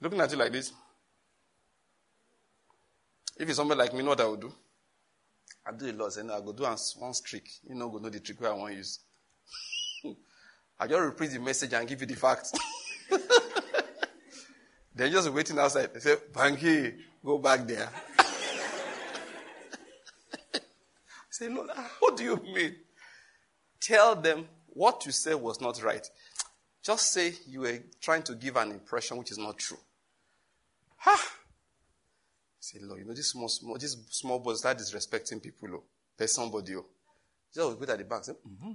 [0.00, 0.72] Looking at you like this.
[3.36, 4.52] If it's somebody like me, know what I would do?
[5.66, 6.16] I do a lot.
[6.24, 7.48] No, I go do one trick.
[7.68, 9.00] You know, go know the trick where I want to use.
[10.80, 12.52] I just repeat the message and give you the facts.
[14.94, 15.92] They're just waiting outside.
[15.92, 17.90] They say, Banky, go back there.
[21.30, 21.68] Say, Lord,
[22.00, 22.76] what do you mean?
[23.78, 26.08] Tell them what you said was not right.
[26.82, 29.76] Just say you were trying to give an impression which is not true.
[30.98, 31.20] Ha!
[32.66, 35.68] Say, Lord, you know, this small, small, this small boy start disrespecting people.
[35.72, 35.84] Oh.
[36.16, 36.74] There's somebody.
[36.74, 36.84] Oh.
[37.54, 38.24] Just go at the back.
[38.24, 38.70] Say, mm-hmm,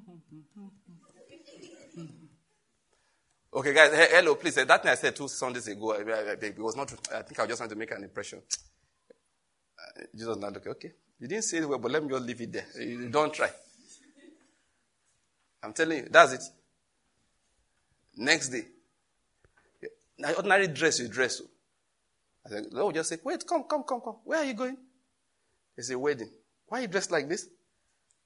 [1.98, 2.06] mm-hmm,
[3.54, 4.56] Okay, guys, hello, please.
[4.56, 7.58] That thing I said two Sundays ago, it was not, I think I was just
[7.58, 8.42] trying to make an impression.
[9.78, 10.70] Uh, Jesus not okay.
[10.70, 10.92] Okay.
[11.20, 12.68] You didn't say it well, but let me just leave it there.
[12.80, 13.50] You don't try.
[15.62, 16.44] I'm telling you, that's it.
[18.16, 18.64] Next day,
[20.18, 21.42] now ordinary dress you dress.
[22.46, 24.18] I said, Lord just say, wait, come, come, come, come.
[24.24, 24.78] Where are you going?
[25.78, 26.32] It's a wedding.
[26.68, 27.48] Why are you dressed like this?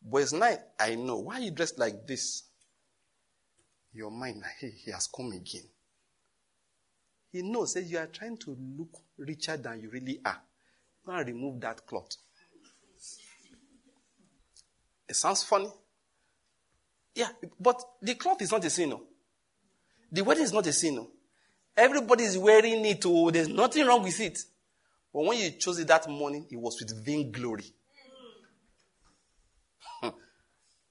[0.02, 0.60] But it's night.
[0.80, 1.20] I know.
[1.20, 2.44] Why are you dressed like this?
[3.96, 5.64] your mind, hey, he has come again.
[7.32, 10.42] He knows that you are trying to look richer than you really are.
[11.08, 12.16] And remove that cloth.
[15.08, 15.70] It sounds funny.
[17.14, 18.90] Yeah, but the cloth is not a sin.
[18.90, 19.04] No.
[20.12, 20.96] The wedding is not a sin.
[20.96, 21.08] No.
[21.78, 23.04] Everybody is wearing it.
[23.06, 24.40] Oh, there's nothing wrong with it.
[25.14, 27.66] But when you chose it that morning, it was with vainglory.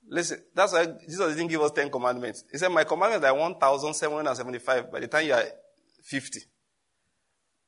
[0.08, 2.44] Listen, that's why Jesus didn't give us 10 commandments.
[2.50, 5.44] He said, My commandments are 1,775 by the time you are
[6.02, 6.40] 50.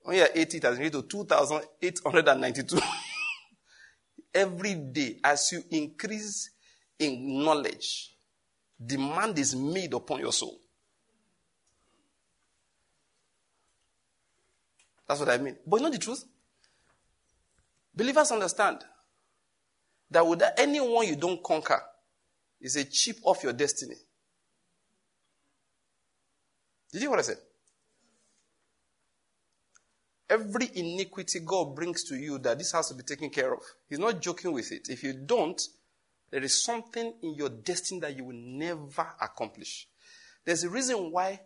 [0.02, 2.78] When you are 80, it has reached to 2,892.
[4.34, 6.50] Every day, as you increase
[6.98, 8.14] in knowledge,
[8.84, 10.60] demand is made upon your soul.
[15.08, 15.56] That's what I mean.
[15.66, 16.24] But you know the truth?
[17.94, 18.84] Believers understand
[20.10, 21.80] that with anyone you don't conquer
[22.60, 23.96] is a chip off your destiny.
[26.92, 27.38] Did you hear what I said?
[30.28, 33.60] Every iniquity God brings to you that this has to be taken care of.
[33.88, 34.88] He's not joking with it.
[34.88, 35.60] If you don't,
[36.30, 39.88] there is something in your destiny that you will never accomplish.
[40.44, 41.40] There's a reason why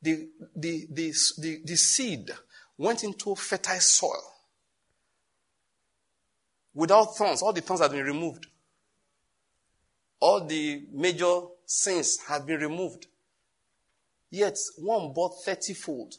[0.00, 2.30] the, the, the, the, the seed
[2.82, 4.34] went into fertile soil
[6.74, 7.40] without thorns.
[7.40, 8.46] All the thorns have been removed.
[10.18, 13.06] All the major sins have been removed.
[14.30, 16.14] Yet one bought 30 fold,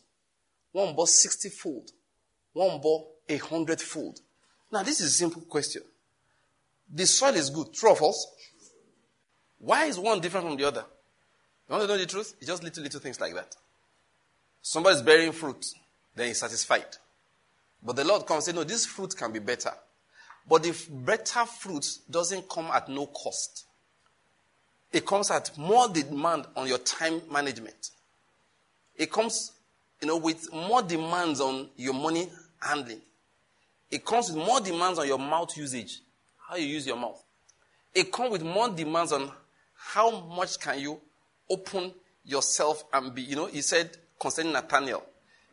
[0.72, 1.92] one bought 60 fold,
[2.54, 4.20] one bought a hundred fold.
[4.72, 5.82] Now, this is a simple question.
[6.94, 8.28] The soil is good, true or false?
[9.58, 10.86] Why is one different from the other?
[11.68, 12.36] You want to know the truth?
[12.38, 13.56] It's just little, little things like that.
[14.62, 15.66] Somebody's bearing fruit,
[16.16, 16.86] then he's satisfied.
[17.82, 19.72] But the Lord comes and says, No, this fruit can be better.
[20.48, 23.66] But the better fruit doesn't come at no cost.
[24.92, 27.90] It comes at more demand on your time management.
[28.96, 29.54] It comes,
[30.02, 33.02] you know, with more demands on your money handling.
[33.90, 36.02] It comes with more demands on your mouth usage,
[36.48, 37.22] how you use your mouth.
[37.94, 39.32] It comes with more demands on
[39.76, 41.00] how much can you
[41.50, 41.94] open
[42.24, 45.04] yourself and be, you know, he said concerning Nathaniel,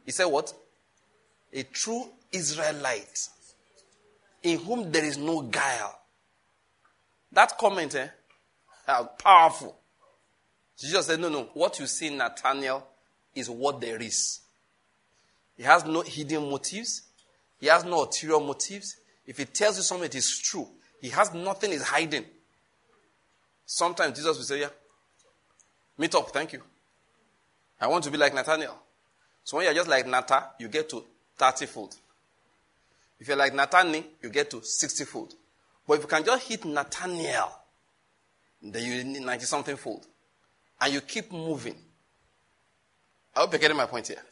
[0.04, 0.52] he said what?
[1.52, 3.28] A true Israelite
[4.42, 5.98] in whom there is no guile.
[7.32, 8.08] That comment, eh,
[9.18, 9.76] powerful.
[10.78, 12.86] Jesus said, no, no, what you see in Nathaniel
[13.34, 14.40] is what there is.
[15.56, 17.02] He has no hidden motives.
[17.60, 18.96] He has no ulterior motives.
[19.26, 20.66] If he tells you something, it is true.
[21.00, 22.24] He has nothing is hiding.
[23.66, 24.70] Sometimes Jesus will say, yeah,
[25.98, 26.62] meet up, thank you.
[27.80, 28.76] I want to be like Nathaniel.
[29.44, 31.04] So when you're just like Nata, you get to
[31.36, 31.96] 30 fold.
[33.18, 35.34] If you're like Nathaniel, you get to 60 fold.
[35.86, 37.50] But if you can just hit Nathaniel,
[38.62, 40.06] then you need 90 something fold.
[40.80, 41.76] And you keep moving.
[43.34, 44.22] I hope you're getting my point here.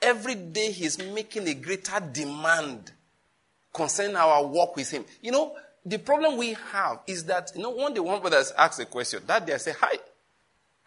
[0.00, 2.92] Every day he's making a greater demand
[3.72, 5.04] concerning our walk with him.
[5.22, 8.78] You know, the problem we have is that, you know, one day one brother asks
[8.78, 9.22] a question.
[9.26, 9.98] That day I say, Hi.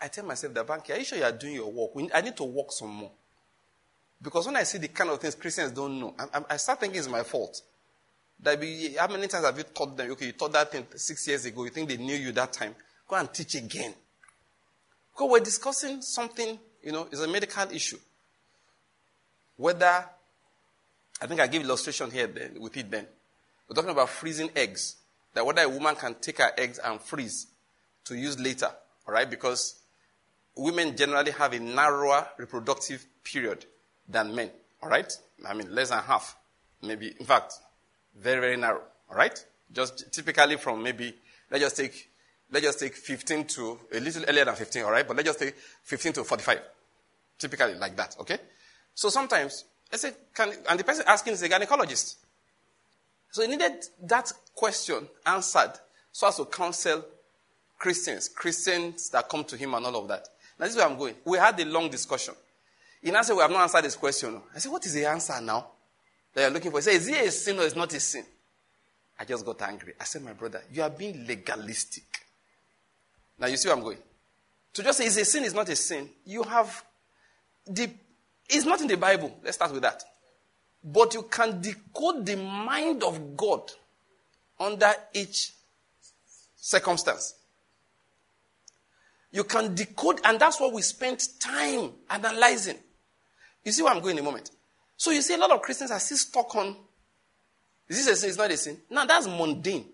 [0.01, 1.91] I tell myself, the bank, are you sure you are doing your work?
[2.13, 3.11] I need to walk some more.
[4.21, 6.99] Because when I see the kind of things Christians don't know, I, I start thinking
[6.99, 7.61] it's my fault.
[8.41, 10.11] That be, how many times have you taught them?
[10.11, 11.63] Okay, you taught that thing six years ago.
[11.63, 12.75] You think they knew you that time.
[13.07, 13.93] Go and teach again.
[15.13, 17.97] Because we're discussing something, you know, it's a medical issue.
[19.57, 20.05] Whether,
[21.21, 23.05] I think I give illustration here then, with it then.
[23.67, 24.95] We're talking about freezing eggs.
[25.33, 27.47] That whether a woman can take her eggs and freeze
[28.05, 28.69] to use later.
[29.07, 29.29] All right?
[29.29, 29.75] Because
[30.55, 33.65] women generally have a narrower reproductive period
[34.09, 34.49] than men.
[34.81, 35.11] All right?
[35.47, 36.37] I mean, less than half.
[36.81, 37.53] Maybe, in fact,
[38.17, 38.81] very, very narrow.
[39.09, 39.45] All right?
[39.71, 41.13] Just typically from maybe,
[41.51, 42.09] let's just take,
[42.51, 45.07] let's just take 15 to, a little earlier than 15, all right?
[45.07, 46.59] But let's just take 15 to 45.
[47.37, 48.37] Typically like that, okay?
[48.95, 52.15] So sometimes, let's say, can, and the person asking is a gynecologist.
[53.31, 55.73] So he needed that question answered
[56.11, 57.05] so as to counsel
[57.77, 60.27] Christians, Christians that come to him and all of that.
[60.59, 61.15] Now this is where I'm going.
[61.23, 62.33] We had a long discussion.
[63.01, 64.41] He now said, We have not answered this question.
[64.53, 65.67] I said, What is the answer now
[66.33, 66.77] that you're looking for?
[66.77, 68.25] He said, Is it a sin or is not a sin?
[69.19, 69.93] I just got angry.
[69.99, 72.03] I said, My brother, you are being legalistic.
[73.37, 73.97] Now you see where I'm going.
[74.73, 76.83] To just say is a sin is not a sin, you have
[77.65, 77.89] the
[78.49, 79.31] it's not in the Bible.
[79.43, 80.03] Let's start with that.
[80.83, 83.71] But you can decode the mind of God
[84.59, 85.53] under each
[86.55, 87.35] circumstance.
[89.31, 92.77] You can decode, and that's what we spent time analyzing.
[93.63, 94.51] You see where I'm going in a moment.
[94.97, 96.75] So you see, a lot of Christians are still stuck on
[97.87, 98.29] is this a sin?
[98.29, 98.77] It's not a sin.
[98.91, 99.85] Now that's mundane.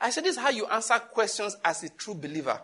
[0.00, 2.60] I said this is how you answer questions as a true believer.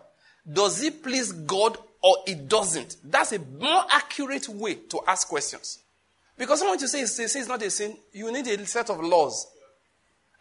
[0.51, 2.97] Does it please God or it doesn't.
[3.03, 5.79] That's a more accurate way to ask questions.
[6.37, 8.99] Because someone to say, it's, say it's not a sin, you need a set of
[9.01, 9.47] laws.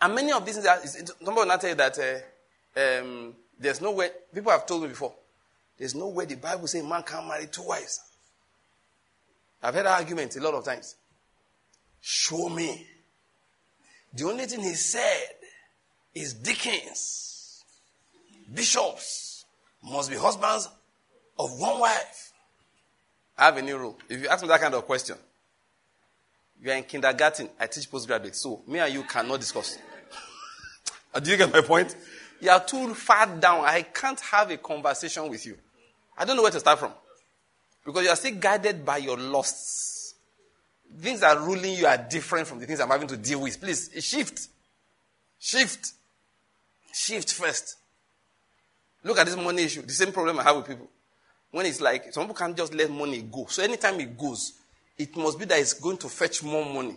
[0.00, 3.92] And many of these things, somebody will not tell you that uh, um, there's no
[3.92, 5.14] way, people have told me before,
[5.78, 8.00] there's no way the Bible says man can't marry two wives.
[9.62, 10.96] I've heard arguments a lot of times.
[12.00, 12.86] Show me.
[14.14, 15.34] The only thing he said
[16.14, 17.64] is deacons,
[18.52, 19.44] bishops
[19.82, 20.68] must be husbands
[21.38, 22.32] of one wife.
[23.36, 23.98] I have a new rule.
[24.08, 25.16] If you ask me that kind of question,
[26.62, 29.78] you are in kindergarten, I teach postgraduate, so me and you cannot discuss.
[31.22, 31.94] Do you get my point?
[32.40, 33.64] You are too far down.
[33.64, 35.58] I can't have a conversation with you.
[36.16, 36.92] I don't know where to start from.
[37.86, 40.14] Because you are still guided by your lusts.
[40.98, 43.60] Things that are ruling you are different from the things I'm having to deal with.
[43.60, 44.48] Please, shift.
[45.38, 45.92] Shift.
[46.92, 47.76] Shift first.
[49.04, 49.82] Look at this money issue.
[49.82, 50.88] The same problem I have with people.
[51.52, 53.46] When it's like, some people can't just let money go.
[53.48, 54.54] So anytime it goes,
[54.98, 56.96] it must be that it's going to fetch more money.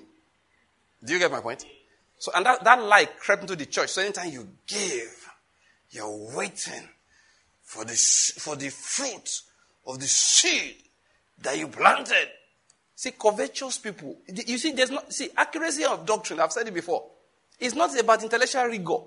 [1.03, 1.65] Do you get my point?
[2.17, 3.89] So, and that, that light crept into the church.
[3.89, 5.29] So anytime you give,
[5.91, 6.89] you're waiting
[7.61, 9.41] for the, for the fruit
[9.89, 10.75] of the seed
[11.41, 12.29] that you planted.
[12.95, 17.05] See, covetous people, you see, there's not, see, accuracy of doctrine, I've said it before.
[17.59, 18.99] It's not about intellectual rigor.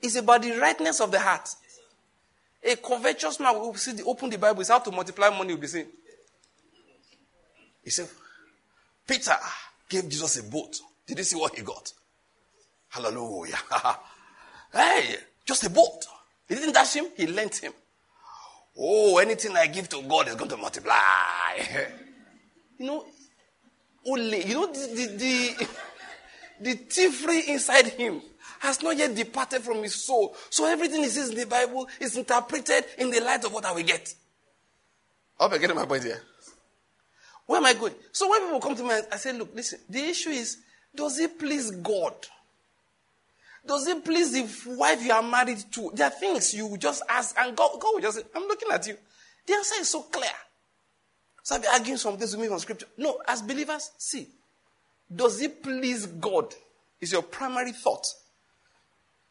[0.00, 1.48] It's about the rightness of the heart.
[2.62, 5.60] A covetous man will see the, open the Bible, it's how to multiply money will
[5.60, 5.86] be seen.
[7.82, 8.08] He said,
[9.06, 9.36] Peter
[9.88, 10.76] gave Jesus a boat.
[11.06, 11.92] Did you see what he got?
[12.88, 13.58] Hallelujah.
[14.72, 16.04] hey, just a boat.
[16.48, 17.72] He didn't dash him, he lent him.
[18.82, 20.94] Oh, anything I give to God is going to multiply.
[22.78, 23.04] you know,
[24.06, 25.66] only, you know, the, the,
[26.60, 26.76] the,
[27.26, 28.22] the inside him
[28.60, 30.34] has not yet departed from his soul.
[30.48, 33.72] So everything he says in the Bible is interpreted in the light of what I
[33.72, 34.14] will get.
[35.38, 36.22] I hope you're getting my point here.
[37.46, 37.94] Where am I going?
[38.12, 40.58] So when people come to me, I say, look, listen, the issue is,
[40.94, 42.14] does it please God?
[43.66, 45.90] Does it please the wife you are married to?
[45.94, 48.86] There are things you just ask, and God, God will just say, I'm looking at
[48.86, 48.96] you.
[49.46, 50.30] The answer is so clear.
[51.42, 52.86] So I'll be arguing some things with me from scripture.
[52.96, 54.28] No, as believers, see,
[55.14, 56.54] does it please God?
[57.00, 58.06] Is your primary thought.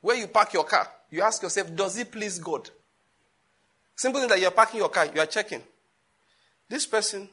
[0.01, 2.69] Where you park your car, you ask yourself, does it please God?
[3.95, 5.61] Simple thing that you're parking your car, you are checking.
[6.69, 7.27] This person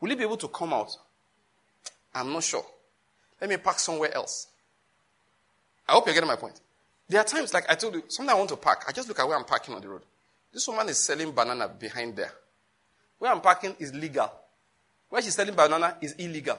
[0.00, 0.96] Will he be able to come out?
[2.14, 2.64] I'm not sure.
[3.40, 4.48] Let me park somewhere else.
[5.88, 6.60] I hope you're getting my point.
[7.08, 8.84] There are times, like I told you, something I want to park.
[8.88, 10.02] I just look at where I'm parking on the road.
[10.52, 12.32] This woman is selling banana behind there.
[13.18, 14.30] Where I'm parking is legal.
[15.08, 16.58] Where she's selling banana is illegal.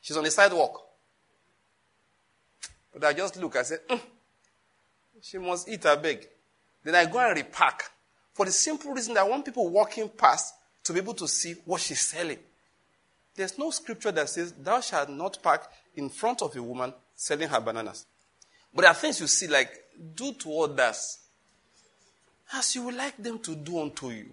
[0.00, 0.82] She's on the sidewalk.
[2.92, 4.00] But I just look, I said, mm,
[5.20, 6.26] she must eat her bag.
[6.82, 7.80] Then I go and repark.
[8.32, 10.54] For the simple reason that I want people walking past
[10.84, 12.38] to be able to see what she's selling.
[13.34, 17.48] There's no scripture that says, Thou shalt not park in front of a woman selling
[17.48, 18.06] her bananas.
[18.72, 19.72] But there are things you see, like,
[20.14, 21.18] do to others
[22.54, 24.32] as you would like them to do unto you.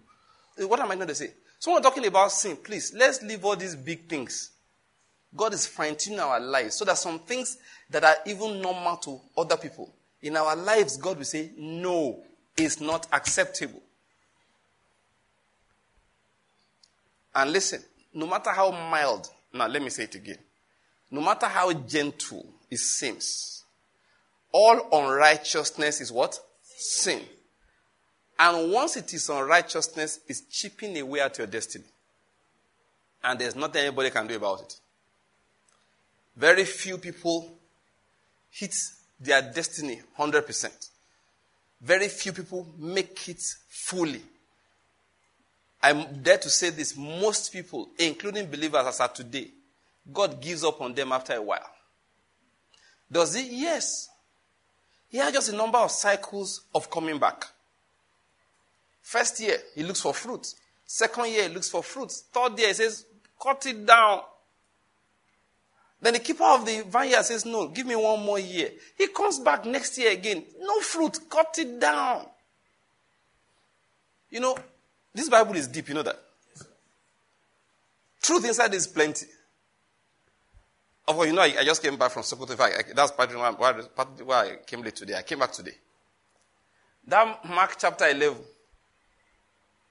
[0.60, 1.32] Eh, what am I going to say?
[1.58, 4.52] Someone talking about sin, please, let's leave all these big things.
[5.36, 7.58] God is fine tuning our lives so that some things
[7.90, 12.24] that are even normal to other people, in our lives, God will say, no,
[12.56, 13.82] it's not acceptable.
[17.34, 17.82] And listen,
[18.14, 20.38] no matter how mild, now let me say it again.
[21.10, 22.46] No matter how gentle
[22.76, 23.64] it seems,
[24.52, 26.40] all unrighteousness is what?
[26.62, 27.22] Sin.
[28.38, 31.86] And once it is unrighteousness, it's chipping away at your destiny.
[33.24, 34.80] And there's nothing anybody can do about it.
[36.36, 37.58] Very few people
[38.52, 38.76] hit
[39.20, 40.90] their destiny 100%.
[41.82, 44.22] Very few people make it fully.
[45.82, 49.48] I'm there to say this most people, including believers as are today,
[50.12, 51.75] God gives up on them after a while.
[53.12, 53.62] Does he?
[53.62, 54.10] Yes.
[55.10, 57.46] He has just a number of cycles of coming back.
[59.02, 60.48] First year, he looks for fruit.
[60.86, 62.12] Second year, he looks for fruit.
[62.12, 63.06] Third year, he says,
[63.42, 64.22] cut it down.
[66.02, 68.72] Then the keeper of the vineyard says, no, give me one more year.
[68.98, 70.44] He comes back next year again.
[70.60, 72.26] No fruit, cut it down.
[74.30, 74.58] You know,
[75.14, 76.20] this Bible is deep, you know that?
[78.22, 79.28] Truth inside is plenty.
[81.08, 82.56] Oh, of course, you know, I, I just came back from Sokoto.
[82.96, 83.74] That's part of why,
[84.24, 85.16] why I came late today.
[85.16, 85.76] I came back today.
[87.08, 88.38] That Mark chapter 11,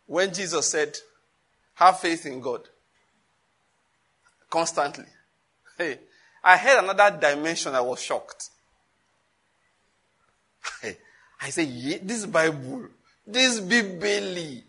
[0.06, 0.96] when Jesus said,
[1.74, 2.62] have faith in God
[4.50, 5.06] constantly.
[5.76, 5.98] Hey,
[6.42, 7.74] I had another dimension.
[7.74, 8.50] I was shocked.
[10.80, 10.96] Hey,
[11.40, 12.88] I said, yeah, this Bible,
[13.26, 14.62] this Bible,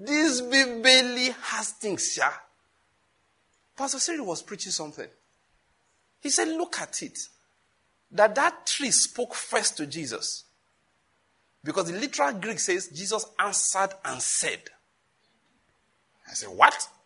[0.00, 2.32] This Bibeli has things, yeah.
[3.78, 5.06] Pastor Cyril was preaching something.
[6.20, 7.16] He said, look at it.
[8.10, 10.42] That that tree spoke first to Jesus.
[11.62, 14.62] Because the literal Greek says, Jesus answered and said.
[16.28, 16.88] I said, what?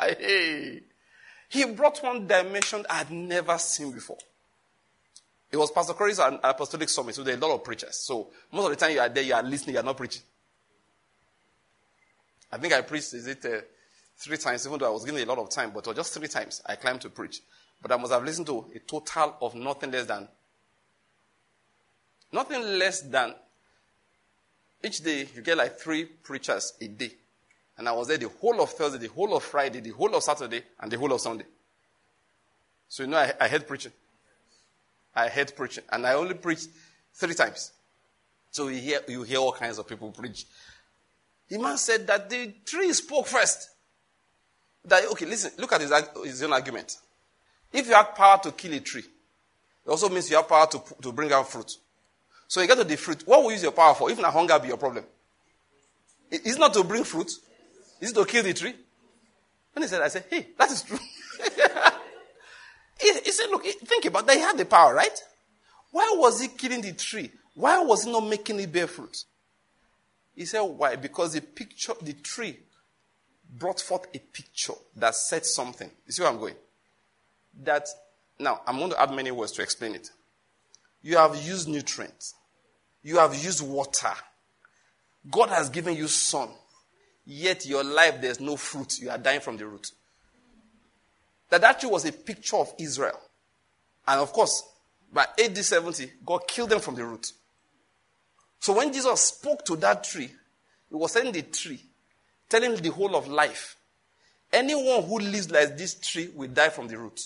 [0.00, 0.80] Hey.
[1.48, 4.16] He brought one dimension I had never seen before.
[5.50, 7.96] It was Pastor Corey's apostolic summit, so there are a lot of preachers.
[7.96, 10.22] So most of the time you are there, you are listening, you are not preaching.
[12.52, 13.62] I think I preached, is it uh,
[14.18, 16.28] three times, even though I was given a lot of time, but was just three
[16.28, 17.40] times I climbed to preach.
[17.80, 20.28] But I must have listened to a total of nothing less than,
[22.30, 23.34] nothing less than,
[24.84, 27.12] each day you get like three preachers a day.
[27.78, 30.22] And I was there the whole of Thursday, the whole of Friday, the whole of
[30.22, 31.46] Saturday, and the whole of Sunday.
[32.88, 33.92] So you know I, I hate preaching.
[35.14, 35.84] I hate preaching.
[35.90, 36.66] And I only preach
[37.14, 37.72] three times.
[38.50, 40.44] So you hear, you hear all kinds of people preach.
[41.48, 43.70] The man said that the tree spoke first.
[44.84, 45.92] That, okay, listen, look at his,
[46.24, 46.96] his own argument.
[47.72, 49.04] If you have power to kill a tree,
[49.84, 51.70] it also means you have power to, to bring out fruit.
[52.48, 53.22] So you get to the fruit.
[53.26, 54.10] What will you use your power for?
[54.10, 55.04] If not hunger be your problem.
[56.30, 57.30] It's not to bring fruit.
[58.00, 58.74] Is it to kill the tree?
[59.72, 60.98] When he said, I said, hey, that is true.
[63.00, 64.36] he, he, said, look, think about that.
[64.36, 65.18] He had the power, right?
[65.90, 67.30] Why was he killing the tree?
[67.54, 69.24] Why was he not making it bear fruit?
[70.34, 70.96] He said, why?
[70.96, 72.58] Because the picture, the tree
[73.50, 75.90] brought forth a picture that said something.
[76.06, 76.54] You see where I'm going?
[77.62, 77.86] That,
[78.38, 80.10] now, I'm going to add many words to explain it.
[81.02, 82.34] You have used nutrients.
[83.02, 84.12] You have used water.
[85.30, 86.48] God has given you sun.
[87.24, 88.98] Yet your life, there's no fruit.
[89.00, 89.90] You are dying from the root.
[91.50, 93.20] That actually was a picture of Israel.
[94.08, 94.62] And of course,
[95.12, 97.32] by AD 70, God killed them from the root.
[98.62, 100.30] So when Jesus spoke to that tree,
[100.88, 101.80] he was telling the tree,
[102.48, 103.74] telling the whole of life,
[104.52, 107.20] anyone who lives like this tree will die from the root.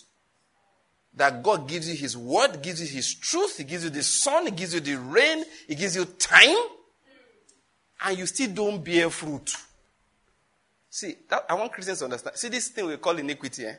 [1.13, 4.47] That God gives you His word, gives you His truth, He gives you the sun,
[4.47, 6.57] He gives you the rain, He gives you time,
[8.03, 9.55] and you still don't bear fruit.
[10.89, 12.39] See, that, I want Christians to understand.
[12.39, 13.75] See, this thing we call iniquity, eh?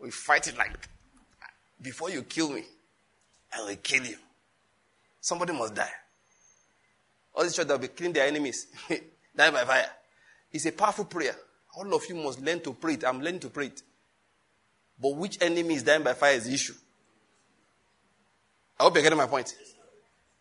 [0.00, 0.76] We fight it like,
[1.80, 2.64] before you kill me,
[3.56, 4.16] I will kill you.
[5.20, 5.92] Somebody must die.
[7.34, 8.68] All these church that will be killing their enemies,
[9.36, 9.90] die by fire.
[10.52, 11.34] It's a powerful prayer.
[11.76, 13.04] All of you must learn to pray it.
[13.04, 13.82] I'm learning to pray it.
[15.00, 16.74] But which enemy is dying by fire is the issue.
[18.78, 19.54] I hope you're getting my point.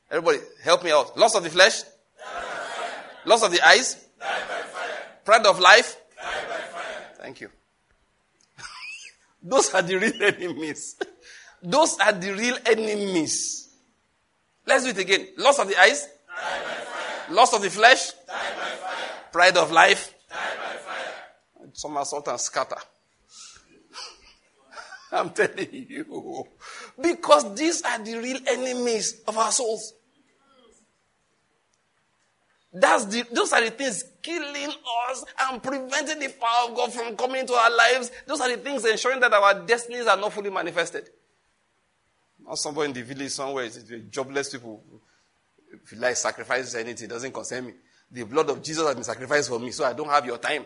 [0.09, 1.17] Everybody, help me out.
[1.17, 1.81] Loss of the flesh?
[1.81, 1.87] Die
[2.19, 3.03] by fire.
[3.25, 3.95] Loss of the eyes?
[3.95, 4.91] Die by fire.
[5.25, 5.97] Pride of life?
[6.15, 7.05] Die by fire.
[7.15, 7.49] Thank you.
[9.41, 10.95] Those are the real enemies.
[11.63, 13.69] Those are the real enemies.
[14.67, 15.27] Let's do it again.
[15.37, 16.07] Loss of the eyes?
[17.33, 18.11] Loss of the flesh?
[19.31, 20.13] Pride of life?
[21.73, 22.77] Somersault and scatter.
[25.11, 26.47] I'm telling you.
[27.01, 29.93] Because these are the real enemies of our souls.
[32.71, 34.71] That's the, those are the things killing
[35.09, 38.11] us and preventing the power of God from coming into our lives.
[38.25, 41.09] Those are the things ensuring that our destinies are not fully manifested.
[42.39, 43.79] Not somebody in the village somewhere, it's
[44.09, 44.83] jobless people.
[45.73, 47.73] If like sacrifices anything, it doesn't concern me.
[48.11, 50.65] The blood of Jesus has been sacrificed for me, so I don't have your time.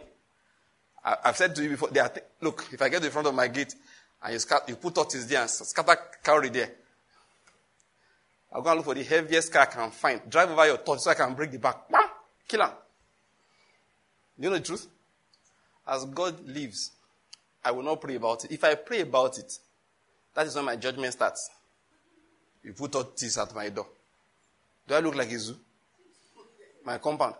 [1.03, 3.33] I, have said to you before, th- look, if I get to the front of
[3.33, 3.73] my gate
[4.21, 6.71] and you, scat, you put tortoise there and scatter cowrie there,
[8.51, 10.29] I'll go and look for the heaviest car I can find.
[10.29, 11.89] Drive over your torch so I can break the back.
[11.89, 12.01] Bam!
[12.47, 12.69] Kill him.
[14.39, 14.87] You know the truth?
[15.87, 16.91] As God lives,
[17.63, 18.51] I will not pray about it.
[18.51, 19.57] If I pray about it,
[20.33, 21.49] that is when my judgment starts.
[22.63, 23.87] You put tortoise at my door.
[24.87, 25.57] Do I look like a zoo?
[26.85, 27.35] My compound.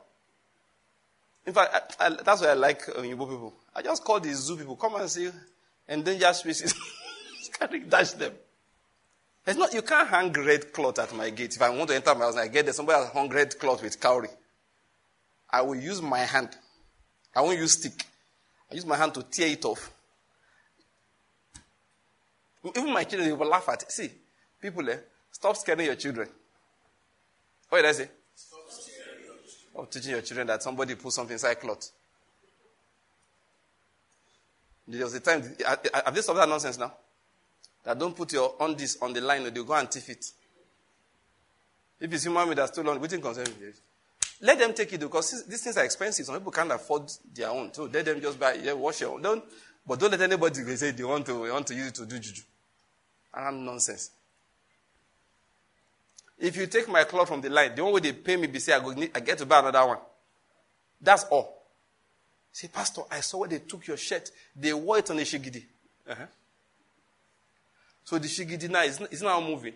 [1.45, 3.54] In fact, I, I, that's why I like uh, Igbo people.
[3.74, 5.30] I just call the zoo people, come and see
[5.88, 6.74] endangered species.
[7.60, 8.34] Can dash them.
[9.45, 11.56] It's not, you can't hang red cloth at my gate.
[11.56, 13.58] If I want to enter my house and I get there, somebody has hung red
[13.58, 14.28] cloth with cowrie.
[15.50, 16.50] I will use my hand.
[17.34, 18.04] I won't use stick.
[18.70, 19.89] I use my hand to tear it off.
[22.76, 23.91] Even my children, they will laugh at it.
[23.91, 24.12] See,
[24.62, 24.98] people, eh,
[25.32, 26.28] stop scaring your children.
[27.70, 28.09] What did I say?
[28.36, 31.91] Stop teaching your children that somebody put something inside cloth.
[34.88, 35.43] There was a time,
[35.93, 36.93] have they stopped that nonsense now?
[37.88, 40.26] that don't put your this on the line, or they'll go and tiff it.
[42.01, 43.72] If it's human that's too long, waiting concern you.
[44.41, 46.26] Let them take it because these things are expensive.
[46.26, 47.74] Some people can't afford their own.
[47.74, 49.22] So let them just buy, yeah, wash your own.
[49.22, 49.43] Don't,
[49.88, 52.05] but don't let anybody they say they want to they want to use it to
[52.05, 52.41] do juju.
[53.34, 54.11] And nonsense.
[56.40, 58.60] If you take my cloth from the line, the only way they pay me be
[58.60, 59.98] say I, go, I get to buy another one.
[61.02, 61.64] That's all.
[62.52, 64.32] Say, Pastor, I saw where they took your shirt.
[64.56, 65.64] They wore it on the shigidi.
[66.10, 66.26] Uh-huh.
[68.04, 69.74] So the shigidi now is, is now moving.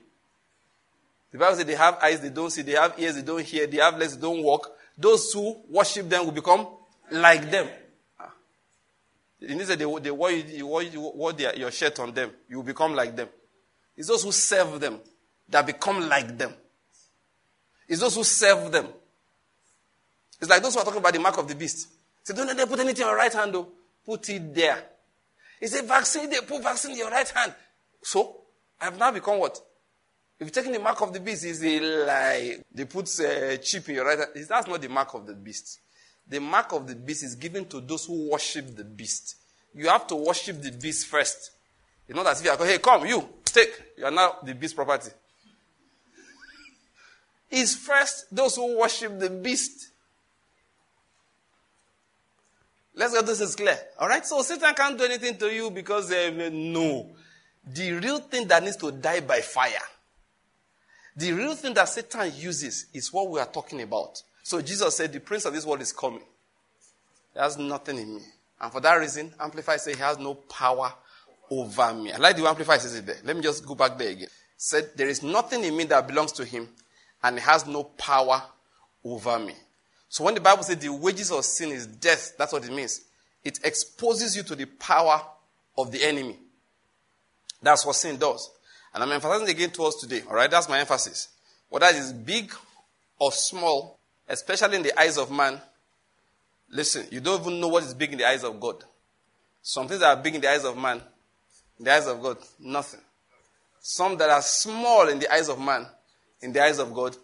[1.31, 2.61] The Bible says they have eyes, they don't see.
[2.61, 3.65] They have ears, they don't hear.
[3.65, 4.71] They have legs, they don't walk.
[4.97, 6.67] Those who worship them will become
[7.11, 7.69] like them.
[8.19, 8.31] Ah.
[9.39, 12.31] It means that they, they wore, you, wore, you wore their, your shirt on them.
[12.49, 13.29] You will become like them.
[13.97, 14.99] It's those who serve them
[15.51, 16.53] that become like them.
[17.87, 18.87] It's those who serve them.
[20.39, 21.87] It's like those who are talking about the mark of the beast.
[22.23, 23.67] Say, don't let them put anything on your right hand, though.
[24.05, 24.83] Put it there.
[25.59, 27.53] It's a vaccine, they put vaccine in your right hand.
[28.01, 28.41] So,
[28.79, 29.61] I've now become what?
[30.39, 32.57] If you're taking the mark of the beast, it's a lie.
[32.73, 34.29] They put a uh, chip in your right hand.
[34.33, 35.81] That's not the mark of the beast.
[36.27, 39.35] The mark of the beast is given to those who worship the beast.
[39.75, 41.51] You have to worship the beast first.
[42.07, 43.71] If you are going, hey, come, you, take.
[43.97, 45.11] You are now the beast property.
[47.51, 49.89] It's first those who worship the beast.
[52.95, 53.77] Let's get this is clear.
[53.99, 54.25] All right?
[54.25, 57.09] So Satan can't do anything to you because, uh, no.
[57.65, 59.71] The real thing that needs to die by fire,
[61.15, 64.21] the real thing that Satan uses is what we are talking about.
[64.43, 66.23] So Jesus said, The prince of this world is coming.
[67.33, 68.21] He has nothing in me.
[68.59, 70.93] And for that reason, Amplified says he has no power
[71.49, 72.11] over me.
[72.13, 73.17] I like the Amplified says it there.
[73.23, 74.27] Let me just go back there again.
[74.55, 76.69] Said, There is nothing in me that belongs to him,
[77.23, 78.41] and he has no power
[79.03, 79.55] over me.
[80.09, 83.01] So when the Bible says the wages of sin is death, that's what it means.
[83.43, 85.21] It exposes you to the power
[85.77, 86.37] of the enemy.
[87.61, 88.51] That's what sin does.
[88.93, 90.51] And I'm emphasizing again to us today, all right?
[90.51, 91.29] That's my emphasis.
[91.69, 92.53] Whether it is big
[93.17, 95.61] or small, especially in the eyes of man,
[96.69, 98.83] listen, you don't even know what is big in the eyes of God.
[99.61, 101.01] Some things that are big in the eyes of man,
[101.79, 102.99] in the eyes of God, nothing.
[103.79, 105.87] Some that are small in the eyes of man,
[106.41, 107.15] in the eyes of God,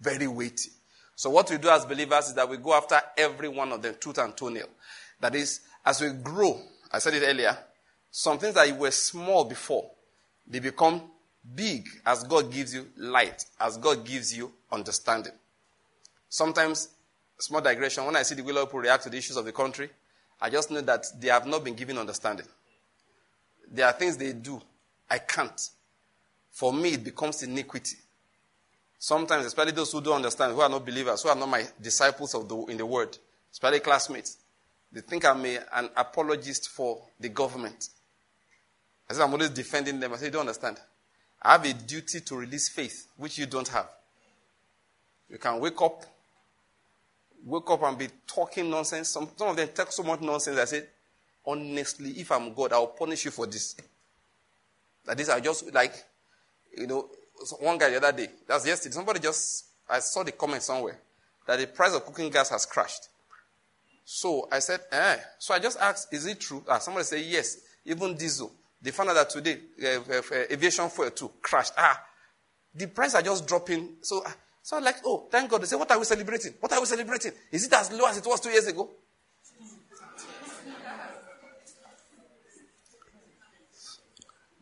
[0.00, 0.70] very weighty.
[1.14, 3.94] So what we do as believers is that we go after every one of them,
[4.00, 4.68] tooth and toenail.
[5.20, 7.56] That is, as we grow, I said it earlier,
[8.10, 9.90] some things that were small before,
[10.46, 11.02] they become
[11.54, 15.32] big as God gives you light, as God gives you understanding.
[16.28, 16.88] Sometimes,
[17.38, 19.90] small digression, when I see the way people react to the issues of the country,
[20.40, 22.46] I just know that they have not been given understanding.
[23.70, 24.60] There are things they do,
[25.08, 25.60] I can't.
[26.50, 27.96] For me, it becomes iniquity.
[29.02, 32.34] Sometimes, especially those who don't understand, who are not believers, who are not my disciples
[32.34, 33.16] of the, in the word,
[33.50, 34.36] especially classmates,
[34.92, 37.88] they think I'm a, an apologist for the government.
[39.08, 40.12] I said I'm always defending them.
[40.12, 40.76] I say, you don't understand.
[41.40, 43.88] I have a duty to release faith, which you don't have.
[45.30, 46.04] You can wake up,
[47.42, 49.08] wake up and be talking nonsense.
[49.08, 50.58] Some, some of them talk so much nonsense.
[50.58, 50.84] I say,
[51.46, 53.76] honestly, if I'm God, I'll punish you for this.
[55.06, 55.94] That this, I just like,
[56.76, 57.08] you know,
[57.58, 60.98] one guy the other day, that's yesterday, somebody just, I saw the comment somewhere
[61.46, 63.08] that the price of cooking gas has crashed.
[64.04, 65.16] So I said, eh.
[65.38, 66.64] So I just asked, is it true?
[66.68, 67.58] Ah, somebody said, yes.
[67.84, 68.52] Even diesel.
[68.82, 71.72] They found out that today, uh, uh, aviation fuel too crashed.
[71.76, 72.02] Ah,
[72.74, 73.96] the price are just dropping.
[74.00, 74.30] So, uh,
[74.62, 75.62] so I'm like, oh, thank God.
[75.62, 76.54] They say, what are we celebrating?
[76.60, 77.32] What are we celebrating?
[77.50, 78.88] Is it as low as it was two years ago?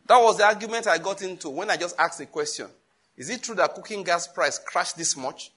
[0.07, 2.67] That was the argument I got into when I just asked a question.
[3.19, 5.51] Is it true that cooking gas price crashed this much?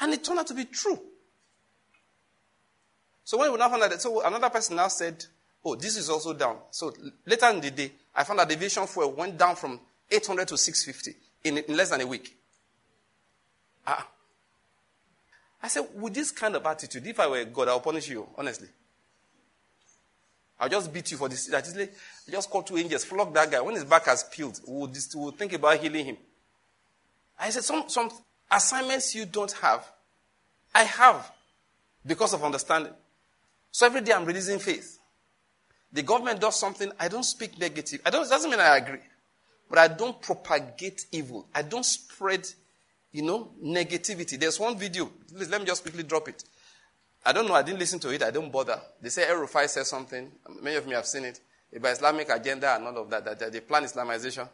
[0.00, 0.98] And it turned out to be true.
[3.22, 5.24] So when we now found that, so another person now said,
[5.64, 6.58] oh, this is also down.
[6.72, 6.92] So
[7.24, 9.78] later in the day, I found that the aviation fuel went down from
[10.10, 12.36] 800 to 650 in, in less than a week.
[13.86, 14.08] Ah.
[15.62, 18.68] I said, with this kind of attitude, if I were God, I'll punish you, honestly.
[20.58, 21.52] I'll just beat you for this.
[21.52, 21.60] I
[22.30, 23.60] just, call two angels, flog that guy.
[23.60, 26.16] When his back has peeled, we'll, we'll think about healing him.
[27.38, 28.10] I said, some, some
[28.50, 29.90] assignments you don't have,
[30.74, 31.30] I have
[32.06, 32.92] because of understanding.
[33.72, 34.98] So every day I'm releasing faith.
[35.92, 38.00] The government does something, I don't speak negative.
[38.04, 39.00] I don't, doesn't mean I agree.
[39.68, 41.48] But I don't propagate evil.
[41.54, 42.48] I don't spread,
[43.12, 44.38] you know, negativity.
[44.38, 45.06] There's one video.
[45.06, 46.44] Please, let me just quickly drop it.
[47.24, 47.54] I don't know.
[47.54, 48.22] I didn't listen to it.
[48.22, 48.80] I don't bother.
[49.00, 50.30] They say El-Rufai said something.
[50.60, 51.40] Many of me have seen it
[51.74, 53.38] about Islamic agenda and all of that.
[53.38, 54.48] That, they plan Islamization.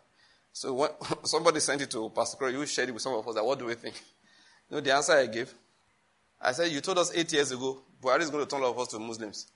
[0.52, 0.90] So when,
[1.24, 2.52] somebody sent it to Pastor Corey.
[2.52, 3.34] You shared it with some of us.
[3.34, 4.00] That, what do we think?
[4.70, 5.52] You know the answer I gave.
[6.40, 8.78] I said, you told us eight years ago, Buhari is going to turn all of
[8.78, 9.46] us to Muslims.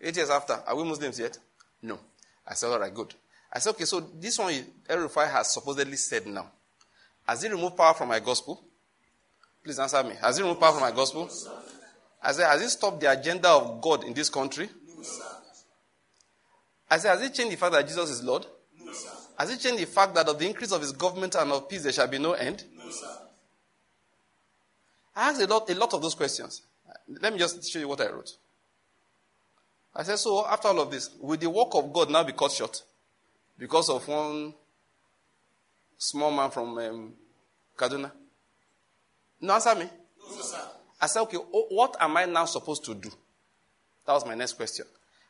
[0.00, 1.36] Eight years after, are we Muslims yet?
[1.82, 1.98] No.
[2.46, 3.14] I said, all right, good.
[3.52, 4.54] I said, okay, so this one
[4.88, 6.50] El-Rufai has supposedly said now.
[7.26, 8.62] Has he removed power from my gospel?
[9.64, 10.14] Please answer me.
[10.20, 11.28] Has he removed power from my gospel?
[12.22, 14.68] I said, has it stopped the agenda of God in this country?
[14.96, 15.24] No, sir.
[16.90, 18.46] I said, has it changed the fact that Jesus is Lord?
[18.84, 19.10] No, sir.
[19.38, 21.82] Has it changed the fact that of the increase of his government and of peace
[21.84, 22.64] there shall be no end?
[22.76, 23.06] No, sir.
[25.14, 26.62] I asked a lot, a lot of those questions.
[27.20, 28.30] Let me just show you what I wrote.
[29.94, 32.52] I said, so after all of this, will the work of God now be cut
[32.52, 32.82] short?
[33.58, 34.54] Because of one
[35.96, 37.12] small man from um,
[37.76, 38.12] Kaduna?
[39.40, 39.88] No, answer me.
[40.30, 40.60] No, sir.
[41.00, 43.10] I said, okay, what am I now supposed to do?
[44.06, 44.86] That was my next question.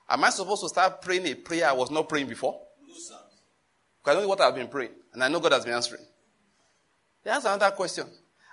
[0.08, 2.58] Am I supposed to start praying a prayer I was not praying before?
[2.86, 3.16] No, sir.
[4.02, 6.02] Because I know what I've been praying, and I know God has been answering.
[7.22, 8.06] That's another question.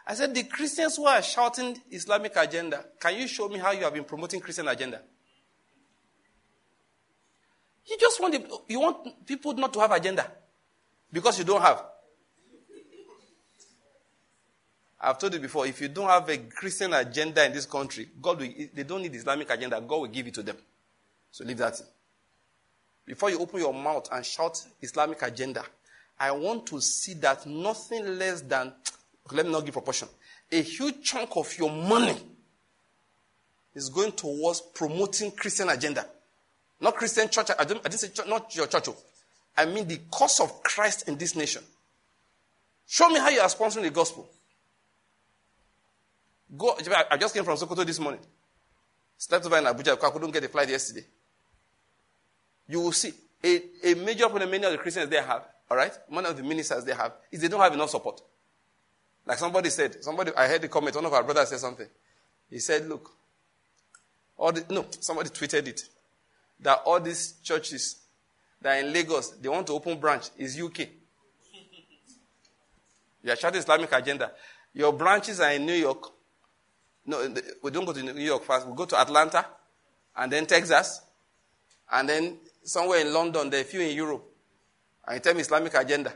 [0.05, 3.83] I said, the Christians who are shouting Islamic agenda, can you show me how you
[3.83, 5.01] have been promoting Christian agenda?
[7.87, 10.29] You just want the, you want people not to have agenda
[11.11, 11.83] because you don't have.
[14.99, 18.39] I've told you before, if you don't have a Christian agenda in this country, God
[18.39, 20.57] will, they don't need Islamic agenda, God will give it to them.
[21.31, 21.81] So leave that.
[23.05, 25.63] Before you open your mouth and shout Islamic agenda,
[26.19, 28.73] I want to see that nothing less than,
[29.31, 30.07] let me not give proportion,
[30.51, 32.15] a huge chunk of your money
[33.73, 36.05] is going towards promoting Christian agenda.
[36.79, 37.49] Not Christian church.
[37.57, 38.87] I didn't, say church, not your church.
[38.87, 38.95] Oh.
[39.57, 41.63] I mean the cause of Christ in this nation.
[42.87, 44.29] Show me how you are sponsoring the gospel.
[46.57, 46.77] Go.
[47.09, 48.21] I just came from Sokoto this morning.
[49.17, 49.95] Slept over in Abuja.
[49.95, 51.05] Because I couldn't get a flight yesterday.
[52.67, 53.13] You will see
[53.45, 53.61] a,
[53.91, 56.83] a major problem many of the Christians they have, all right, many of the ministers
[56.83, 58.21] they have, is they don't have enough support.
[59.25, 61.87] Like somebody said, somebody I heard the comment, one of our brothers said something.
[62.49, 63.11] He said, Look,
[64.37, 65.83] all the, no, somebody tweeted it.
[66.59, 67.97] That all these churches
[68.61, 70.79] that are in Lagos, they want to open branch is UK.
[73.23, 74.31] You are shouting Islamic agenda.
[74.71, 76.11] Your branches are in New York.
[77.05, 78.67] No, we don't go to New York first.
[78.67, 79.45] We go to Atlanta,
[80.15, 81.01] and then Texas,
[81.91, 84.25] and then somewhere in London, there are a few in Europe.
[85.07, 86.13] And you tell me Islamic agenda.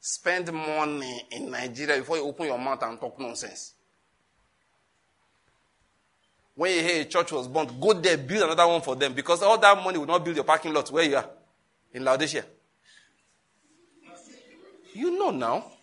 [0.00, 3.72] Spend money in Nigeria before you open your mouth and talk nonsense.
[6.54, 9.42] When you hear a church was burnt, go there, build another one for them because
[9.42, 11.28] all that money will not build your parking lot where you are
[11.92, 12.44] in Laodicea.
[14.92, 15.73] You know now.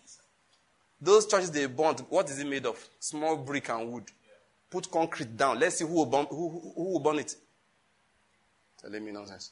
[1.02, 2.78] Those churches they burnt, what is it made of?
[3.00, 4.04] Small brick and wood.
[4.70, 5.58] Put concrete down.
[5.58, 7.34] Let's see who will burn, who, who will burn it.
[8.80, 9.50] Telling me nonsense.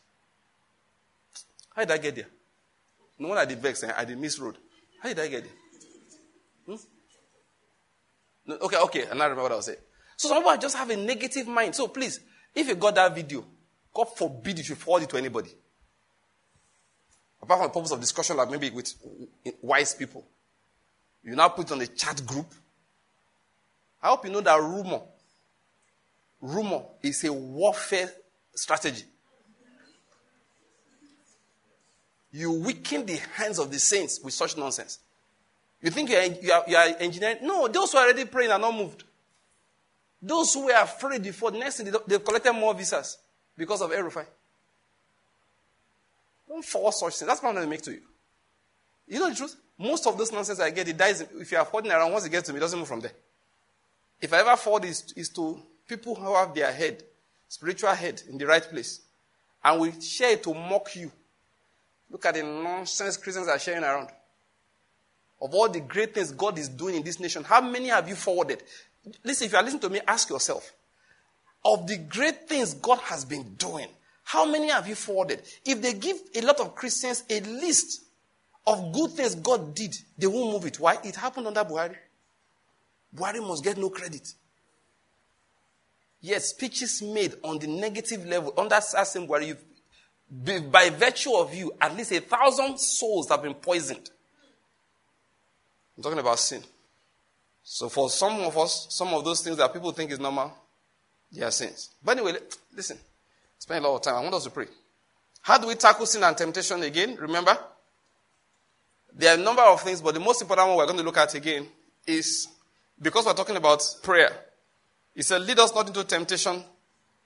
[1.74, 2.26] How did I get there?
[3.18, 4.58] No one at the vex, I did miss road.
[5.02, 6.76] How did I get there?
[6.76, 6.82] Hmm?
[8.46, 9.78] No, okay, okay, and I remember what I was saying.
[10.16, 11.74] So some people just have a negative mind.
[11.74, 12.20] So please,
[12.54, 13.44] if you got that video,
[13.92, 15.50] God forbid you should forward it to anybody.
[17.42, 18.94] Apart from the purpose of discussion, like maybe with
[19.60, 20.24] wise people.
[21.22, 22.46] You now put on a chat group.
[24.02, 25.02] I hope you know that rumor,
[26.40, 28.10] rumor is a warfare
[28.54, 29.04] strategy.
[32.32, 35.00] You weaken the hands of the saints with such nonsense.
[35.82, 37.38] You think you are, you are, you are engineering?
[37.42, 39.04] No, those who are already praying are not moved.
[40.22, 43.18] Those who were afraid before, the next thing, they've collected more visas
[43.56, 44.10] because of El
[46.48, 47.26] Don't force such things.
[47.28, 48.02] That's what I'm going to make to you.
[49.08, 49.56] You know the truth?
[49.80, 51.22] Most of those nonsense I get, it dies.
[51.22, 53.12] If you are holding around, once it gets to me, it doesn't move from there.
[54.20, 55.58] If I ever fall, is, is to
[55.88, 57.02] people who have their head,
[57.48, 59.00] spiritual head, in the right place.
[59.64, 61.10] And we share it to mock you.
[62.10, 64.08] Look at the nonsense Christians are sharing around.
[65.40, 68.16] Of all the great things God is doing in this nation, how many have you
[68.16, 68.62] forwarded?
[69.24, 70.74] Listen, if you are listening to me, ask yourself.
[71.64, 73.88] Of the great things God has been doing,
[74.24, 75.40] how many have you forwarded?
[75.64, 78.02] If they give a lot of Christians a list
[78.66, 80.78] of good things God did, they won't move it.
[80.78, 80.98] Why?
[81.04, 81.96] It happened under Buhari.
[83.14, 84.32] Buhari must get no credit.
[86.20, 89.56] Yes, speeches made on the negative level under Sasim Buhari,
[90.70, 94.10] by virtue of you, at least a thousand souls have been poisoned.
[95.96, 96.62] I'm talking about sin.
[97.62, 100.52] So for some of us, some of those things that people think is normal,
[101.32, 101.90] they are sins.
[102.02, 102.38] But anyway,
[102.74, 102.98] listen.
[103.58, 104.14] Spend a lot of time.
[104.16, 104.66] I want us to pray.
[105.42, 107.16] How do we tackle sin and temptation again?
[107.16, 107.58] Remember?
[109.20, 111.18] There are a number of things, but the most important one we're going to look
[111.18, 111.66] at again
[112.06, 112.48] is
[113.02, 114.30] because we're talking about prayer.
[115.14, 116.64] He said, Lead us not into temptation.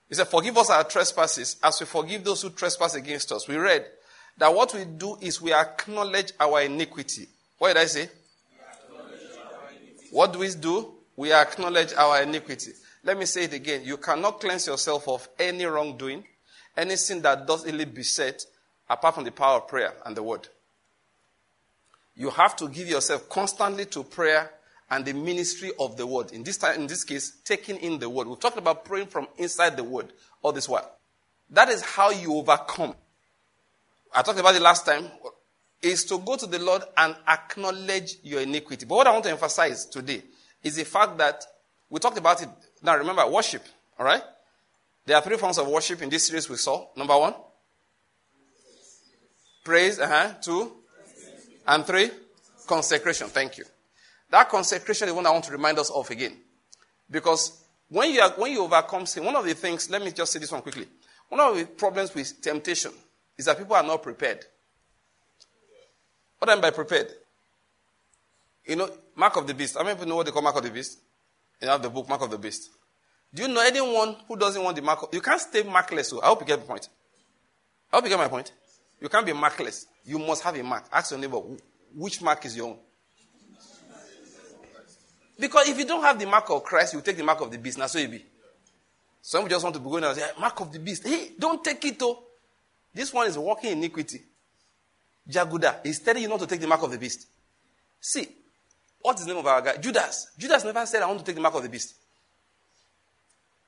[0.09, 3.47] He said, Forgive us our trespasses as we forgive those who trespass against us.
[3.47, 3.87] We read
[4.39, 7.29] that what we do is we acknowledge our iniquity.
[7.59, 8.09] What did I say?
[10.11, 10.95] What do we do?
[11.15, 12.73] We acknowledge our iniquity.
[13.05, 13.83] Let me say it again.
[13.85, 16.25] You cannot cleanse yourself of any wrongdoing,
[16.77, 18.45] any sin that does illy beset,
[18.91, 20.49] apart from the power of prayer and the word.
[22.16, 24.51] You have to give yourself constantly to prayer
[24.91, 26.31] and the ministry of the word.
[26.32, 28.28] In this time, in this case, taking in the word.
[28.28, 30.12] We've talked about praying from inside the word
[30.43, 30.91] all this while.
[31.51, 32.95] That is how you overcome.
[34.15, 35.11] I talked about it last time,
[35.82, 38.86] is to go to the Lord and acknowledge your iniquity.
[38.86, 40.23] But what I want to emphasize today
[40.62, 41.45] is the fact that
[41.91, 42.49] we talked about it.
[42.82, 43.65] Now remember, worship,
[43.99, 44.23] all right?
[45.05, 46.86] There are three forms of worship in this series we saw.
[46.97, 47.35] Number one,
[49.65, 50.35] praise, uh-huh.
[50.41, 50.73] Two,
[51.66, 52.11] and three,
[52.66, 53.28] consecration.
[53.28, 53.65] Thank you.
[54.31, 56.36] That consecration is one I want to remind us of again.
[57.11, 60.32] Because when you, are, when you overcome sin, one of the things, let me just
[60.32, 60.86] say this one quickly.
[61.28, 62.93] One of the problems with temptation
[63.36, 64.45] is that people are not prepared.
[66.39, 67.12] What do I mean by prepared?
[68.66, 69.77] You know, Mark of the Beast.
[69.77, 70.99] How many people know what they call Mark of the Beast?
[71.61, 72.70] You have the book Mark of the Beast.
[73.32, 75.03] Do you know anyone who doesn't want the mark?
[75.03, 76.07] Of, you can't stay markless.
[76.07, 76.89] So I hope you get the point.
[77.93, 78.53] I hope you get my point.
[79.05, 79.85] You can't be markless.
[80.07, 80.87] You must have a mark.
[80.91, 81.37] Ask your neighbor,
[81.95, 82.79] which mark is your own?
[85.39, 87.59] Because if you don't have the mark of Christ, you take the mark of the
[87.59, 87.77] beast.
[87.77, 88.25] Now, so you be.
[89.21, 91.07] Some just want to be going and say, ah, mark of the beast.
[91.07, 92.19] Hey, don't take it, though.
[92.95, 94.23] This one is walking iniquity.
[95.29, 97.27] Jaguda is telling you not to take the mark of the beast.
[98.01, 98.27] See,
[99.03, 99.77] what is the name of our guy?
[99.77, 100.29] Judas.
[100.39, 101.95] Judas never said, I want to take the mark of the beast.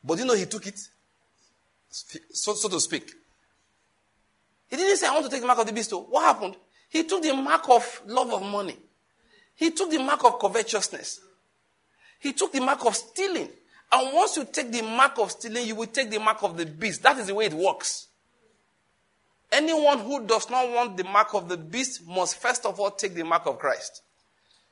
[0.03, 0.81] But you know he took it?
[1.91, 3.13] So, so to speak.
[4.69, 5.93] He didn't say, I want to take the mark of the beast.
[5.93, 6.57] What happened?
[6.89, 8.77] He took the mark of love of money.
[9.55, 11.21] He took the mark of covetousness.
[12.21, 13.49] He took the mark of stealing.
[13.93, 16.67] And once you take the mark of stealing, you will take the mark of the
[16.67, 17.03] beast.
[17.03, 18.09] That is the way it works.
[19.53, 23.15] Anyone who does not want the mark of the beast must first of all take
[23.15, 24.03] the mark of Christ.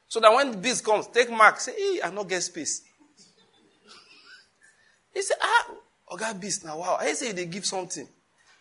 [0.09, 2.83] So that when the beast comes, take mark, say, hey, I not get space.
[5.13, 5.67] he said, ah,
[6.17, 6.99] God beast now, wow.
[7.01, 8.09] I say they give something.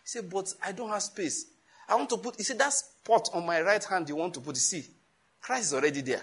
[0.03, 1.45] He said, but I don't have space.
[1.87, 4.41] I want to put, he said, that spot on my right hand you want to
[4.41, 4.85] put, see,
[5.41, 6.21] Christ is already there.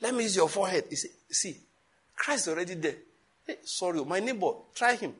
[0.00, 0.84] Let me use your forehead.
[0.90, 1.56] He said, see,
[2.14, 2.96] Christ is already there.
[3.46, 5.14] Hey, sorry, my neighbor, try him.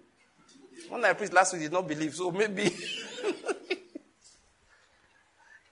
[0.89, 2.65] When I preached last week, he did not believe, so maybe.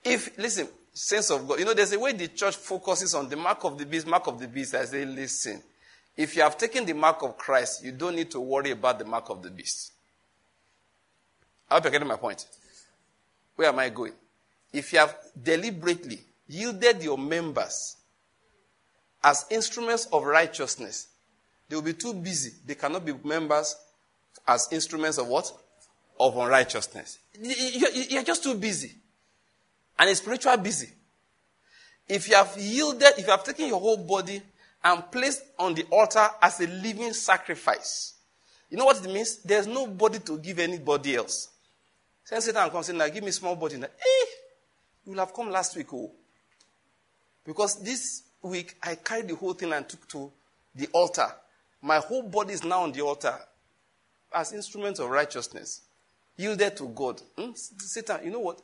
[0.05, 3.37] if, listen, sense of God, you know, there's a way the church focuses on the
[3.37, 4.75] mark of the beast, mark of the beast.
[4.75, 5.63] I say, listen,
[6.17, 9.05] if you have taken the mark of Christ, you don't need to worry about the
[9.05, 9.93] mark of the beast.
[11.71, 12.47] I hope you're getting my point.
[13.57, 14.13] Where am I going?
[14.73, 17.97] If you have deliberately yielded your members
[19.23, 21.09] as instruments of righteousness,
[21.69, 22.53] they will be too busy.
[22.67, 23.77] They cannot be members
[24.47, 25.51] as instruments of what?
[26.21, 27.19] Of unrighteousness.
[27.41, 28.93] You're just too busy.
[29.99, 30.91] And it's spiritual busy.
[32.07, 34.43] If you have yielded, if you have taken your whole body
[34.83, 38.15] and placed on the altar as a living sacrifice,
[38.69, 39.39] you know what it means?
[39.39, 41.49] There's no body to give anybody else.
[42.25, 43.77] Send Satan and come say, now give me small body.
[43.77, 44.27] Now, eh,
[45.05, 46.11] you will have come last week, oh.
[47.45, 50.33] Because this week I carried the whole thing and took to
[50.75, 51.29] the altar.
[51.83, 53.39] My whole body is now on the altar
[54.33, 55.83] as instruments of righteousness,
[56.37, 57.21] yielded to God.
[57.39, 57.53] Hmm?
[57.55, 58.61] Satan, you know what?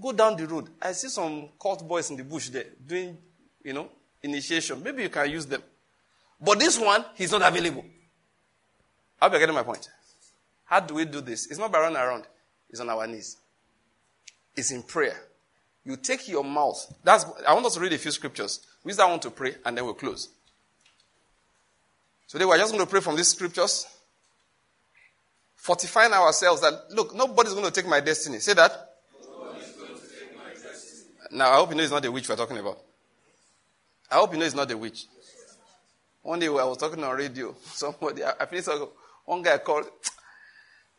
[0.00, 0.70] Go down the road.
[0.80, 3.18] I see some cult boys in the bush there doing,
[3.62, 3.88] you know,
[4.22, 4.82] initiation.
[4.82, 5.62] Maybe you can use them.
[6.40, 7.84] But this one, he's not available.
[9.20, 9.90] I hope you're getting my point.
[10.64, 11.48] How do we do this?
[11.50, 12.24] It's not by running around.
[12.70, 13.36] It's on our knees.
[14.56, 15.16] It's in prayer.
[15.84, 16.94] You take your mouth.
[17.02, 18.60] That's, I want us to read a few scriptures.
[18.84, 20.28] We I want to pray, and then we'll close.
[22.28, 23.86] Today we're just going to pray from these scriptures.
[25.56, 28.38] Fortifying ourselves that, look, nobody's going to take my destiny.
[28.38, 28.72] Say that.
[31.32, 32.78] Now, I hope you know it's not the witch we're talking about.
[34.10, 35.06] I hope you know it's not the witch.
[36.22, 38.68] One day I was talking on radio, somebody, I finished,
[39.24, 39.86] one guy called,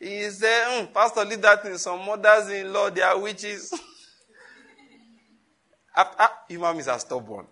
[0.01, 3.71] he said, mm, Pastor, leave that in some mothers in law, they are witches.
[5.95, 7.45] After, ah, human beings are stubborn.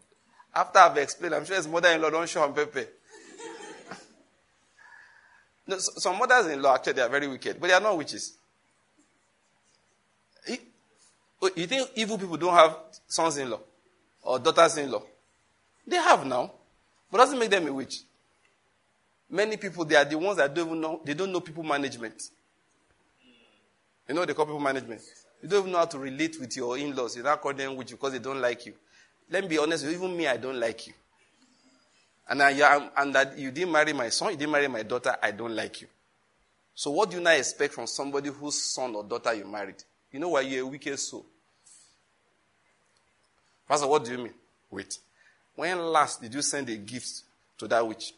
[0.53, 2.85] After I've explained, I'm sure his mother in law don't show on paper.
[5.67, 8.33] no, some mothers in law, actually, they are very wicked, but they are not witches.
[11.41, 12.77] Oh, you think evil people don't have
[13.07, 13.61] sons in law
[14.23, 15.03] or daughters in law?
[15.85, 16.51] They have now,
[17.11, 18.01] but doesn't make them a witch.
[19.29, 22.21] Many people, they are the ones that don't even know, they don't know people management.
[24.09, 25.01] You know they call people management?
[25.43, 27.15] You don't even know how to relate with your in laws.
[27.15, 28.73] You don't call them witch because they don't like you.
[29.29, 30.93] Let me be honest, even me, I don't like you.
[32.27, 35.29] And, I, and that you didn't marry my son, you didn't marry my daughter, I
[35.29, 35.87] don't like you.
[36.73, 39.83] So, what do you now expect from somebody whose son or daughter you married?
[40.11, 41.25] You know why you're a wicked soul.
[43.67, 44.33] Pastor, what do you mean?
[44.71, 44.97] Wait.
[45.55, 47.21] When last did you send a gift
[47.59, 48.13] to that witch?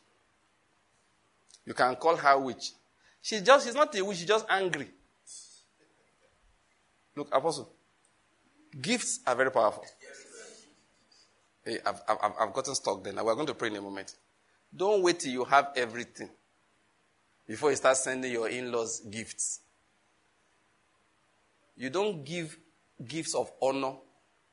[1.66, 2.72] You can call her witch.
[3.22, 4.88] She's just, she's not a witch, she's just angry.
[7.16, 7.70] Look, Apostle,
[8.82, 9.86] gifts are very powerful.
[11.64, 13.16] Hey, I've, I've, I've gotten stuck then.
[13.24, 14.16] We're going to pray in a moment.
[14.76, 16.30] Don't wait till you have everything
[17.48, 19.60] before you start sending your in laws gifts.
[21.76, 22.58] You don't give
[23.06, 23.94] gifts of honor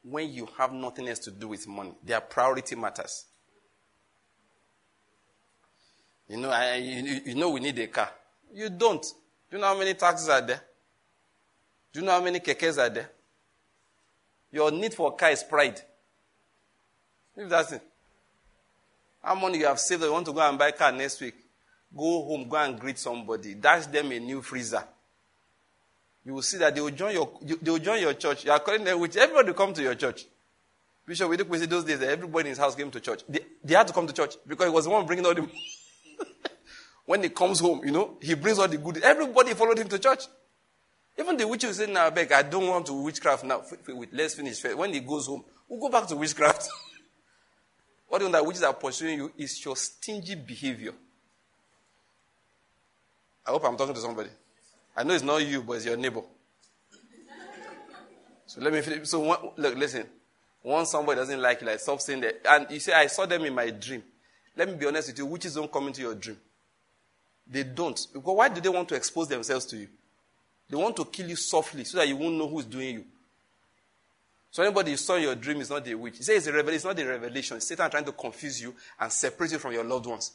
[0.02, 1.93] when you have nothing else to do with money.
[2.05, 3.26] Their priority matters.
[6.28, 8.10] You know, I, you, you know we need a car.
[8.52, 9.02] You don't.
[9.02, 10.60] Do you know how many taxis are there?
[11.99, 13.11] Do you know how many kekes are there?
[14.53, 15.81] Your need for car is pride.
[17.37, 17.83] If that's it.
[19.20, 21.20] How money you have saved that you want to go and buy a car next
[21.20, 21.35] week?
[21.93, 23.55] Go home, go and greet somebody.
[23.55, 24.85] Dash them a new freezer.
[26.25, 28.45] You will see that they will join your, they will join your church.
[28.45, 30.25] You are calling them which everybody come to your church.
[31.05, 33.23] Bishop, we see those days that everybody in his house came to church.
[33.29, 35.51] They, they had to come to church because he was the one bringing all the
[37.07, 38.99] when he comes home, you know, he brings all the good.
[38.99, 40.29] Everybody followed him to church.
[41.19, 43.62] Even the witch will say, now, beg, I don't want to witchcraft now.
[44.12, 44.77] Let's finish first.
[44.77, 46.69] When he goes home, we'll go back to witchcraft.
[48.09, 50.93] what you that witches are pursuing you is your stingy behavior.
[53.45, 54.31] I hope I'm talking to somebody.
[54.97, 56.23] I know it's not you, but it's your neighbor.
[58.47, 59.09] So let me finish.
[59.09, 60.07] So one, look, listen.
[60.62, 62.40] Once somebody doesn't like you, like stop saying that.
[62.49, 64.03] And you say, I saw them in my dream.
[64.57, 66.36] Let me be honest with you, witches don't come into your dream.
[67.47, 68.07] They don't.
[68.12, 69.89] Because why do they want to expose themselves to you?
[70.69, 73.05] They want to kill you softly so that you won't know who's doing you.
[74.51, 76.19] So anybody you saw your dream is not a witch.
[76.19, 76.77] He says it's a revelation.
[76.77, 77.61] It's not a revelation.
[77.61, 80.32] Satan trying to confuse you and separate you from your loved ones.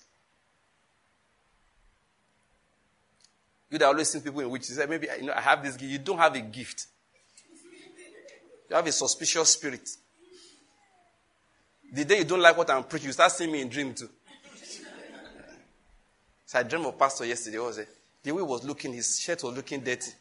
[3.70, 4.76] You that always see people in witches.
[4.76, 5.92] Say, maybe you know, I have this gift.
[5.92, 6.88] You don't have a gift.
[8.70, 9.90] You have a suspicious spirit.
[11.92, 14.10] The day you don't like what I'm preaching, you start seeing me in dream too.
[16.46, 17.58] So I dreamed of pastor yesterday.
[17.60, 17.90] Was it?
[18.22, 20.12] The way he was looking, his shirt was looking dirty.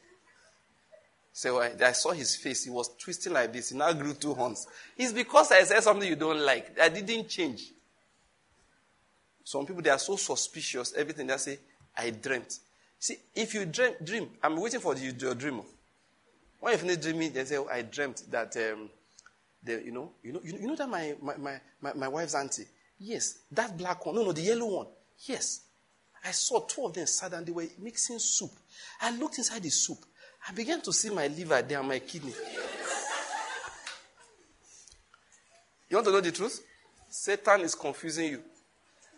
[1.32, 2.64] So I, I, saw his face.
[2.64, 3.70] He was twisting like this.
[3.70, 4.66] He now grew two horns.
[4.96, 6.78] It's because I said something you don't like.
[6.78, 7.72] I didn't change.
[9.42, 10.92] Some people, they are so suspicious.
[10.94, 11.58] Everything they say,
[11.96, 12.58] I dreamt.
[12.98, 15.62] See, if you dream, dream I'm waiting for you, your dream.
[16.60, 18.90] When you finish dreaming, they say, oh, I dreamt that, um,
[19.64, 22.66] the, you, know, you know, you know that my, my, my, my, my wife's auntie?
[22.98, 23.38] Yes.
[23.50, 24.14] That black one.
[24.14, 24.86] No, no, the yellow one.
[25.26, 25.62] Yes.
[26.24, 28.52] I saw two of them sat and they were mixing soup.
[29.00, 29.98] I looked inside the soup.
[30.48, 32.34] I began to see my liver there and my kidney.
[35.88, 36.64] you want to know the truth?
[37.08, 38.42] Satan is confusing you.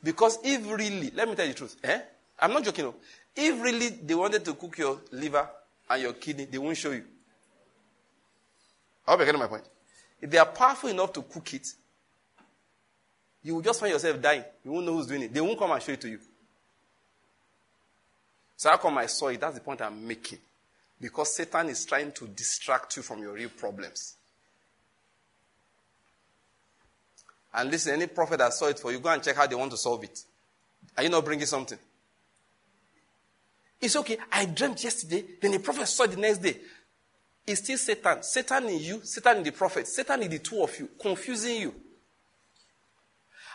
[0.02, 2.00] Because if really, let me tell you the truth, eh?
[2.38, 2.84] I'm not joking.
[2.84, 2.94] No.
[3.34, 5.48] If really they wanted to cook your liver
[5.88, 7.04] and your kidney, they won't show you.
[9.06, 9.64] I hope you're getting my point.
[10.20, 11.68] If they are powerful enough to cook it,
[13.42, 14.44] you will just find yourself dying.
[14.64, 15.34] You won't know who's doing it.
[15.34, 16.18] They won't come and show it to you.
[18.56, 19.40] So how come I saw it?
[19.40, 20.38] That's the point I'm making.
[21.04, 24.14] Because Satan is trying to distract you from your real problems.
[27.52, 29.70] And listen, any prophet that saw it for you, go and check how they want
[29.72, 30.18] to solve it.
[30.96, 31.76] Are you not bringing something?
[33.78, 34.16] It's okay.
[34.32, 36.56] I dreamt yesterday, then the prophet saw it the next day.
[37.46, 38.22] It's still Satan.
[38.22, 41.74] Satan in you, Satan in the prophet, Satan in the two of you, confusing you.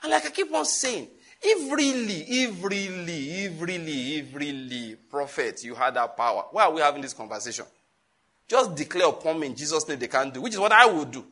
[0.03, 1.07] And like I keep on saying,
[1.41, 6.71] if really, if really, if really, if really, prophet, you had that power, why are
[6.73, 7.65] we having this conversation?
[8.47, 11.11] Just declare upon me in Jesus' name they can't do, which is what I would
[11.11, 11.25] do.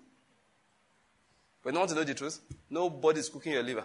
[1.63, 2.39] But you want to know the truth?
[2.69, 3.83] Nobody's cooking your liver.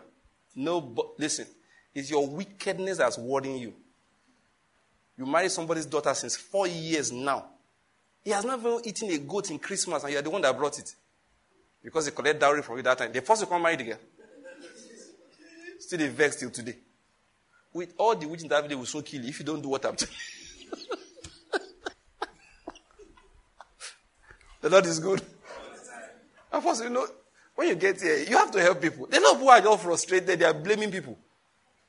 [0.55, 1.47] No, listen,
[1.95, 3.75] it's your wickedness that's worrying you.
[5.17, 7.47] You married somebody's daughter since four years now.
[8.23, 10.95] He has never eaten a goat in Christmas, and you're the one that brought it.
[11.83, 13.13] Because he collect dowry from you that time.
[13.13, 13.99] They forced you to come marry the girl.
[15.83, 16.77] Still they vex till today.
[17.73, 19.85] With all the witches that they will so kill you if you don't do what
[19.85, 20.69] I'm telling you.
[24.61, 25.21] The Lord is good.
[26.53, 27.05] Of course, you know,
[27.57, 29.09] when you get here, you have to help people.
[29.11, 31.19] They're not who are just frustrated, they are blaming people.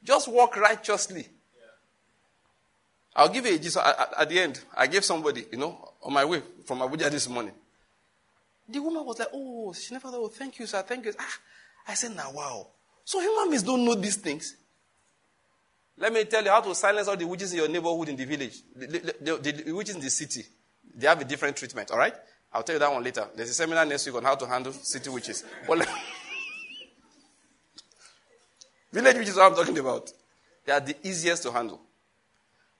[0.03, 1.27] Just walk righteously.
[3.15, 3.77] I'll give you a gist.
[3.77, 7.53] At, the end, I gave somebody, you know, on my way from Abuja this morning.
[8.67, 11.13] The woman was like, oh, she never thought, oh, thank you, sir, thank you.
[11.19, 11.37] Ah,
[11.89, 12.67] I said, now, wow.
[13.05, 14.55] So human beings don't know these things.
[15.97, 18.25] Let me tell you how to silence all the witches in your neighborhood in the
[18.25, 18.61] village.
[18.75, 20.43] The, the, the, the, witches in the city,
[20.95, 22.13] they have a different treatment, all right?
[22.51, 23.27] I'll tell you that one later.
[23.35, 25.43] There's a seminar next week on how to handle city witches.
[25.67, 25.81] Well,
[28.91, 30.11] village witches what I'm talking about.
[30.65, 31.81] They are the easiest to handle.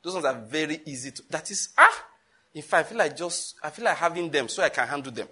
[0.04, 1.24] Those ones are very easy to.
[1.30, 2.06] That is, ah!
[2.54, 5.28] If I feel like just, I feel like having them so I can handle them.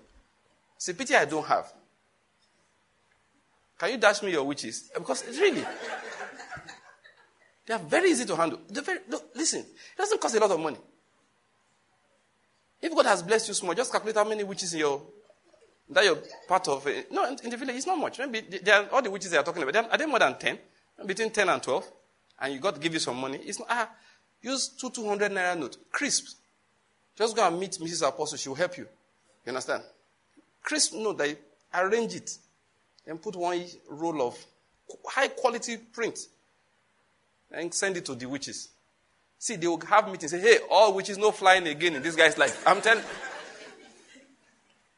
[0.76, 1.72] It's a pity I don't have.
[3.82, 4.92] Can you dash me your witches?
[4.94, 5.66] Because really,
[7.66, 8.60] they are very easy to handle.
[8.70, 10.78] Very, look, listen, it doesn't cost a lot of money.
[12.80, 15.02] If God has blessed you small, just calculate how many witches in your
[15.90, 16.86] that you're part of.
[16.86, 17.12] It.
[17.12, 18.20] No, in the village, it's not much.
[18.20, 20.60] Maybe they are, all the witches they are talking about, are they more than 10?
[21.04, 21.92] Between 10 and 12?
[22.40, 23.40] And you got to give you some money.
[23.44, 23.90] It's not, ah,
[24.44, 26.38] use two 200 naira note, crisp.
[27.18, 28.08] Just go and meet Mrs.
[28.08, 28.88] Apostle, she will help you.
[29.44, 29.82] You understand?
[30.62, 31.36] Chris know that
[31.74, 32.38] arrange it
[33.12, 34.38] and put one roll of
[35.06, 36.18] high quality print
[37.52, 38.70] and send it to the witches.
[39.38, 42.38] See, they will have meetings, say, hey, all witches no flying again in this guy's
[42.38, 42.66] life.
[42.66, 43.04] I'm telling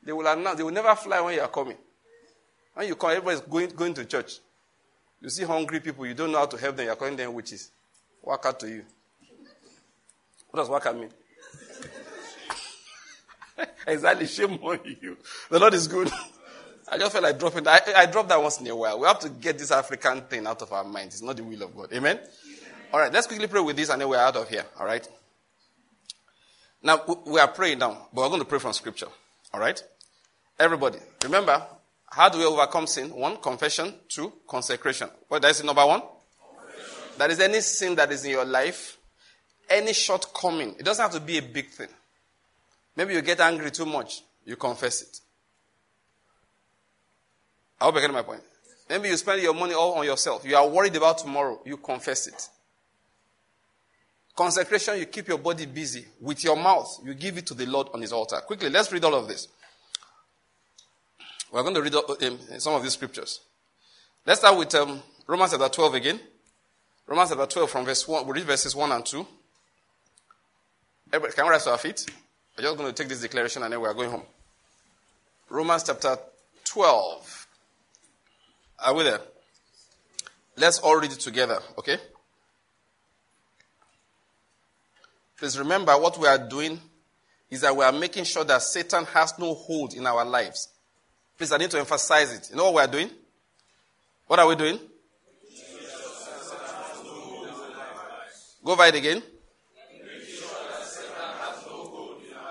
[0.03, 1.77] They will announce, they will never fly when you are coming.
[2.75, 4.37] When you come, everybody's going, going to church.
[5.19, 7.71] You see hungry people, you don't know how to help them, you're calling them witches.
[8.21, 8.85] Work out to you.
[10.51, 11.09] What does work out mean?
[13.87, 15.17] exactly, shame on you.
[15.49, 16.11] The Lord is good.
[16.93, 17.87] I just felt like dropping that.
[17.87, 18.99] I, I drop that once in a while.
[18.99, 21.15] We have to get this African thing out of our minds.
[21.15, 21.91] It's not the will of God.
[21.91, 22.19] Amen?
[22.93, 24.63] All right, let's quickly pray with this and then we're out of here.
[24.79, 25.07] All right?
[26.83, 29.07] Now, we are praying now, but we're going to pray from scripture.
[29.51, 29.81] All right?
[30.59, 31.65] Everybody, remember,
[32.05, 33.09] how do we overcome sin?
[33.09, 33.95] One, confession.
[34.07, 35.09] Two, consecration.
[35.29, 36.03] What What is the number one?
[37.17, 38.99] That is any sin that is in your life,
[39.67, 40.75] any shortcoming.
[40.77, 41.89] It doesn't have to be a big thing.
[42.95, 45.19] Maybe you get angry too much, you confess it.
[47.83, 48.39] I hope you get my point.
[48.89, 50.45] Maybe you spend your money all on yourself.
[50.45, 52.47] You are worried about tomorrow, you confess it.
[54.37, 56.05] Consecration, you keep your body busy.
[56.21, 58.37] With your mouth, you give it to the Lord on his altar.
[58.37, 59.49] Quickly, let's read all of this.
[61.51, 63.41] We're going to read um, some of these scriptures.
[64.25, 66.21] Let's start with um, Romans chapter 12 again.
[67.05, 68.25] Romans chapter 12 from verse 1.
[68.25, 69.27] we read verses 1 and 2.
[71.11, 72.05] Everybody, can we rise to our feet?
[72.57, 74.23] We're just going to take this declaration and then we are going home.
[75.49, 76.17] Romans chapter
[76.63, 77.42] 12.
[78.83, 79.21] Are we there?
[80.57, 81.97] Let's all read it together, okay?
[85.37, 86.79] Please remember what we are doing
[87.49, 90.69] is that we are making sure that Satan has no hold in our lives.
[91.37, 92.49] Please, I need to emphasize it.
[92.51, 93.09] You know what we are doing?
[94.27, 94.79] What are we doing?
[98.63, 99.21] Go over it again.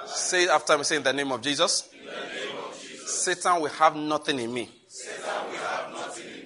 [0.07, 1.89] Say after me, say in the name of Jesus.
[3.07, 4.69] Satan will have nothing in me.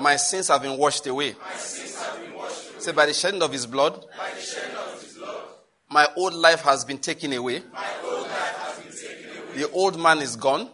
[0.00, 1.34] my sins have been washed away.
[2.78, 4.04] Say by the shedding of his blood,
[5.90, 7.62] my old life has been taken away.
[9.54, 10.68] The old man is gone.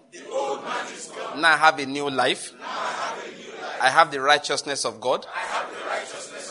[1.37, 2.53] Now I have a new life.
[3.81, 5.27] I have the righteousness of God.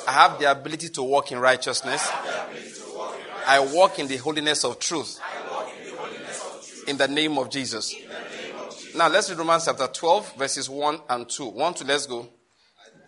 [0.08, 2.08] I have the ability to walk in righteousness.
[3.48, 5.20] I walk in the holiness of truth.
[6.88, 7.96] In the name of Jesus.
[8.96, 11.46] Now let's read Romans chapter 12, verses 1 and 2.
[11.46, 12.28] 1 to let's go.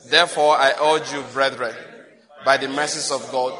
[0.05, 1.75] Therefore, I urge you, brethren,
[2.43, 3.53] by the mercies of God,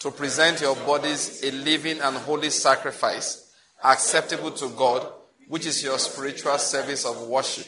[0.00, 3.52] to present your bodies a living and holy sacrifice,
[3.84, 5.06] acceptable to God,
[5.48, 7.66] which is your spiritual service of worship.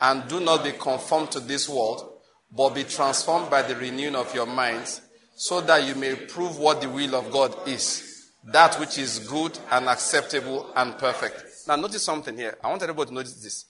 [0.00, 2.20] And do not be conformed to this world,
[2.54, 5.00] but be transformed by the renewing of your minds,
[5.34, 9.58] so that you may prove what the will of God is, that which is good
[9.70, 11.42] and acceptable and perfect.
[11.66, 12.56] Now, notice something here.
[12.62, 13.64] I want everybody to notice this.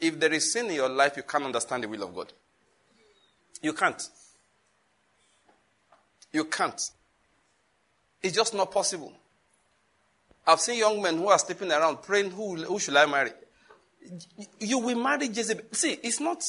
[0.00, 2.32] If there is sin in your life, you can't understand the will of God.
[3.62, 4.08] You can't.
[6.32, 6.80] You can't.
[8.22, 9.12] It's just not possible.
[10.46, 13.30] I've seen young men who are sleeping around praying, who, who should I marry?
[14.58, 15.64] You will marry Jezebel.
[15.72, 16.42] See, it's not.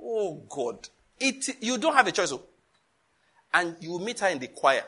[0.00, 0.88] Oh God.
[1.20, 2.32] It, you don't have a choice.
[2.32, 2.42] Oh.
[3.52, 4.82] And you meet her in the choir.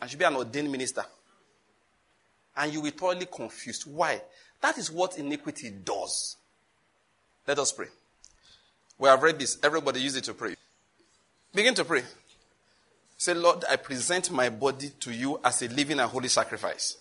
[0.00, 1.04] And she'll be an ordained minister.
[2.56, 3.84] And you will be totally confused.
[3.86, 4.20] Why?
[4.60, 6.36] That is what iniquity does.
[7.46, 7.88] Let us pray.
[9.02, 9.58] We have read this.
[9.64, 10.54] Everybody use it to pray.
[11.52, 12.04] Begin to pray.
[13.16, 16.98] Say, Lord, I present my body to you as a living and holy sacrifice.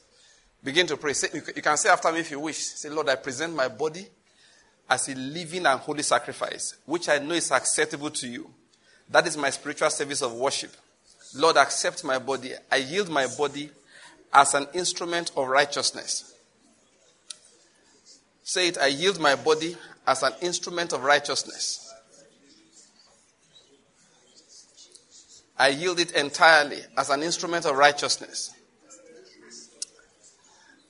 [0.64, 1.14] Begin to pray.
[1.14, 2.58] Say, you can say after me if you wish.
[2.58, 4.08] Say, Lord, I present my body
[4.90, 8.50] as a living and holy sacrifice, which I know is acceptable to you.
[9.08, 10.76] That is my spiritual service of worship.
[11.36, 12.54] Lord, accept my body.
[12.72, 13.70] I yield my body
[14.34, 16.34] as an instrument of righteousness.
[18.42, 21.90] Say it, I yield my body as an instrument of righteousness.
[25.62, 28.52] I yield it entirely as an instrument of righteousness.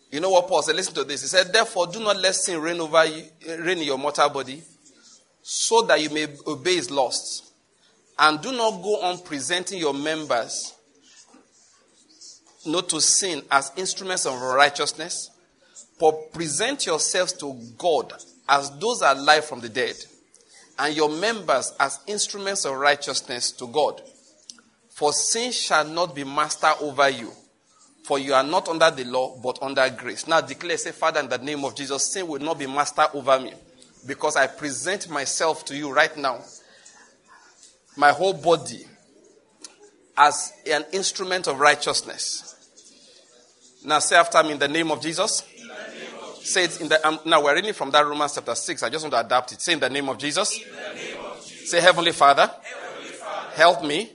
[0.10, 0.78] You know what Paul said?
[0.78, 1.24] Listen to this.
[1.24, 3.26] He said, Therefore, do not let sin reign over you,
[3.60, 4.64] reign in your mortal body,
[5.42, 7.52] so that you may obey his lusts.
[8.18, 10.74] And do not go on presenting your members
[12.66, 15.32] not to sin as instruments of righteousness,
[16.00, 18.14] But present yourselves to God
[18.48, 19.96] as those alive from the dead,
[20.80, 24.02] and your members as instruments of righteousness to God.
[25.02, 27.32] For sin shall not be master over you,
[28.04, 30.28] for you are not under the law, but under grace.
[30.28, 33.40] Now declare, say, Father, in the name of Jesus, sin will not be master over
[33.40, 33.52] me,
[34.06, 36.42] because I present myself to you right now,
[37.98, 38.86] my whole body,
[40.16, 42.54] as an instrument of righteousness.
[43.84, 45.44] Now say after me in the name of Jesus.
[46.42, 48.84] Say it in the um, now we're reading from that Romans chapter 6.
[48.84, 49.62] I just want to adapt it.
[49.62, 50.60] Say in the name of Jesus.
[50.60, 51.72] Jesus.
[51.72, 54.12] Say Heavenly Father, Heavenly Father, help me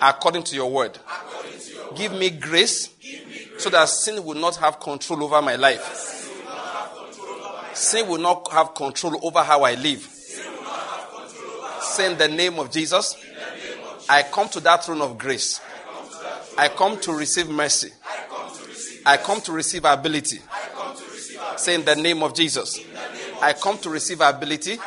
[0.00, 0.98] according to your word.
[1.94, 3.62] Give me grace Give me grace.
[3.62, 6.14] so that sin will not have control over my life.
[7.74, 10.00] Sin will not have control over how I live.
[11.80, 13.16] Say in the name of Jesus,
[14.08, 15.60] I come to that throne of grace.
[16.58, 17.90] I come to receive mercy.
[19.04, 20.40] I come to receive ability.
[21.56, 22.80] Say in the name of Jesus,
[23.40, 24.78] I come to receive ability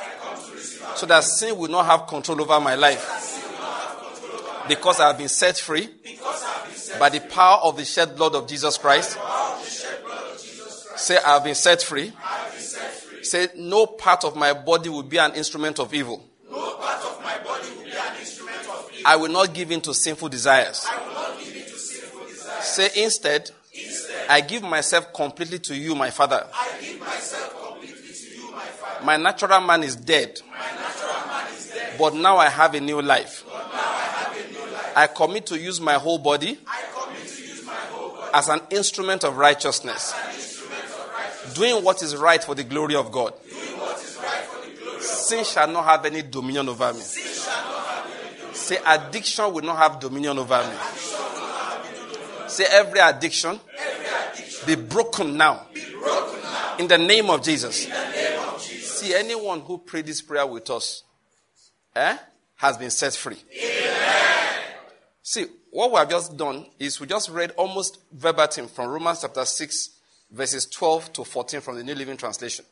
[0.96, 3.39] so that sin will not have control over my life.
[4.70, 5.90] Because I have been set free
[7.00, 9.18] by the power of the shed blood of Jesus Christ.
[10.96, 12.14] Say, I have been set free.
[13.24, 16.24] Say, no part of my body will be an instrument of evil.
[16.50, 19.04] No part of my body will be an instrument of evil.
[19.06, 20.78] I will not give in to sinful desires.
[20.78, 22.64] Sinful desires.
[22.66, 26.46] Say, instead, Instead, I give myself completely to you, my Father.
[26.54, 29.06] I give myself completely to you, my Father.
[29.06, 32.80] My natural man is dead, My natural man is dead, but now I have a
[32.82, 33.44] new life.
[33.48, 34.86] but now I have a new life.
[35.00, 38.60] I commit to use my whole body I to use my whole body as an
[38.70, 42.96] instrument of righteousness, as an instrument of righteousness, doing what is right for the glory
[42.96, 43.34] of God.
[43.50, 46.92] doing what is right for the glory of Sin shall not have any dominion over
[46.92, 47.00] me.
[47.00, 48.54] Sin shall not have any dominion.
[48.56, 52.50] Say, addiction will not have dominion over me.
[52.50, 57.42] Say, every addiction Every addiction be broken now be broken now in the name of
[57.42, 57.88] Jesus.
[57.88, 59.00] name of Jesus.
[59.00, 61.04] See, anyone who prayed this prayer with us
[61.96, 62.18] eh,
[62.58, 63.38] has been set free.
[65.30, 69.46] See, what we have just done is we just read almost verbatim from Romans chapter
[69.46, 69.90] 6,
[70.32, 72.66] verses 12 to 14 from the New Living Translation.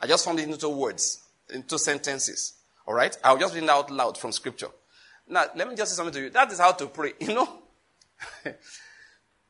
[0.00, 1.22] I just found it into words,
[1.52, 2.54] into sentences.
[2.86, 3.14] All right?
[3.22, 4.68] I'll just read it out loud from scripture.
[5.28, 6.30] Now, let me just say something to you.
[6.30, 7.12] That is how to pray.
[7.20, 7.62] You know,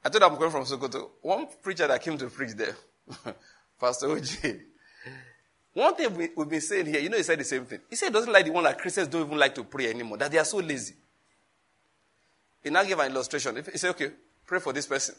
[0.04, 1.10] I told I'm going from Sokoto.
[1.22, 2.76] One preacher that came to preach there,
[3.80, 4.62] Pastor OJ.
[5.74, 7.82] One thing we, we've been saying here, you know, he said the same thing.
[7.88, 10.18] He said he doesn't like the one that Christians don't even like to pray anymore,
[10.18, 10.96] that they are so lazy.
[12.62, 13.56] He now gave an illustration.
[13.56, 14.10] He said, okay,
[14.46, 15.14] pray for this person.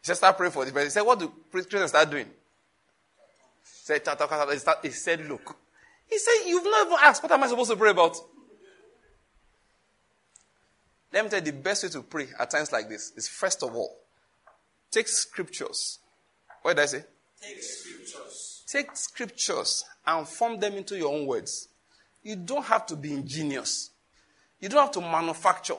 [0.00, 0.86] He said, start praying for this person.
[0.86, 2.26] He said, what do Christians start doing?
[2.26, 4.02] He said,
[4.82, 5.56] he said, look.
[6.08, 8.16] He said, you've not even asked, what am I supposed to pray about?
[11.12, 13.62] Let me tell you, the best way to pray at times like this is first
[13.62, 13.96] of all,
[14.90, 15.98] take scriptures.
[16.62, 17.04] What did I say?
[17.40, 18.64] Take scriptures.
[18.66, 21.68] Take scriptures and form them into your own words.
[22.22, 23.90] You don't have to be ingenious.
[24.60, 25.76] You don't have to manufacture.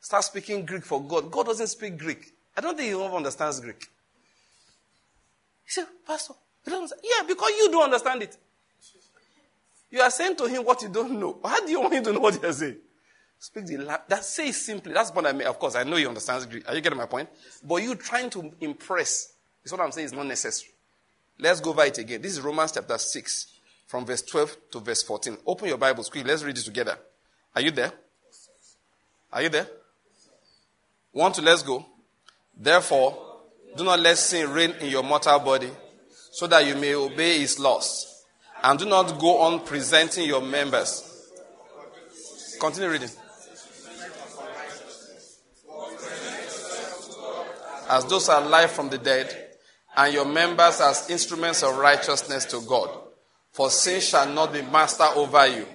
[0.00, 1.30] Start speaking Greek for God.
[1.30, 2.32] God doesn't speak Greek.
[2.56, 3.80] I don't think he even understands Greek.
[5.64, 6.34] He said, Pastor,
[6.64, 7.02] you don't understand?
[7.04, 8.36] Yeah, because you don't understand it.
[9.90, 11.38] You are saying to him what you don't know.
[11.44, 12.76] How do you want him to know what you are saying?
[13.38, 14.92] Speak the la- that say simply.
[14.92, 15.46] That's what I mean.
[15.46, 16.68] Of course, I know he understands Greek.
[16.68, 17.28] Are you getting my point?
[17.62, 19.32] But you trying to impress
[19.64, 20.72] is what I'm saying is not necessary.
[21.38, 22.20] Let's go over it again.
[22.20, 23.52] This is Romans chapter 6,
[23.86, 25.38] from verse 12 to verse 14.
[25.46, 26.28] Open your Bibles quickly.
[26.28, 26.98] Let's read it together.
[27.54, 27.92] Are you there?
[29.32, 29.68] Are you there?
[31.18, 31.84] One, to let's go.
[32.56, 33.40] Therefore,
[33.76, 35.68] do not let sin reign in your mortal body,
[36.30, 38.24] so that you may obey its laws.
[38.62, 41.02] And do not go on presenting your members.
[42.60, 43.08] Continue reading.
[47.88, 49.56] As those are alive from the dead,
[49.96, 52.90] and your members as instruments of righteousness to God.
[53.50, 55.66] For sin shall not be master over you,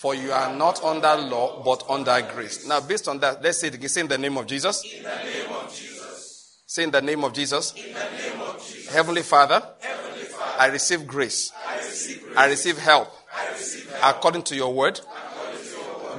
[0.00, 2.66] for you are not under law, but under grace.
[2.66, 3.90] Now, based on that, let's say it again.
[3.90, 4.82] Say in the name of Jesus.
[4.82, 6.58] In the name of Jesus.
[6.64, 7.74] Say in the name of Jesus.
[7.74, 8.88] In the name of Jesus.
[8.94, 11.52] Heavenly Father, Heavenly Father, I receive grace.
[11.68, 12.34] I receive grace.
[12.34, 14.16] I receive help I receive help.
[14.16, 14.98] according to your word.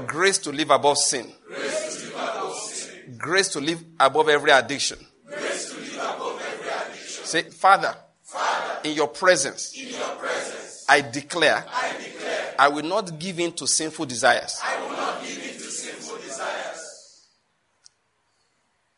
[0.05, 1.31] Grace to live above sin.
[1.47, 3.15] Grace to live above sin.
[3.17, 4.99] Grace to live above every addiction.
[5.25, 7.25] Grace to live above every addiction.
[7.25, 12.20] Say, Father, Father, in your presence, in your presence, I declare I declare
[12.61, 14.59] I will not give in to sinful desires.
[14.63, 17.25] I will not give in to sinful desires.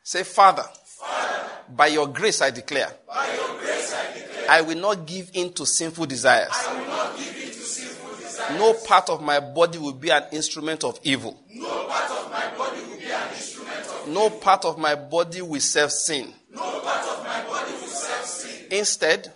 [0.03, 4.75] Say, Father, Father, by your grace I declare by your grace I declare I will
[4.77, 6.51] not give in to sinful desires.
[6.53, 8.59] I will not give in to sinful desires.
[8.59, 11.39] No part of my body will be an instrument of evil.
[11.49, 15.41] No part of my body will be an instrument of No part of my body
[15.41, 16.33] will serve sin.
[16.51, 18.65] no part of my body will serve sin.
[18.71, 19.31] Instead,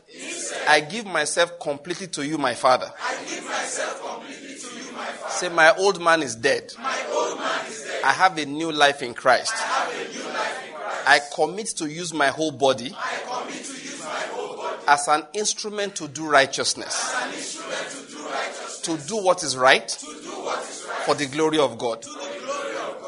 [0.68, 2.92] I give myself completely to you, my Father.
[3.02, 5.32] I give myself completely to you, my Father.
[5.34, 6.74] Say, my old man is dead.
[6.80, 8.02] My old man is dead.
[8.04, 9.54] I have a new life in Christ.
[9.56, 11.08] I have a new life in Christ.
[11.08, 15.08] I commit to use my whole body I commit to use my whole body as
[15.08, 17.14] an instrument to do righteousness.
[17.16, 18.82] As an instrument To do righteousness.
[18.82, 20.12] To do what is right To do
[20.44, 21.04] what is right.
[21.06, 22.06] for the glory of God.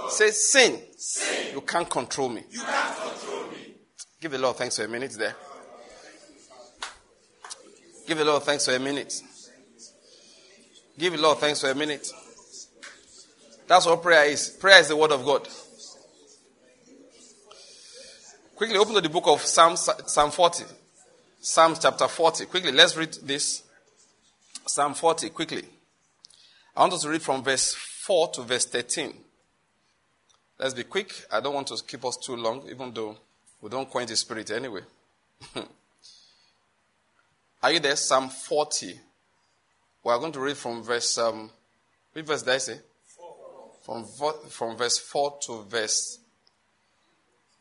[0.09, 0.79] Say, sin.
[0.97, 1.53] Sin.
[1.53, 2.43] You can't control me.
[2.49, 3.75] You can't control me.
[4.19, 5.35] Give the Lord thanks for a minute there.
[8.09, 9.21] Give the Lord thanks for a minute.
[10.97, 12.11] Give the Lord thanks for a minute.
[13.67, 14.49] That's what prayer is.
[14.49, 15.47] Prayer is the word of God.
[18.55, 20.63] Quickly open to the book of Psalm, Psalm 40.
[21.39, 22.47] Psalm chapter 40.
[22.47, 23.61] Quickly, let's read this.
[24.65, 25.65] Psalm 40, quickly.
[26.75, 29.13] I want us to read from verse 4 to verse 13.
[30.57, 31.13] Let's be quick.
[31.31, 33.17] I don't want to keep us too long, even though
[33.61, 34.81] we don't quench the spirit anyway.
[37.61, 37.95] Are you there?
[37.95, 38.99] Psalm 40.
[40.03, 41.49] We are going to read from verse, um,
[42.13, 42.79] which verse did I say?
[43.83, 44.05] From,
[44.49, 46.19] from verse 4 to verse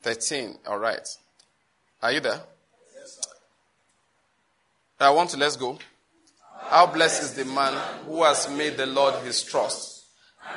[0.03, 0.59] 13.
[0.67, 1.07] All right.
[2.03, 2.41] Are you there?
[2.95, 3.21] Yes.
[5.01, 5.79] I want to let's go.
[6.69, 7.75] How blessed is the man
[8.07, 10.05] who has made the Lord his trust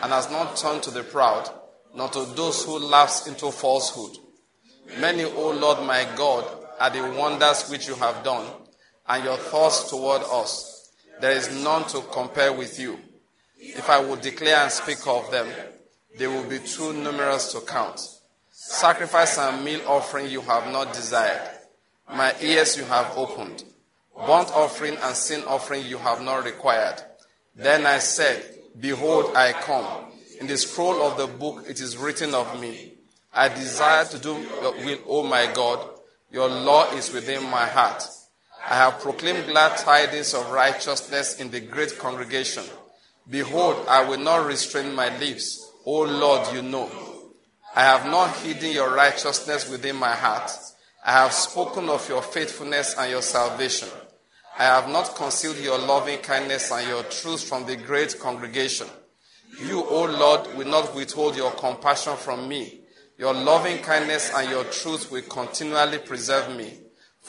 [0.03, 1.49] and has not turned to the proud,
[1.95, 4.17] nor to those who lapse into falsehood.
[4.99, 6.45] Many, O Lord my God,
[6.79, 8.45] are the wonders which you have done,
[9.11, 10.89] and your thoughts toward us.
[11.19, 12.97] There is none to compare with you.
[13.59, 15.47] If I would declare and speak of them,
[16.17, 17.99] they will be too numerous to count.
[18.51, 21.41] Sacrifice and meal offering you have not desired.
[22.09, 23.65] My ears you have opened.
[24.15, 27.01] Burnt offering and sin offering you have not required.
[27.53, 28.43] Then I said,
[28.79, 30.05] Behold, I come.
[30.39, 32.93] In the scroll of the book it is written of me.
[33.33, 35.85] I desire to do your will, O my God.
[36.31, 38.03] Your law is within my heart.
[38.69, 42.63] I have proclaimed glad tidings of righteousness in the great congregation.
[43.29, 45.71] Behold, I will not restrain my lips.
[45.85, 46.89] O Lord, you know.
[47.75, 50.51] I have not hidden your righteousness within my heart.
[51.03, 53.87] I have spoken of your faithfulness and your salvation.
[54.57, 58.87] I have not concealed your loving kindness and your truth from the great congregation.
[59.59, 62.81] You, O Lord, will not withhold your compassion from me.
[63.17, 66.80] Your loving kindness and your truth will continually preserve me.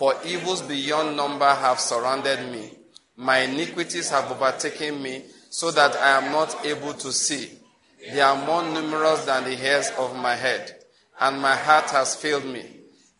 [0.02, 2.72] For evils beyond number have surrounded me.
[3.18, 7.48] My iniquities have overtaken me, so that I am not able to see.
[8.10, 10.74] They are more numerous than the hairs of my head,
[11.20, 12.64] and my heart has failed me.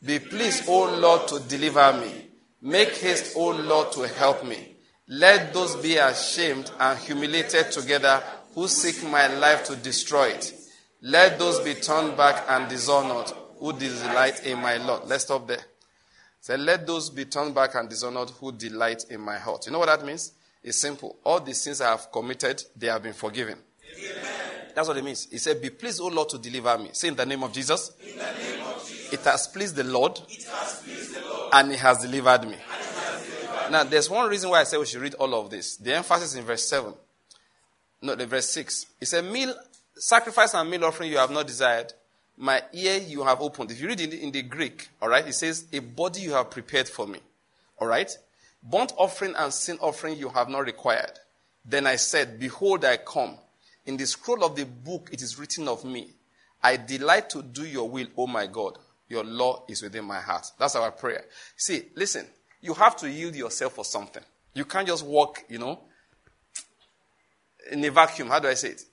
[0.04, 2.26] Be pleased, O Lord, to deliver me.
[2.60, 4.74] Make haste, O Lord, to help me.
[5.06, 8.24] Let those be ashamed and humiliated together
[8.56, 10.52] who seek my life to destroy it.
[11.00, 13.30] Let those be turned back and dishonored
[13.60, 15.02] who delight in my Lord.
[15.06, 15.64] Let's stop there.
[16.42, 19.64] Say, let those be turned back and dishonored who delight in my heart.
[19.66, 20.32] You know what that means?
[20.60, 21.16] It's simple.
[21.24, 23.58] All the sins I have committed, they have been forgiven.
[23.96, 24.14] Amen.
[24.74, 25.28] That's what it means.
[25.30, 26.90] He said, Be pleased, O Lord, to deliver me.
[26.94, 27.92] Say in the name of Jesus.
[28.04, 29.12] In the name of Jesus.
[29.12, 30.18] It has pleased the Lord.
[30.28, 31.50] It has pleased the Lord.
[31.52, 32.56] And he has delivered me.
[32.66, 35.76] Has delivered now, there's one reason why I say we should read all of this.
[35.76, 36.92] The emphasis in verse 7.
[38.02, 38.86] No, the verse 6.
[38.98, 39.54] He said, Meal,
[39.94, 41.92] sacrifice and meal offering you have not desired.
[42.36, 43.70] My ear you have opened.
[43.70, 46.32] If you read in the, in the Greek, all right, it says, A body you
[46.32, 47.20] have prepared for me.
[47.78, 48.10] All right?
[48.62, 51.12] Burnt offering and sin offering you have not required.
[51.64, 53.36] Then I said, Behold, I come.
[53.86, 56.10] In the scroll of the book, it is written of me.
[56.62, 58.78] I delight to do your will, O my God.
[59.08, 60.46] Your law is within my heart.
[60.58, 61.24] That's our prayer.
[61.56, 62.26] See, listen,
[62.60, 64.22] you have to yield yourself for something.
[64.54, 65.80] You can't just walk, you know,
[67.70, 68.28] in a vacuum.
[68.28, 68.84] How do I say it?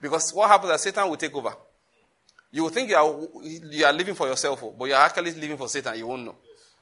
[0.00, 1.54] Because what happens is Satan will take over.
[2.50, 5.32] You will think you are, you are living for yourself, oh, but you are actually
[5.32, 5.98] living for Satan.
[5.98, 6.36] You won't know.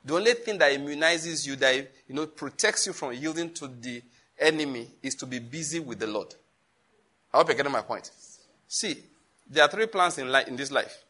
[0.05, 1.75] The only thing that immunizes you, that
[2.07, 4.03] you know, protects you from yielding to the
[4.39, 6.33] enemy, is to be busy with the Lord.
[7.33, 8.11] I hope you're getting my point.
[8.69, 8.97] See,
[9.49, 11.05] there are three plans in, life, in this life.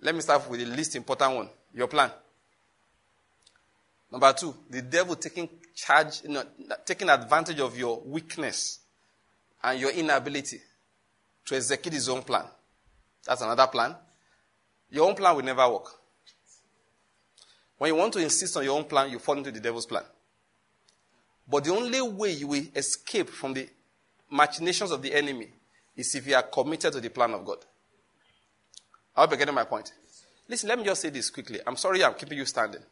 [0.00, 2.10] Let me start with the least important one your plan.
[4.12, 6.44] Number two, the devil taking charge, you know,
[6.84, 8.78] taking advantage of your weakness
[9.62, 10.60] and your inability
[11.46, 12.44] to execute his own plan.
[13.26, 13.96] That's another plan.
[14.90, 15.86] Your own plan will never work.
[17.78, 20.04] When you want to insist on your own plan, you fall into the devil's plan.
[21.48, 23.68] But the only way you will escape from the
[24.30, 25.48] machinations of the enemy
[25.96, 27.58] is if you are committed to the plan of God.
[29.16, 29.92] I hope you're getting my point.
[30.48, 31.60] Listen, let me just say this quickly.
[31.66, 32.82] I'm sorry I'm keeping you standing.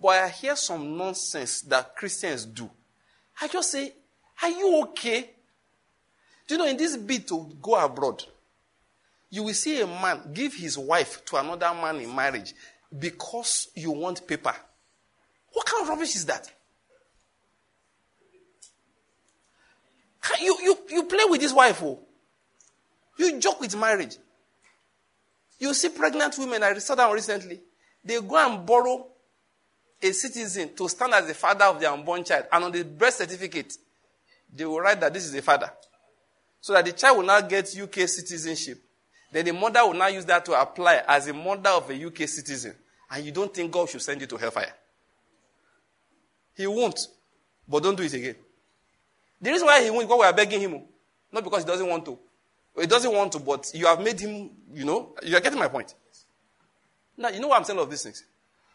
[0.00, 2.68] But I hear some nonsense that Christians do.
[3.40, 3.92] I just say,
[4.42, 5.30] Are you okay?
[6.46, 8.24] Do you know, in this bid to go abroad,
[9.32, 12.52] you will see a man give his wife to another man in marriage
[12.96, 14.54] because you want paper.
[15.54, 16.52] What kind of rubbish is that?
[20.38, 21.98] You, you, you play with this wife, oh.
[23.16, 24.18] You joke with marriage.
[25.58, 27.58] You see pregnant women, I saw them recently.
[28.04, 29.06] They go and borrow
[30.02, 32.44] a citizen to stand as the father of their unborn child.
[32.52, 33.78] And on the birth certificate,
[34.54, 35.72] they will write that this is the father.
[36.60, 38.78] So that the child will now get UK citizenship.
[39.32, 42.28] Then the mother will now use that to apply as a mother of a UK
[42.28, 42.74] citizen.
[43.10, 44.72] And you don't think God should send you to hellfire.
[46.54, 47.08] He won't.
[47.66, 48.36] But don't do it again.
[49.40, 50.82] The reason why he won't, because we are begging him.
[51.32, 52.18] Not because he doesn't want to.
[52.78, 55.68] He doesn't want to, but you have made him, you know, you are getting my
[55.68, 55.94] point.
[57.16, 58.24] Now, you know what I'm saying of these things?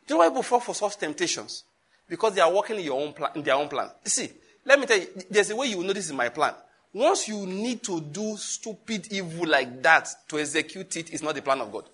[0.06, 1.64] Do you know why people fall for such temptations?
[2.08, 3.90] Because they are working in, your own plan, in their own plan.
[4.04, 4.32] You see,
[4.66, 6.54] let me tell you, there's a way you will know this is my plan.
[6.94, 11.42] Once you need to do stupid evil like that to execute it, it's not the
[11.42, 11.86] plan of God.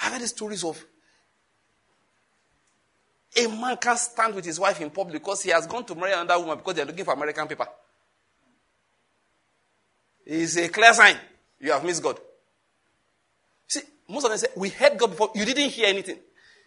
[0.00, 0.82] I've heard stories of
[3.36, 6.12] a man can't stand with his wife in public because he has gone to marry
[6.12, 7.66] another woman because they're looking for American paper.
[10.24, 11.16] It's a clear sign
[11.60, 12.18] you have missed God.
[13.66, 15.30] See, most of them say, We heard God before.
[15.34, 16.18] You didn't hear anything.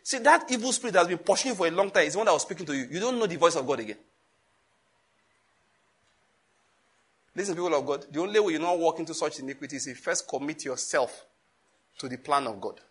[0.03, 2.26] See, that evil spirit has been pushing you for a long time is the one
[2.26, 2.88] that was speaking to you.
[2.90, 3.98] You don't know the voice of God again.
[7.36, 9.95] Listen, people of God, the only way you not walk into such iniquity is you
[9.95, 11.26] first commit yourself
[11.98, 12.82] to the plan of God.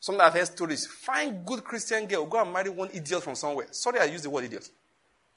[0.00, 0.86] Some I've heard stories.
[0.86, 3.66] Find good Christian girl, go and marry one idiot from somewhere.
[3.70, 4.68] Sorry, I use the word idiot.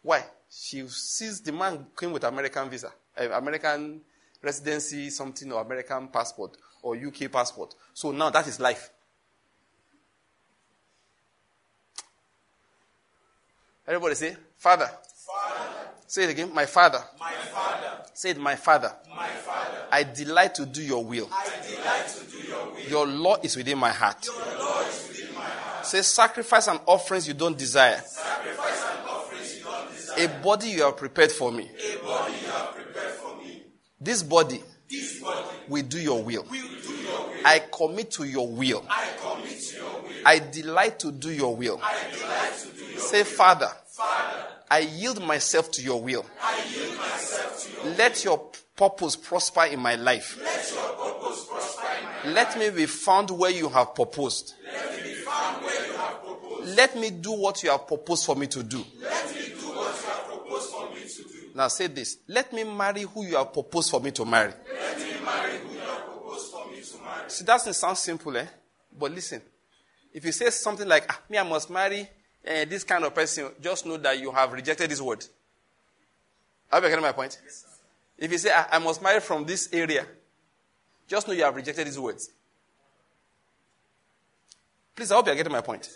[0.02, 0.24] Why?
[0.50, 4.02] She sees the man came with American visa, uh, American
[4.42, 7.74] residency, something, or American passport, or UK passport.
[7.94, 8.90] So now that is life.
[13.88, 14.90] Everybody say, Father.
[15.26, 15.81] Father.
[16.12, 16.54] Say it again.
[16.54, 17.02] My Father.
[17.22, 18.04] My Father.
[18.14, 18.94] Say it, my Father.
[19.16, 19.78] My Father.
[19.90, 21.30] I delight to do your will.
[21.32, 22.82] I delight to do your will.
[22.82, 24.26] Your law is within my heart.
[24.26, 25.86] Your law is within my heart.
[25.86, 27.96] Say sacrifice and offerings you don't desire.
[28.06, 30.26] Sacrifice and offerings you don't desire.
[30.26, 31.64] A body you have prepared for me.
[31.64, 33.64] A body you have prepared for me.
[34.02, 36.44] This body This body will do your will.
[36.44, 37.46] will do your will.
[37.46, 38.86] I commit to your will.
[38.90, 40.10] I commit to your will.
[40.26, 41.80] I delight to do your will.
[41.82, 43.81] I delight to do your Say, Father, Father.
[44.72, 46.26] I yield myself to your will.
[46.42, 48.42] I yield myself to your Let your
[48.78, 50.40] purpose prosper in my life.
[50.42, 54.54] Let your purpose prosper in my Let me be found where you have proposed.
[54.64, 56.76] Let me be found where you have proposed.
[56.78, 58.82] Let me do what you have proposed for me to do.
[59.02, 61.50] Let me do what you have proposed for me to do.
[61.54, 62.20] Now say this.
[62.30, 64.54] Let me marry who you have proposed for me to marry.
[64.74, 67.30] Let me marry who you have proposed for me to marry.
[67.30, 68.46] See, that doesn't sound simple, eh?
[68.98, 69.42] But listen.
[70.14, 72.08] If you say something like, ah, me, I must marry
[72.48, 75.24] uh, this kind of person, just know that you have rejected this word.
[76.72, 77.40] Are you are getting my point?
[78.18, 80.06] if you say, ah, I must marry from this area,
[81.08, 82.30] just know you have rejected these words.
[84.96, 85.90] Please, I hope you're getting my point.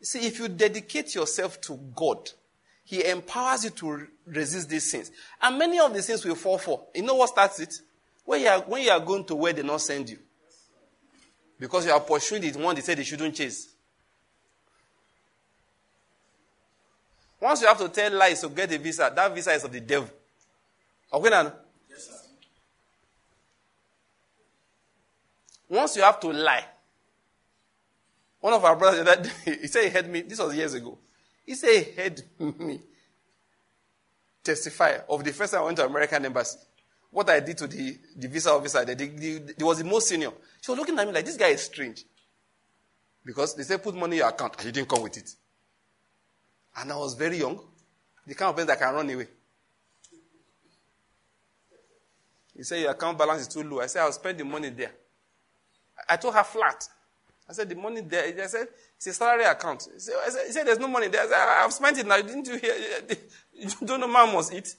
[0.00, 2.30] See, if you dedicate yourself to God,
[2.84, 5.10] He empowers you to re- resist these sins.
[5.40, 6.86] And many of the sins will fall for.
[6.94, 7.74] You know what starts it?
[8.24, 10.18] When you are, when you are going to where they not send you.
[11.58, 13.68] Because you are pursuing the one they said they shouldn't chase.
[17.40, 19.80] Once you have to tell lies to get a visa, that visa is of the
[19.80, 20.08] devil.
[21.12, 21.52] Okay, now?
[21.88, 22.14] Yes, sir.
[25.68, 26.64] Once you have to lie.
[28.40, 30.98] One of our brothers, that he said he heard me, this was years ago.
[31.44, 32.22] He said he heard
[32.58, 32.80] me
[34.42, 36.58] testify of the first time I went to American embassy.
[37.10, 40.08] What I did to the, the visa officer, the, the, the, the was the most
[40.08, 40.30] senior.
[40.60, 42.04] She was looking at me like, this guy is strange.
[43.24, 45.34] Because they said, put money in your account, and he didn't come with it.
[46.76, 47.58] And I was very young.
[48.26, 49.28] The kind of person that can run away.
[52.56, 53.80] He said, Your account balance is too low.
[53.80, 54.92] I said, I'll spend the money there.
[56.08, 56.88] I told her flat.
[57.48, 58.24] I said, The money there.
[58.24, 59.88] I said, It's a salary account.
[59.92, 61.22] He said, said, he said There's no money there.
[61.22, 62.16] I said, I've spent it now.
[62.16, 62.74] Didn't you hear?
[63.58, 64.76] You don't know man must eat.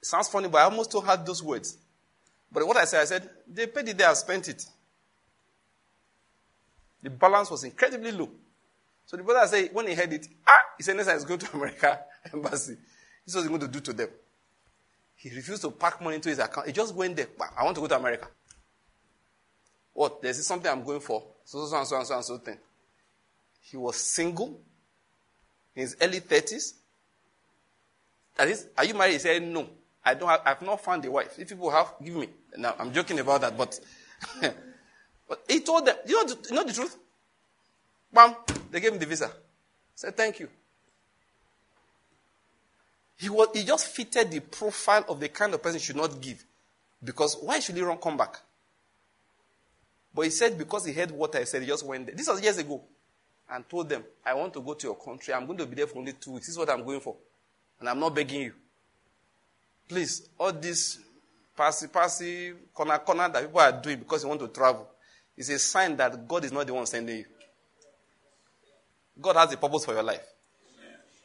[0.00, 1.78] It sounds funny, but I almost told her those words.
[2.50, 4.66] But what I said, I said, They paid it there, I spent it.
[7.02, 8.28] The balance was incredibly low.
[9.06, 11.40] So the brother said, when he heard it, ah, he said, next time he's going
[11.40, 12.00] to America
[12.32, 12.76] embassy.
[13.24, 14.08] This is what was going to do to them.
[15.16, 16.66] He refused to pack money into his account.
[16.66, 17.28] He just went there.
[17.38, 18.26] "Bah, I want to go to America.
[19.92, 20.20] What?
[20.20, 21.22] There's something I'm going for.
[21.44, 22.58] So, so, and so, and so, and so thing.
[23.60, 24.60] He was single
[25.76, 26.74] in his early 30s.
[28.36, 29.12] That is, are you married?
[29.12, 29.68] He said, no.
[30.04, 31.38] I don't have, I've not found a wife.
[31.38, 32.28] If people have, give me.
[32.56, 33.78] Now, I'm joking about that, but,
[35.28, 36.98] but he told them, you know, you know the truth?
[38.12, 38.34] Bam,
[38.70, 39.30] they gave him the visa.
[39.94, 40.48] Said, thank you.
[43.16, 46.20] He, was, he just fitted the profile of the kind of person he should not
[46.20, 46.44] give.
[47.02, 48.40] Because why should he run come back?
[50.14, 52.14] But he said because he heard what I said, he just went there.
[52.14, 52.82] This was years ago.
[53.52, 55.34] and told them, I want to go to your country.
[55.34, 56.46] I'm going to be there for only two weeks.
[56.46, 57.16] This is what I'm going for.
[57.78, 58.52] And I'm not begging you.
[59.88, 60.98] Please, all this
[61.54, 64.88] passy, passy, corner, corner that people are doing because they want to travel
[65.36, 67.24] is a sign that God is not the one sending you.
[69.20, 70.26] God has a purpose for your life.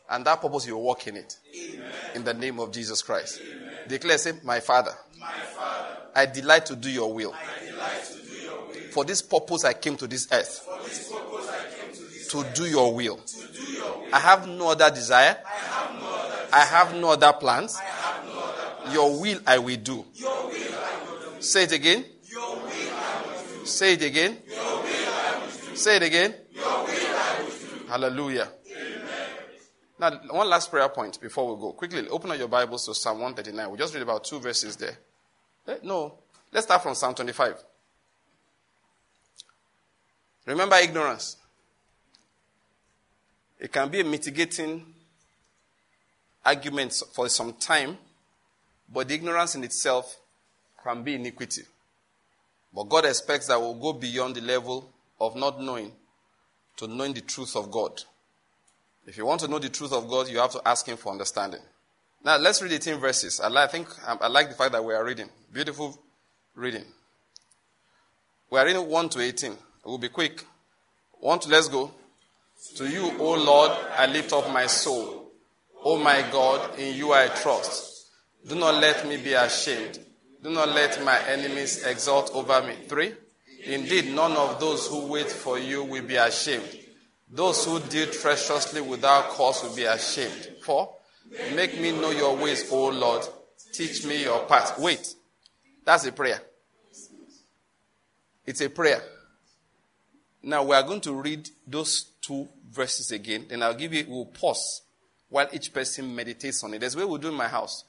[0.10, 1.38] And that purpose, you walk in it.
[1.56, 1.92] Amen.
[2.16, 3.42] In the name of Jesus Christ.
[3.42, 3.74] Amen.
[3.88, 7.32] Declare, say, My Father, My Father I delight to do your will.
[7.32, 8.92] To do your will.
[8.92, 10.66] For this purpose, I came to this earth.
[10.66, 13.18] For this purpose, I came to this to do your will.
[13.18, 14.08] To do your will.
[14.14, 15.38] I have no other desire.
[15.46, 16.48] I have no other.
[16.54, 17.76] I have no other plans.
[17.76, 18.82] No other.
[18.82, 18.94] Plan.
[18.94, 20.06] Your will I will do.
[20.16, 21.42] Your will I will do.
[21.42, 22.06] Say it again.
[22.30, 23.66] Do.
[23.66, 24.38] Say it again.
[24.48, 25.76] Do.
[25.76, 26.34] Say it again.
[27.88, 28.50] Hallelujah.
[30.00, 31.72] Now, one last prayer point before we go.
[31.72, 33.72] Quickly, open up your Bibles to Psalm 139.
[33.72, 34.98] We just read about two verses there.
[35.68, 36.16] Eh, no,
[36.52, 37.64] let's start from Psalm 25.
[40.46, 41.38] Remember ignorance.
[43.60, 44.86] It can be a mitigating
[46.46, 47.98] argument for some time,
[48.94, 50.20] but the ignorance in itself
[50.84, 51.64] can be iniquity.
[52.74, 55.92] But God expects that we'll go beyond the level of not knowing
[56.78, 58.04] to knowing the truth of God.
[59.06, 61.12] If you want to know the truth of God, you have to ask Him for
[61.12, 61.62] understanding.
[62.24, 63.40] Now, let's read 18 verses.
[63.40, 65.30] I, like, I think um, I like the fact that we are reading.
[65.52, 65.98] Beautiful
[66.56, 66.84] reading.
[68.50, 69.56] We are reading 1 to 18.
[69.86, 70.44] We'll be quick.
[71.20, 71.92] 1 to let's go.
[72.76, 75.32] To you, O Lord, I lift up my soul.
[75.84, 78.08] O my God, in you I trust.
[78.48, 80.00] Do not let me be ashamed.
[80.44, 82.76] Do not let my enemies exult over me.
[82.88, 83.14] 3.
[83.68, 86.80] Indeed, none of those who wait for you will be ashamed.
[87.30, 90.50] Those who deal treacherously without cause will be ashamed.
[90.64, 90.94] For
[91.54, 93.28] Make me know your ways, O Lord.
[93.74, 94.80] Teach me your path.
[94.80, 95.14] Wait.
[95.84, 96.42] That's a prayer.
[98.46, 99.02] It's a prayer.
[100.44, 103.46] Now we are going to read those two verses again.
[103.50, 104.82] Then I'll give you, we'll pause
[105.30, 106.80] while each person meditates on it.
[106.80, 107.84] That's what we'll do in my house.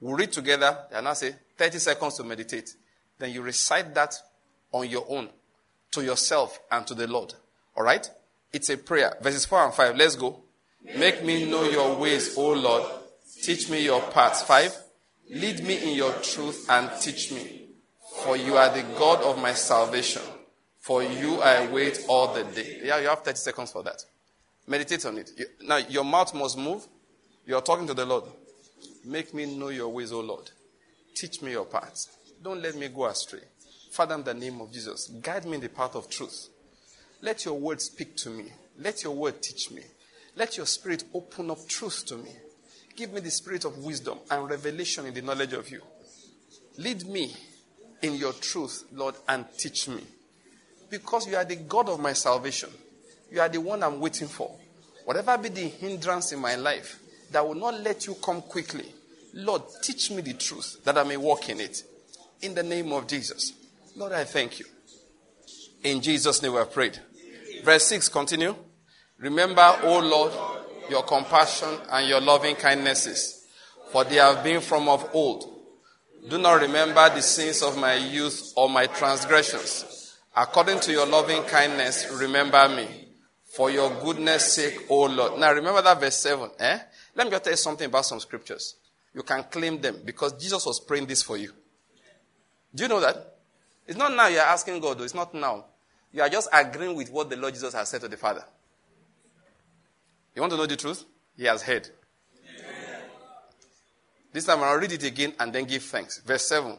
[0.00, 2.76] We'll read together and I'll say 30 seconds to meditate.
[3.18, 4.14] Then you recite that
[4.74, 5.28] on your own
[5.92, 7.32] to yourself and to the Lord.
[7.76, 8.08] All right?
[8.52, 9.16] It's a prayer.
[9.22, 9.96] Verses 4 and 5.
[9.96, 10.42] Let's go.
[10.96, 12.84] Make me know your ways, O Lord.
[13.42, 14.42] Teach me your paths.
[14.42, 14.76] 5.
[15.30, 17.68] Lead me in your truth and teach me.
[18.22, 20.22] For you are the God of my salvation.
[20.80, 22.80] For you I wait all the day.
[22.84, 24.04] Yeah, you have 30 seconds for that.
[24.66, 25.30] Meditate on it.
[25.62, 26.86] Now, your mouth must move.
[27.46, 28.24] You are talking to the Lord.
[29.04, 30.50] Make me know your ways, O Lord.
[31.14, 32.08] Teach me your paths.
[32.42, 33.40] Don't let me go astray.
[33.94, 36.48] Father, in the name of Jesus, guide me in the path of truth.
[37.22, 38.46] Let your word speak to me.
[38.80, 39.82] Let your word teach me.
[40.34, 42.30] Let your spirit open up truth to me.
[42.96, 45.80] Give me the spirit of wisdom and revelation in the knowledge of you.
[46.76, 47.36] Lead me
[48.02, 50.02] in your truth, Lord, and teach me.
[50.90, 52.70] Because you are the God of my salvation.
[53.30, 54.50] You are the one I'm waiting for.
[55.04, 56.98] Whatever be the hindrance in my life
[57.30, 58.86] that will not let you come quickly,
[59.34, 61.84] Lord, teach me the truth that I may walk in it.
[62.42, 63.52] In the name of Jesus.
[63.96, 64.66] Lord, I thank you.
[65.84, 66.98] In Jesus' name we have prayed.
[67.62, 68.56] Verse 6, continue.
[69.18, 70.32] Remember, O Lord,
[70.90, 73.46] your compassion and your loving kindnesses,
[73.90, 75.50] for they have been from of old.
[76.28, 80.16] Do not remember the sins of my youth or my transgressions.
[80.36, 82.88] According to your loving kindness, remember me.
[83.44, 85.38] For your goodness sake, O Lord.
[85.38, 86.50] Now remember that verse 7.
[86.58, 86.78] Eh?
[87.14, 88.74] Let me just tell you something about some scriptures.
[89.14, 91.52] You can claim them because Jesus was praying this for you.
[92.74, 93.33] Do you know that?
[93.86, 95.04] It's not now you're asking God, though.
[95.04, 95.66] It's not now.
[96.12, 98.44] You are just agreeing with what the Lord Jesus has said to the Father.
[100.34, 101.04] You want to know the truth?
[101.36, 101.88] He has heard.
[104.32, 106.20] This time I'll read it again and then give thanks.
[106.20, 106.76] Verse 7.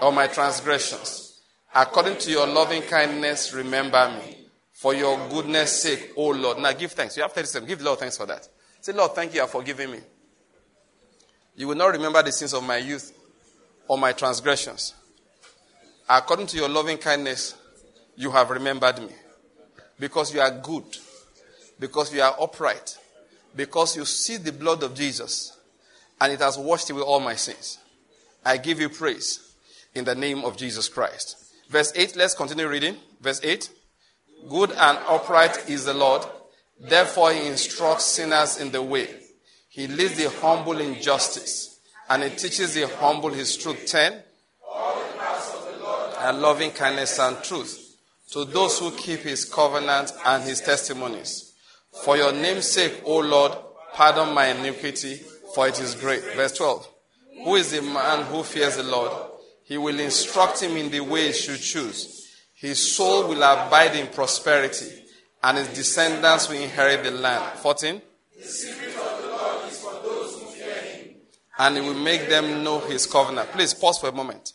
[0.00, 1.40] Or my transgressions.
[1.74, 4.36] According to your loving kindness, remember me.
[4.72, 6.58] For your goodness sake, O Lord.
[6.58, 7.16] Now give thanks.
[7.16, 7.66] You have 37.
[7.68, 8.48] Give the Lord thanks for that.
[8.80, 9.98] Say, Lord, thank you for forgiving me.
[11.56, 13.12] You will not remember the sins of my youth
[13.88, 14.94] or my transgressions.
[16.08, 17.54] According to your loving kindness,
[18.16, 19.10] you have remembered me.
[19.98, 20.84] Because you are good.
[21.80, 22.96] Because you are upright.
[23.56, 25.56] Because you see the blood of Jesus
[26.20, 27.78] and it has washed away all my sins.
[28.44, 29.54] I give you praise
[29.94, 31.36] in the name of Jesus Christ.
[31.68, 32.96] Verse 8, let's continue reading.
[33.20, 33.70] Verse 8.
[34.48, 36.22] Good and upright is the Lord.
[36.80, 39.08] Therefore, he instructs sinners in the way.
[39.68, 41.67] He leads the humble in justice,
[42.08, 43.86] and he teaches the humble his truth.
[43.86, 44.22] 10.
[46.20, 47.88] And loving kindness and truth
[48.32, 51.54] to those who keep his covenant and his testimonies.
[52.04, 53.52] For your name's sake, O Lord,
[53.94, 55.20] pardon my iniquity,
[55.54, 56.22] for it is great.
[56.34, 56.88] Verse 12.
[57.44, 59.12] Who is the man who fears the Lord?
[59.64, 62.26] He will instruct him in the way he should choose.
[62.54, 64.90] His soul will abide in prosperity,
[65.42, 67.58] and his descendants will inherit the land.
[67.60, 68.02] 14.
[71.58, 73.50] And he will make them know his covenant.
[73.50, 74.52] Please pause for a moment.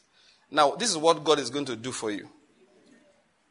[0.50, 2.30] Now, this is what God is going to do for you.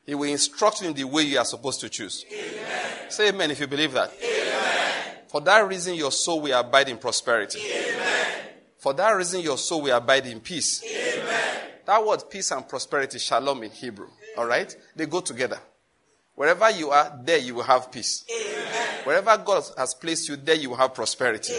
[0.07, 2.25] He will instruct you in the way you are supposed to choose.
[2.33, 3.11] Amen.
[3.11, 4.13] Say amen if you believe that.
[4.23, 5.17] Amen.
[5.29, 7.61] For that reason, your soul will abide in prosperity.
[7.61, 8.27] Amen.
[8.79, 10.83] For that reason, your soul will abide in peace.
[11.85, 14.09] That word peace and prosperity, shalom in Hebrew.
[14.39, 14.75] All right?
[14.97, 15.59] They go together.
[16.35, 18.25] Wherever you are, there you will have peace.
[19.05, 21.53] Wherever God has placed you, there you will have prosperity.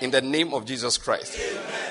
[0.00, 1.38] In the name of Jesus Christ.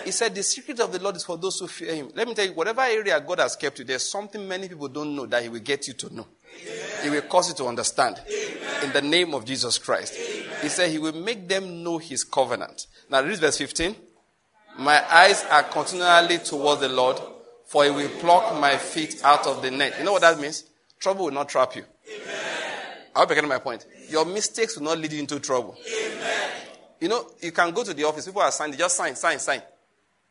[0.05, 2.11] He said, The secret of the Lord is for those who fear Him.
[2.15, 5.13] Let me tell you, whatever area God has kept you, there's something many people don't
[5.15, 6.27] know that He will get you to know.
[6.61, 7.03] Amen.
[7.03, 8.21] He will cause you to understand.
[8.25, 8.83] Amen.
[8.85, 10.13] In the name of Jesus Christ.
[10.17, 10.55] Amen.
[10.61, 12.87] He said, He will make them know His covenant.
[13.09, 13.95] Now, read verse 15.
[14.79, 17.19] My eyes are continually towards the Lord,
[17.65, 19.95] for He will pluck my feet out of the net.
[19.99, 20.63] You know what that means?
[20.99, 21.83] Trouble will not trap you.
[23.17, 23.83] I hope you're getting my point.
[24.09, 25.75] Your mistakes will not lead you into trouble.
[25.87, 26.51] Amen.
[27.01, 29.59] You know, you can go to the office, people are signing, just sign, sign, sign.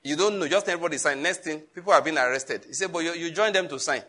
[0.05, 1.21] You don't know, just everybody sign.
[1.21, 2.65] Next thing, people are being arrested.
[2.69, 4.03] You say, but you, you join them to sign.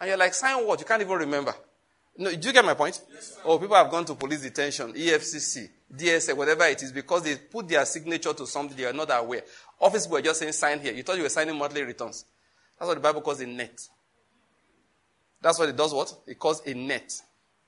[0.00, 0.80] And you're like, sign what?
[0.80, 1.54] You can't even remember.
[2.16, 2.98] No, do you get my point?
[3.12, 7.36] Yes, oh, people have gone to police detention, EFCC, DSA, whatever it is, because they
[7.36, 9.42] put their signature to something they are not aware.
[9.78, 10.94] Office boy just saying sign here.
[10.94, 12.24] You thought you were signing monthly returns.
[12.78, 13.86] That's what the Bible calls a net.
[15.42, 16.14] That's what it does what?
[16.26, 17.12] It calls a net.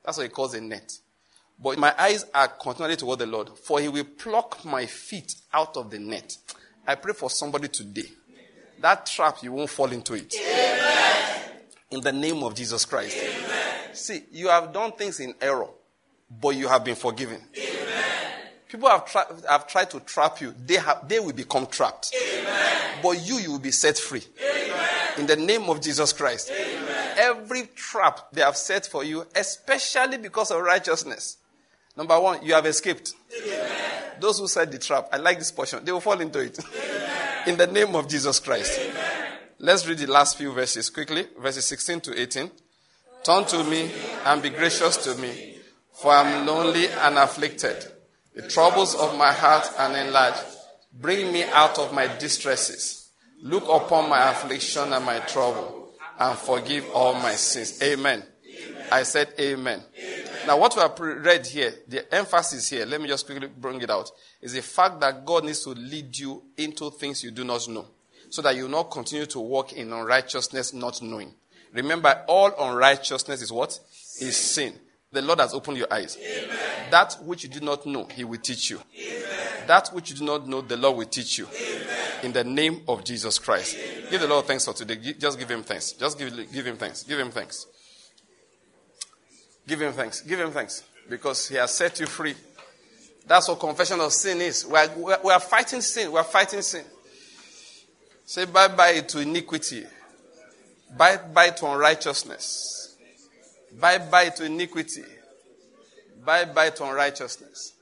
[0.07, 0.99] That's what he calls a net.
[1.59, 5.77] But my eyes are continually toward the Lord, for he will pluck my feet out
[5.77, 6.37] of the net.
[6.87, 8.09] I pray for somebody today.
[8.81, 10.35] That trap, you won't fall into it.
[10.39, 11.51] Amen.
[11.91, 13.17] In the name of Jesus Christ.
[13.17, 13.95] Amen.
[13.95, 15.69] See, you have done things in error,
[16.31, 17.41] but you have been forgiven.
[17.57, 17.77] Amen.
[18.69, 20.55] People have, tra- have tried to trap you.
[20.65, 22.15] They, have, they will become trapped.
[23.03, 24.23] But you, you will be set free.
[25.19, 26.53] In the name of Jesus Christ.
[27.17, 31.39] Every trap they have set for you, especially because of righteousness.
[31.97, 33.15] Number one, you have escaped.
[34.21, 36.59] Those who set the trap, I like this portion, they will fall into it.
[37.47, 38.79] In the name of Jesus Christ.
[38.79, 39.17] Amen.
[39.59, 42.51] Let's read the last few verses quickly, verses 16 to 18.
[43.25, 43.91] Turn to me
[44.25, 45.59] and be gracious to me,
[45.93, 47.87] for I am lonely and afflicted.
[48.35, 50.45] The troubles of my heart are enlarged.
[50.93, 53.09] Bring me out of my distresses.
[53.43, 55.86] Look upon my affliction and my trouble,
[56.19, 57.83] and forgive all my sins.
[57.83, 58.23] Amen.
[58.23, 58.87] amen.
[58.91, 59.83] I said amen.
[59.99, 60.27] amen.
[60.47, 63.91] Now, what we have read here, the emphasis here, let me just quickly bring it
[63.91, 64.11] out,
[64.41, 67.87] is the fact that God needs to lead you into things you do not know,
[68.31, 71.35] so that you will not continue to walk in unrighteousness, not knowing.
[71.73, 73.79] Remember, all unrighteousness is what?
[74.21, 74.79] Is sin.
[75.11, 76.17] The Lord has opened your eyes.
[76.17, 76.57] Amen.
[76.91, 78.81] That which you do not know, He will teach you.
[78.99, 79.67] Amen.
[79.67, 81.49] That which you do not know, the Lord will teach you.
[82.19, 82.25] Amen.
[82.27, 83.77] In the name of Jesus Christ.
[84.11, 85.15] Give the Lord thanks for today.
[85.19, 85.93] Just give Him thanks.
[85.93, 87.03] Just give, give Him thanks.
[87.03, 87.67] Give Him thanks.
[89.67, 90.21] Give him thanks.
[90.21, 90.85] Give him thanks.
[91.09, 92.35] Because he has set you free.
[93.27, 94.65] That's what confession of sin is.
[94.65, 96.13] We are, we are fighting sin.
[96.13, 96.85] We are fighting sin.
[98.25, 99.85] Say bye bye to iniquity.
[100.97, 102.97] Bye bye to unrighteousness.
[103.79, 105.05] Bye bye to iniquity.
[106.25, 107.73] Bye bye to unrighteousness.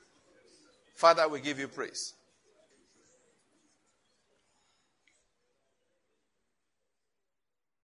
[0.95, 2.14] Father, we give you praise.